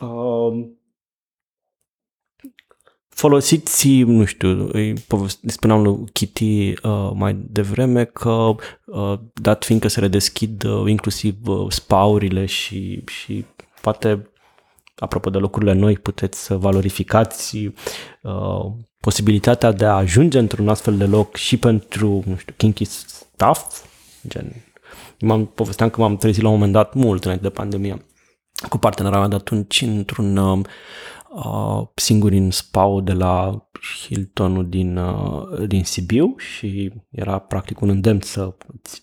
Uh, 0.00 0.66
folosiți, 3.16 3.88
nu 4.02 4.24
știu, 4.24 4.68
îi 4.72 4.94
spuneam 5.46 5.82
lui 5.82 6.04
Kitty 6.12 6.68
uh, 6.82 7.10
mai 7.14 7.36
devreme 7.50 8.04
că 8.04 8.54
uh, 8.84 9.18
dat 9.34 9.64
fiindcă 9.64 9.88
se 9.88 10.00
redeschid 10.00 10.64
uh, 10.64 10.82
inclusiv 10.86 11.48
uh, 11.48 11.66
spaurile 11.72 12.46
și, 12.46 13.02
și 13.06 13.44
poate 13.80 14.30
apropo 14.96 15.30
de 15.30 15.38
locurile 15.38 15.72
noi, 15.72 15.94
puteți 15.94 16.44
să 16.44 16.56
valorificați 16.56 17.70
uh, 18.22 18.72
posibilitatea 19.00 19.72
de 19.72 19.84
a 19.84 19.96
ajunge 19.96 20.38
într-un 20.38 20.68
astfel 20.68 20.96
de 20.96 21.04
loc 21.04 21.36
și 21.36 21.56
pentru, 21.56 22.22
nu 22.26 22.36
știu, 22.36 22.54
kinky 22.56 22.84
stuff, 22.84 23.84
gen, 24.28 24.52
m-am 25.20 25.46
povesteam 25.46 25.90
că 25.90 26.00
m-am 26.00 26.16
trezit 26.16 26.42
la 26.42 26.48
un 26.48 26.54
moment 26.54 26.72
dat 26.72 26.94
mult 26.94 27.24
înainte 27.24 27.44
de 27.44 27.54
pandemie 27.54 28.04
cu 28.68 28.78
partenera 28.78 29.18
mea 29.18 29.28
de 29.28 29.34
atunci 29.34 29.80
într-un 29.80 30.36
uh, 30.36 30.66
uh, 31.36 31.88
singuri 31.94 32.36
în 32.36 32.50
spau 32.50 33.00
de 33.00 33.12
la 33.12 33.66
Hiltonul 34.06 34.68
din, 34.68 34.96
uh, 34.96 35.66
din 35.66 35.84
Sibiu 35.84 36.34
și 36.36 36.92
era 37.10 37.38
practic 37.38 37.80
un 37.80 37.88
îndemn 37.88 38.20
să 38.20 38.56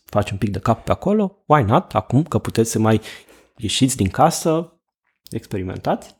faci 0.05 0.31
un 0.31 0.37
pic 0.37 0.49
de 0.49 0.59
cap 0.59 0.83
pe 0.83 0.91
acolo. 0.91 1.43
Why 1.45 1.63
not? 1.63 1.95
Acum 1.95 2.23
că 2.23 2.37
puteți 2.37 2.71
să 2.71 2.79
mai 2.79 3.01
ieșiți 3.57 3.97
din 3.97 4.09
casă, 4.09 4.81
experimentați. 5.29 6.15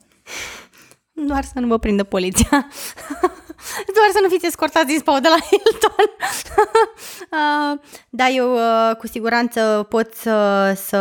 Doar 1.28 1.44
să 1.44 1.60
nu 1.60 1.68
vă 1.68 1.78
prindă 1.78 2.04
poliția. 2.04 2.68
Doar 3.96 4.10
să 4.14 4.20
nu 4.22 4.30
fiți 4.30 4.46
escortați 4.46 4.86
din 4.86 5.00
spau 5.00 5.20
de 5.20 5.28
la 5.28 5.38
Hilton. 5.50 6.10
uh, 7.32 7.80
da, 8.10 8.28
eu 8.28 8.54
uh, 8.54 8.96
cu 8.98 9.08
siguranță 9.08 9.86
pot 9.90 10.14
să, 10.14 10.72
să 10.86 11.00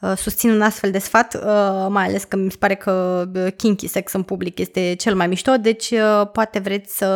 uh, 0.00 0.12
susțin 0.16 0.50
un 0.50 0.62
astfel 0.62 0.90
de 0.90 0.98
sfat, 0.98 1.34
uh, 1.34 1.86
mai 1.88 2.04
ales 2.04 2.24
că 2.24 2.36
mi 2.36 2.50
se 2.50 2.56
pare 2.58 2.74
că 2.74 3.24
uh, 3.34 3.52
kinky 3.56 3.86
sex 3.86 4.12
în 4.12 4.22
public 4.22 4.58
este 4.58 4.94
cel 4.98 5.14
mai 5.14 5.26
mișto, 5.26 5.56
deci 5.56 5.90
uh, 5.90 6.28
poate 6.32 6.58
vreți 6.58 6.96
să, 6.96 7.06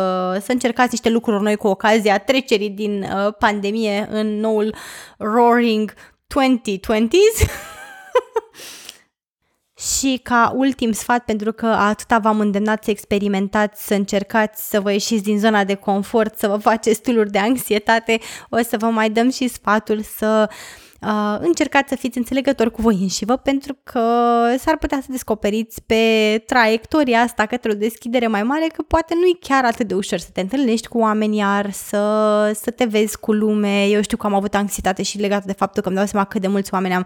să 0.45 0.51
încercați 0.51 0.89
niște 0.91 1.09
lucruri 1.09 1.43
noi 1.43 1.55
cu 1.55 1.67
ocazia 1.67 2.19
trecerii 2.19 2.69
din 2.69 3.03
uh, 3.03 3.33
pandemie 3.39 4.07
în 4.11 4.39
noul 4.39 4.75
Roaring 5.17 5.93
2020s. 5.93 7.47
Și 9.83 10.19
ca 10.23 10.51
ultim 10.55 10.91
sfat, 10.91 11.25
pentru 11.25 11.51
că 11.51 11.65
atâta 11.65 12.19
v-am 12.19 12.39
îndemnat 12.39 12.83
să 12.83 12.89
experimentați, 12.89 13.85
să 13.85 13.93
încercați 13.93 14.69
să 14.69 14.81
vă 14.81 14.91
ieșiți 14.91 15.23
din 15.23 15.39
zona 15.39 15.63
de 15.63 15.73
confort, 15.73 16.37
să 16.37 16.47
vă 16.47 16.57
faceți 16.57 16.97
stuluri 16.97 17.31
de 17.31 17.39
anxietate, 17.39 18.19
o 18.49 18.57
să 18.57 18.77
vă 18.77 18.85
mai 18.85 19.09
dăm 19.09 19.29
și 19.29 19.47
sfatul 19.47 20.01
să 20.01 20.49
uh, 20.49 20.55
uh, 21.05 21.37
încercați 21.39 21.89
să 21.89 21.95
fiți 21.95 22.17
înțelegători 22.17 22.71
cu 22.71 22.81
voi 22.81 22.97
înșivă 23.01 23.35
pentru 23.35 23.77
că 23.83 24.01
s-ar 24.57 24.77
putea 24.77 24.99
să 25.01 25.07
descoperiți 25.09 25.81
pe 25.85 26.43
traiectoria 26.45 27.19
asta 27.19 27.45
către 27.45 27.71
o 27.71 27.75
deschidere 27.75 28.27
mai 28.27 28.43
mare 28.43 28.67
că 28.73 28.81
poate 28.81 29.13
nu 29.15 29.25
e 29.25 29.37
chiar 29.39 29.65
atât 29.65 29.87
de 29.87 29.93
ușor 29.93 30.19
să 30.19 30.29
te 30.33 30.41
întâlnești 30.41 30.87
cu 30.87 30.97
oameni 30.97 31.37
iar, 31.37 31.71
să, 31.71 32.51
să 32.61 32.71
te 32.71 32.85
vezi 32.85 33.19
cu 33.19 33.33
lume. 33.33 33.85
Eu 33.85 34.01
știu 34.01 34.17
că 34.17 34.25
am 34.25 34.33
avut 34.33 34.55
anxietate 34.55 35.03
și 35.03 35.19
legată 35.19 35.43
de 35.45 35.53
faptul 35.53 35.81
că 35.81 35.87
îmi 35.87 35.97
dau 35.97 36.07
seama 36.07 36.25
cât 36.25 36.41
de 36.41 36.47
mulți 36.47 36.73
oameni 36.73 36.93
am 36.93 37.05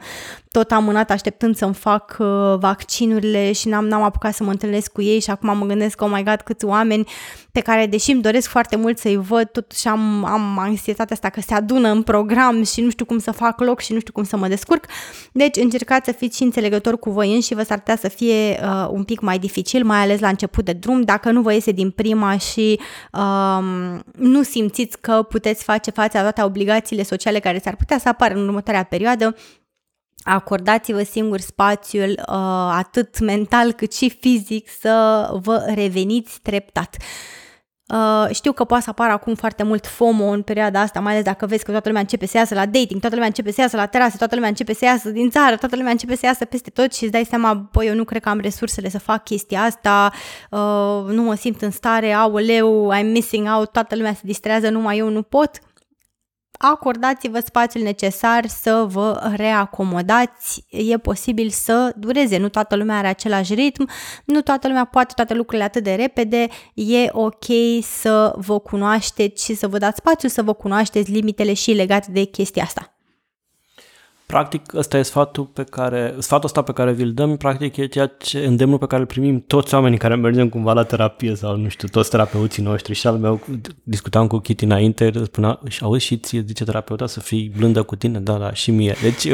tot 0.51 0.71
amânat 0.71 1.11
așteptând 1.11 1.55
să-mi 1.55 1.73
fac 1.73 2.15
uh, 2.19 2.27
vaccinurile 2.59 3.51
și 3.51 3.67
n-am, 3.67 3.87
n-am 3.87 4.01
apucat 4.01 4.33
să 4.33 4.43
mă 4.43 4.51
întâlnesc 4.51 4.91
cu 4.91 5.01
ei 5.01 5.19
și 5.19 5.29
acum 5.29 5.57
mă 5.57 5.65
gândesc, 5.65 6.01
oh 6.01 6.09
my 6.13 6.23
god, 6.23 6.41
câți 6.41 6.65
oameni 6.65 7.07
pe 7.51 7.63
care, 7.63 7.85
deși 7.85 8.11
îmi 8.11 8.21
doresc 8.21 8.49
foarte 8.49 8.75
mult 8.75 8.97
să-i 8.97 9.17
văd, 9.17 9.49
totuși 9.49 9.87
am, 9.87 10.25
am 10.25 10.57
anxietatea 10.59 11.15
asta 11.15 11.29
că 11.29 11.41
se 11.41 11.53
adună 11.53 11.89
în 11.89 12.01
program 12.01 12.63
și 12.63 12.81
nu 12.81 12.89
știu 12.89 13.05
cum 13.05 13.19
să 13.19 13.31
fac 13.31 13.59
loc 13.59 13.79
și 13.87 13.93
nu 13.93 13.99
știu 13.99 14.13
cum 14.13 14.23
să 14.23 14.37
mă 14.37 14.47
descurc. 14.47 14.85
Deci 15.31 15.55
încercați 15.55 16.05
să 16.05 16.11
fiți 16.11 16.37
și 16.37 16.43
înțelegători 16.43 16.99
cu 16.99 17.09
voi 17.09 17.33
înși 17.33 17.53
vă 17.53 17.63
s-ar 17.63 17.77
putea 17.77 17.95
să 17.95 18.07
fie 18.07 18.59
uh, 18.63 18.87
un 18.89 19.03
pic 19.03 19.19
mai 19.19 19.39
dificil, 19.39 19.83
mai 19.83 19.99
ales 19.99 20.19
la 20.19 20.27
început 20.27 20.65
de 20.65 20.73
drum, 20.73 21.01
dacă 21.01 21.31
nu 21.31 21.41
vă 21.41 21.53
iese 21.53 21.71
din 21.71 21.91
prima 21.91 22.37
și 22.37 22.79
uh, 23.11 23.63
nu 24.13 24.43
simțiți 24.43 25.01
că 25.01 25.23
puteți 25.29 25.63
face 25.63 25.91
față 25.91 26.17
la 26.17 26.23
toate 26.23 26.43
obligațiile 26.43 27.03
sociale 27.03 27.39
care 27.39 27.59
s-ar 27.59 27.75
putea 27.75 27.97
să 27.97 28.09
apară 28.09 28.33
în 28.33 28.47
următoarea 28.47 28.83
perioadă, 28.83 29.35
acordați-vă 30.23 31.03
singur 31.03 31.39
spațiul 31.39 32.09
uh, 32.09 32.69
atât 32.71 33.19
mental 33.19 33.71
cât 33.71 33.93
și 33.93 34.09
fizic 34.19 34.69
să 34.79 35.27
vă 35.41 35.63
reveniți 35.75 36.39
treptat. 36.41 36.95
Uh, 36.99 37.05
știu 38.31 38.51
că 38.51 38.63
poate 38.63 38.83
să 38.83 38.89
apară 38.89 39.11
acum 39.11 39.35
foarte 39.35 39.63
mult 39.63 39.87
FOMO 39.87 40.25
în 40.25 40.41
perioada 40.41 40.79
asta, 40.79 40.99
mai 40.99 41.11
ales 41.11 41.23
dacă 41.23 41.45
vezi 41.45 41.63
că 41.63 41.71
toată 41.71 41.87
lumea 41.87 42.01
începe 42.01 42.25
să 42.25 42.37
iasă 42.37 42.53
la 42.53 42.65
dating, 42.65 42.99
toată 42.99 43.09
lumea 43.09 43.25
începe 43.27 43.51
să 43.51 43.61
iasă 43.61 43.75
la 43.75 43.85
terase, 43.85 44.17
toată 44.17 44.35
lumea 44.35 44.49
începe 44.49 44.73
să 44.73 44.85
iasă 44.85 45.09
din 45.09 45.29
țară, 45.29 45.55
toată 45.55 45.75
lumea 45.75 45.91
începe 45.91 46.15
să 46.15 46.25
iasă 46.25 46.45
peste 46.45 46.69
tot 46.69 46.93
și 46.93 47.03
îți 47.03 47.11
dai 47.11 47.25
seama, 47.29 47.53
băi, 47.71 47.87
eu 47.87 47.95
nu 47.95 48.03
cred 48.03 48.21
că 48.21 48.29
am 48.29 48.39
resursele 48.39 48.89
să 48.89 48.99
fac 48.99 49.23
chestia 49.23 49.61
asta, 49.61 50.11
uh, 50.49 51.13
nu 51.13 51.21
mă 51.21 51.35
simt 51.35 51.61
în 51.61 51.71
stare, 51.71 52.13
aoleu, 52.13 52.93
I'm 52.93 53.11
missing 53.11 53.47
out, 53.57 53.71
toată 53.71 53.95
lumea 53.95 54.13
se 54.13 54.21
distrează, 54.23 54.69
numai 54.69 54.97
eu 54.97 55.09
nu 55.09 55.21
pot 55.21 55.49
acordați-vă 56.57 57.39
spațiul 57.39 57.83
necesar 57.83 58.47
să 58.47 58.85
vă 58.89 59.31
reacomodați. 59.35 60.65
E 60.69 60.97
posibil 60.97 61.49
să 61.49 61.93
dureze, 61.97 62.37
nu 62.37 62.49
toată 62.49 62.75
lumea 62.75 62.97
are 62.97 63.07
același 63.07 63.53
ritm, 63.53 63.89
nu 64.25 64.41
toată 64.41 64.67
lumea 64.67 64.85
poate 64.85 65.13
toate 65.15 65.33
lucrurile 65.33 65.63
atât 65.63 65.83
de 65.83 65.93
repede. 65.93 66.47
E 66.73 67.09
ok 67.11 67.45
să 67.81 68.33
vă 68.35 68.59
cunoașteți 68.59 69.45
și 69.45 69.55
să 69.55 69.67
vă 69.67 69.77
dați 69.77 69.97
spațiu 69.97 70.29
să 70.29 70.41
vă 70.41 70.53
cunoașteți 70.53 71.11
limitele 71.11 71.53
și 71.53 71.71
legate 71.71 72.11
de 72.11 72.23
chestia 72.23 72.63
asta. 72.63 72.96
Practic, 74.33 74.73
ăsta 74.73 74.97
e 74.97 75.01
sfatul 75.01 75.45
pe 75.45 75.63
care, 75.63 76.15
sfatul 76.17 76.45
ăsta 76.45 76.61
pe 76.61 76.71
care 76.71 76.91
vi-l 76.91 77.13
dăm, 77.13 77.37
practic 77.37 77.77
e 77.77 77.85
ceea 77.85 78.07
ce 78.07 78.45
îndemnul 78.45 78.77
pe 78.77 78.85
care 78.85 79.01
îl 79.01 79.07
primim 79.07 79.43
toți 79.47 79.73
oamenii 79.73 79.97
care 79.97 80.15
mergem 80.15 80.49
cumva 80.49 80.73
la 80.73 80.83
terapie 80.83 81.35
sau, 81.35 81.55
nu 81.55 81.67
știu, 81.67 81.87
toți 81.87 82.09
terapeuții 82.09 82.63
noștri. 82.63 82.93
Și 82.93 83.07
al 83.07 83.17
meu, 83.17 83.41
discutam 83.83 84.27
cu 84.27 84.37
Kitty 84.37 84.63
înainte, 84.63 85.11
spunea, 85.23 85.59
și 85.67 85.83
auzi 85.83 86.05
și 86.05 86.17
ție, 86.17 86.43
zice 86.47 86.63
terapeuta, 86.63 87.07
să 87.07 87.19
fii 87.19 87.51
blândă 87.57 87.83
cu 87.83 87.95
tine, 87.95 88.19
da, 88.19 88.37
da, 88.37 88.53
și 88.53 88.71
mie. 88.71 88.95
Deci, 89.01 89.27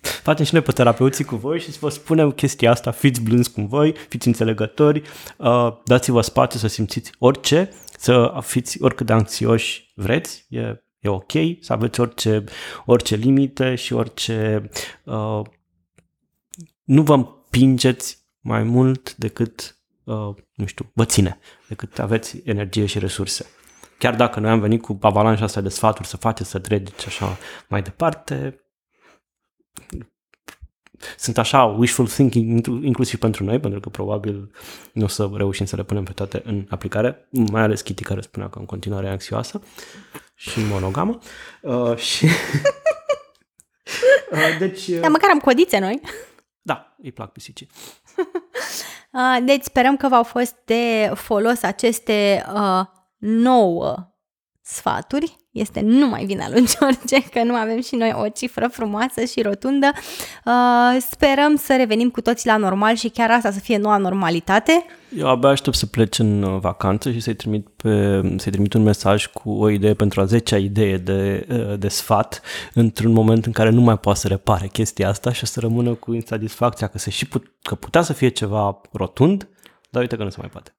facem 0.00 0.44
și 0.44 0.54
noi 0.54 0.62
pe 0.62 0.72
terapeuții 0.72 1.24
cu 1.24 1.36
voi 1.36 1.60
și 1.60 1.78
vă 1.78 1.88
spunem 1.88 2.30
chestia 2.30 2.70
asta, 2.70 2.90
fiți 2.90 3.22
blânzi 3.22 3.52
cu 3.52 3.60
voi, 3.60 3.94
fiți 4.08 4.26
înțelegători, 4.26 5.02
uh, 5.36 5.72
dați-vă 5.84 6.20
spațiu 6.20 6.58
să 6.58 6.66
simțiți 6.66 7.12
orice, 7.18 7.70
să 7.98 8.38
fiți 8.40 8.82
oricât 8.82 9.06
de 9.06 9.12
anxioși 9.12 9.92
vreți, 9.94 10.46
e 10.48 10.85
E 11.06 11.08
ok 11.08 11.32
să 11.60 11.72
aveți 11.72 12.00
orice, 12.00 12.44
orice 12.84 13.14
limite 13.14 13.74
și 13.74 13.92
orice... 13.92 14.68
Uh, 15.04 15.40
nu 16.84 17.02
vă 17.02 17.14
împingeți 17.14 18.24
mai 18.40 18.62
mult 18.62 19.14
decât, 19.16 19.78
uh, 20.04 20.34
nu 20.54 20.66
știu, 20.66 20.90
vă 20.94 21.04
ține, 21.04 21.38
decât 21.68 21.98
aveți 21.98 22.40
energie 22.44 22.86
și 22.86 22.98
resurse. 22.98 23.46
Chiar 23.98 24.16
dacă 24.16 24.40
noi 24.40 24.50
am 24.50 24.60
venit 24.60 24.82
cu 24.82 24.98
avalanșa 25.00 25.44
asta 25.44 25.60
de 25.60 25.68
sfaturi 25.68 26.08
să 26.08 26.16
faceți, 26.16 26.50
să 26.50 26.58
treceți 26.58 27.02
și 27.02 27.06
așa 27.08 27.36
mai 27.68 27.82
departe, 27.82 28.60
sunt 31.18 31.38
așa 31.38 31.64
wishful 31.64 32.06
thinking 32.06 32.66
inclusiv 32.66 33.18
pentru 33.18 33.44
noi, 33.44 33.60
pentru 33.60 33.80
că 33.80 33.88
probabil 33.88 34.50
nu 34.92 35.04
o 35.04 35.08
să 35.08 35.30
reușim 35.32 35.66
să 35.66 35.76
le 35.76 35.84
punem 35.84 36.04
pe 36.04 36.12
toate 36.12 36.42
în 36.44 36.66
aplicare, 36.68 37.28
mai 37.30 37.62
ales 37.62 37.82
Kitty 37.82 38.02
care 38.02 38.20
spunea 38.20 38.48
că 38.48 38.58
în 38.58 38.64
continuare 38.64 39.06
e 39.06 39.10
anxioasă 39.10 39.62
și 40.38 40.60
monogamă. 40.64 41.18
Uh, 41.60 41.96
și... 41.96 42.24
uh, 44.30 44.56
deci... 44.58 44.86
Uh... 44.86 45.00
Dar 45.00 45.10
măcar 45.10 45.30
am 45.30 45.38
codițe 45.38 45.78
noi. 45.78 46.00
Da, 46.62 46.96
îi 47.02 47.12
plac 47.12 47.32
pisicii. 47.32 47.68
uh, 49.12 49.38
deci 49.42 49.62
sperăm 49.62 49.96
că 49.96 50.08
v-au 50.08 50.22
fost 50.22 50.54
de 50.64 51.12
folos 51.14 51.62
aceste 51.62 52.46
uh, 52.54 52.84
nouă 53.18 54.16
sfaturi 54.60 55.36
este 55.50 55.80
numai 55.80 56.24
vina 56.24 56.48
lui 56.50 56.66
George 56.78 57.28
că 57.28 57.42
nu 57.42 57.54
avem 57.54 57.82
și 57.82 57.96
noi 57.96 58.12
o 58.16 58.28
cifră 58.28 58.68
frumoasă 58.68 59.24
și 59.24 59.42
rotundă. 59.42 59.92
Uh, 60.44 60.96
sperăm 61.00 61.56
să 61.56 61.76
revenim 61.76 62.10
cu 62.10 62.20
toții 62.20 62.48
la 62.48 62.56
normal 62.56 62.94
și 62.94 63.08
chiar 63.08 63.30
asta 63.30 63.50
să 63.50 63.60
fie 63.60 63.76
noua 63.76 63.96
normalitate. 63.96 64.84
Eu 65.16 65.28
abia 65.28 65.48
aștept 65.48 65.76
să 65.76 65.86
plec 65.86 66.18
în 66.18 66.42
uh, 66.42 66.60
vacanță 66.60 67.12
și 67.12 67.20
să-i 67.20 67.34
trimit, 67.34 67.68
pe, 67.68 68.20
să-i 68.36 68.52
trimit 68.52 68.72
un 68.72 68.82
mesaj 68.82 69.26
cu 69.26 69.50
o 69.50 69.68
idee 69.68 69.94
pentru 69.94 70.20
a 70.20 70.26
10-a 70.26 70.56
idee 70.56 70.96
de, 70.96 71.46
uh, 71.50 71.78
de 71.78 71.88
sfat 71.88 72.42
într-un 72.74 73.12
moment 73.12 73.46
în 73.46 73.52
care 73.52 73.70
nu 73.70 73.80
mai 73.80 73.98
poate 73.98 74.18
să 74.18 74.28
repare 74.28 74.66
chestia 74.66 75.08
asta 75.08 75.32
și 75.32 75.46
să 75.46 75.60
rămână 75.60 75.94
cu 75.94 76.12
insatisfacția 76.12 76.86
că, 76.86 76.98
se 76.98 77.10
și 77.10 77.26
put, 77.26 77.56
că 77.62 77.74
putea 77.74 78.02
să 78.02 78.12
fie 78.12 78.28
ceva 78.28 78.80
rotund, 78.92 79.48
dar 79.90 80.02
uite 80.02 80.16
că 80.16 80.22
nu 80.22 80.30
se 80.30 80.36
mai 80.40 80.48
poate 80.48 80.76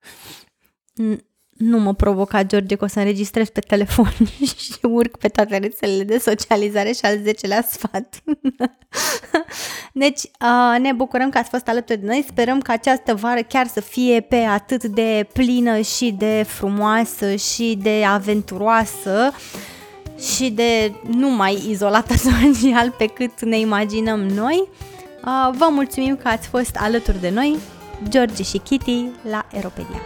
nu 1.58 1.80
mă 1.80 1.94
provoca, 1.94 2.44
George, 2.44 2.76
că 2.76 2.84
o 2.84 2.88
să 2.88 3.00
înregistrez 3.00 3.50
pe 3.50 3.60
telefon 3.60 4.12
și 4.64 4.78
urc 4.82 5.18
pe 5.18 5.28
toate 5.28 5.58
rețelele 5.58 6.04
de 6.04 6.18
socializare 6.18 6.92
și 6.92 7.02
al 7.02 7.18
10-lea 7.18 7.68
sfat. 7.70 8.24
deci, 9.94 10.22
ne 10.80 10.92
bucurăm 10.94 11.30
că 11.30 11.38
ați 11.38 11.50
fost 11.50 11.68
alături 11.68 12.00
de 12.00 12.06
noi, 12.06 12.26
sperăm 12.28 12.60
că 12.60 12.72
această 12.72 13.16
vară 13.16 13.42
chiar 13.42 13.68
să 13.68 13.82
fie 13.82 14.22
pe 14.22 14.36
atât 14.36 14.84
de 14.84 15.28
plină 15.34 15.80
și 15.80 16.16
de 16.18 16.46
frumoasă 16.48 17.36
și 17.36 17.80
de 17.82 18.04
aventuroasă 18.08 19.34
și 20.20 20.50
de 20.50 20.94
nu 21.08 21.30
mai 21.30 21.64
izolată 21.70 22.14
social 22.32 22.92
pe 22.98 23.06
cât 23.06 23.42
ne 23.42 23.60
imaginăm 23.60 24.20
noi. 24.20 24.68
Vă 25.58 25.68
mulțumim 25.72 26.16
că 26.16 26.28
ați 26.28 26.48
fost 26.48 26.76
alături 26.80 27.22
de 27.22 27.30
noi, 27.30 27.58
George 28.10 28.44
și 28.44 28.58
Kitty, 28.58 29.06
la 29.30 29.46
Aeropedia. 29.54 30.02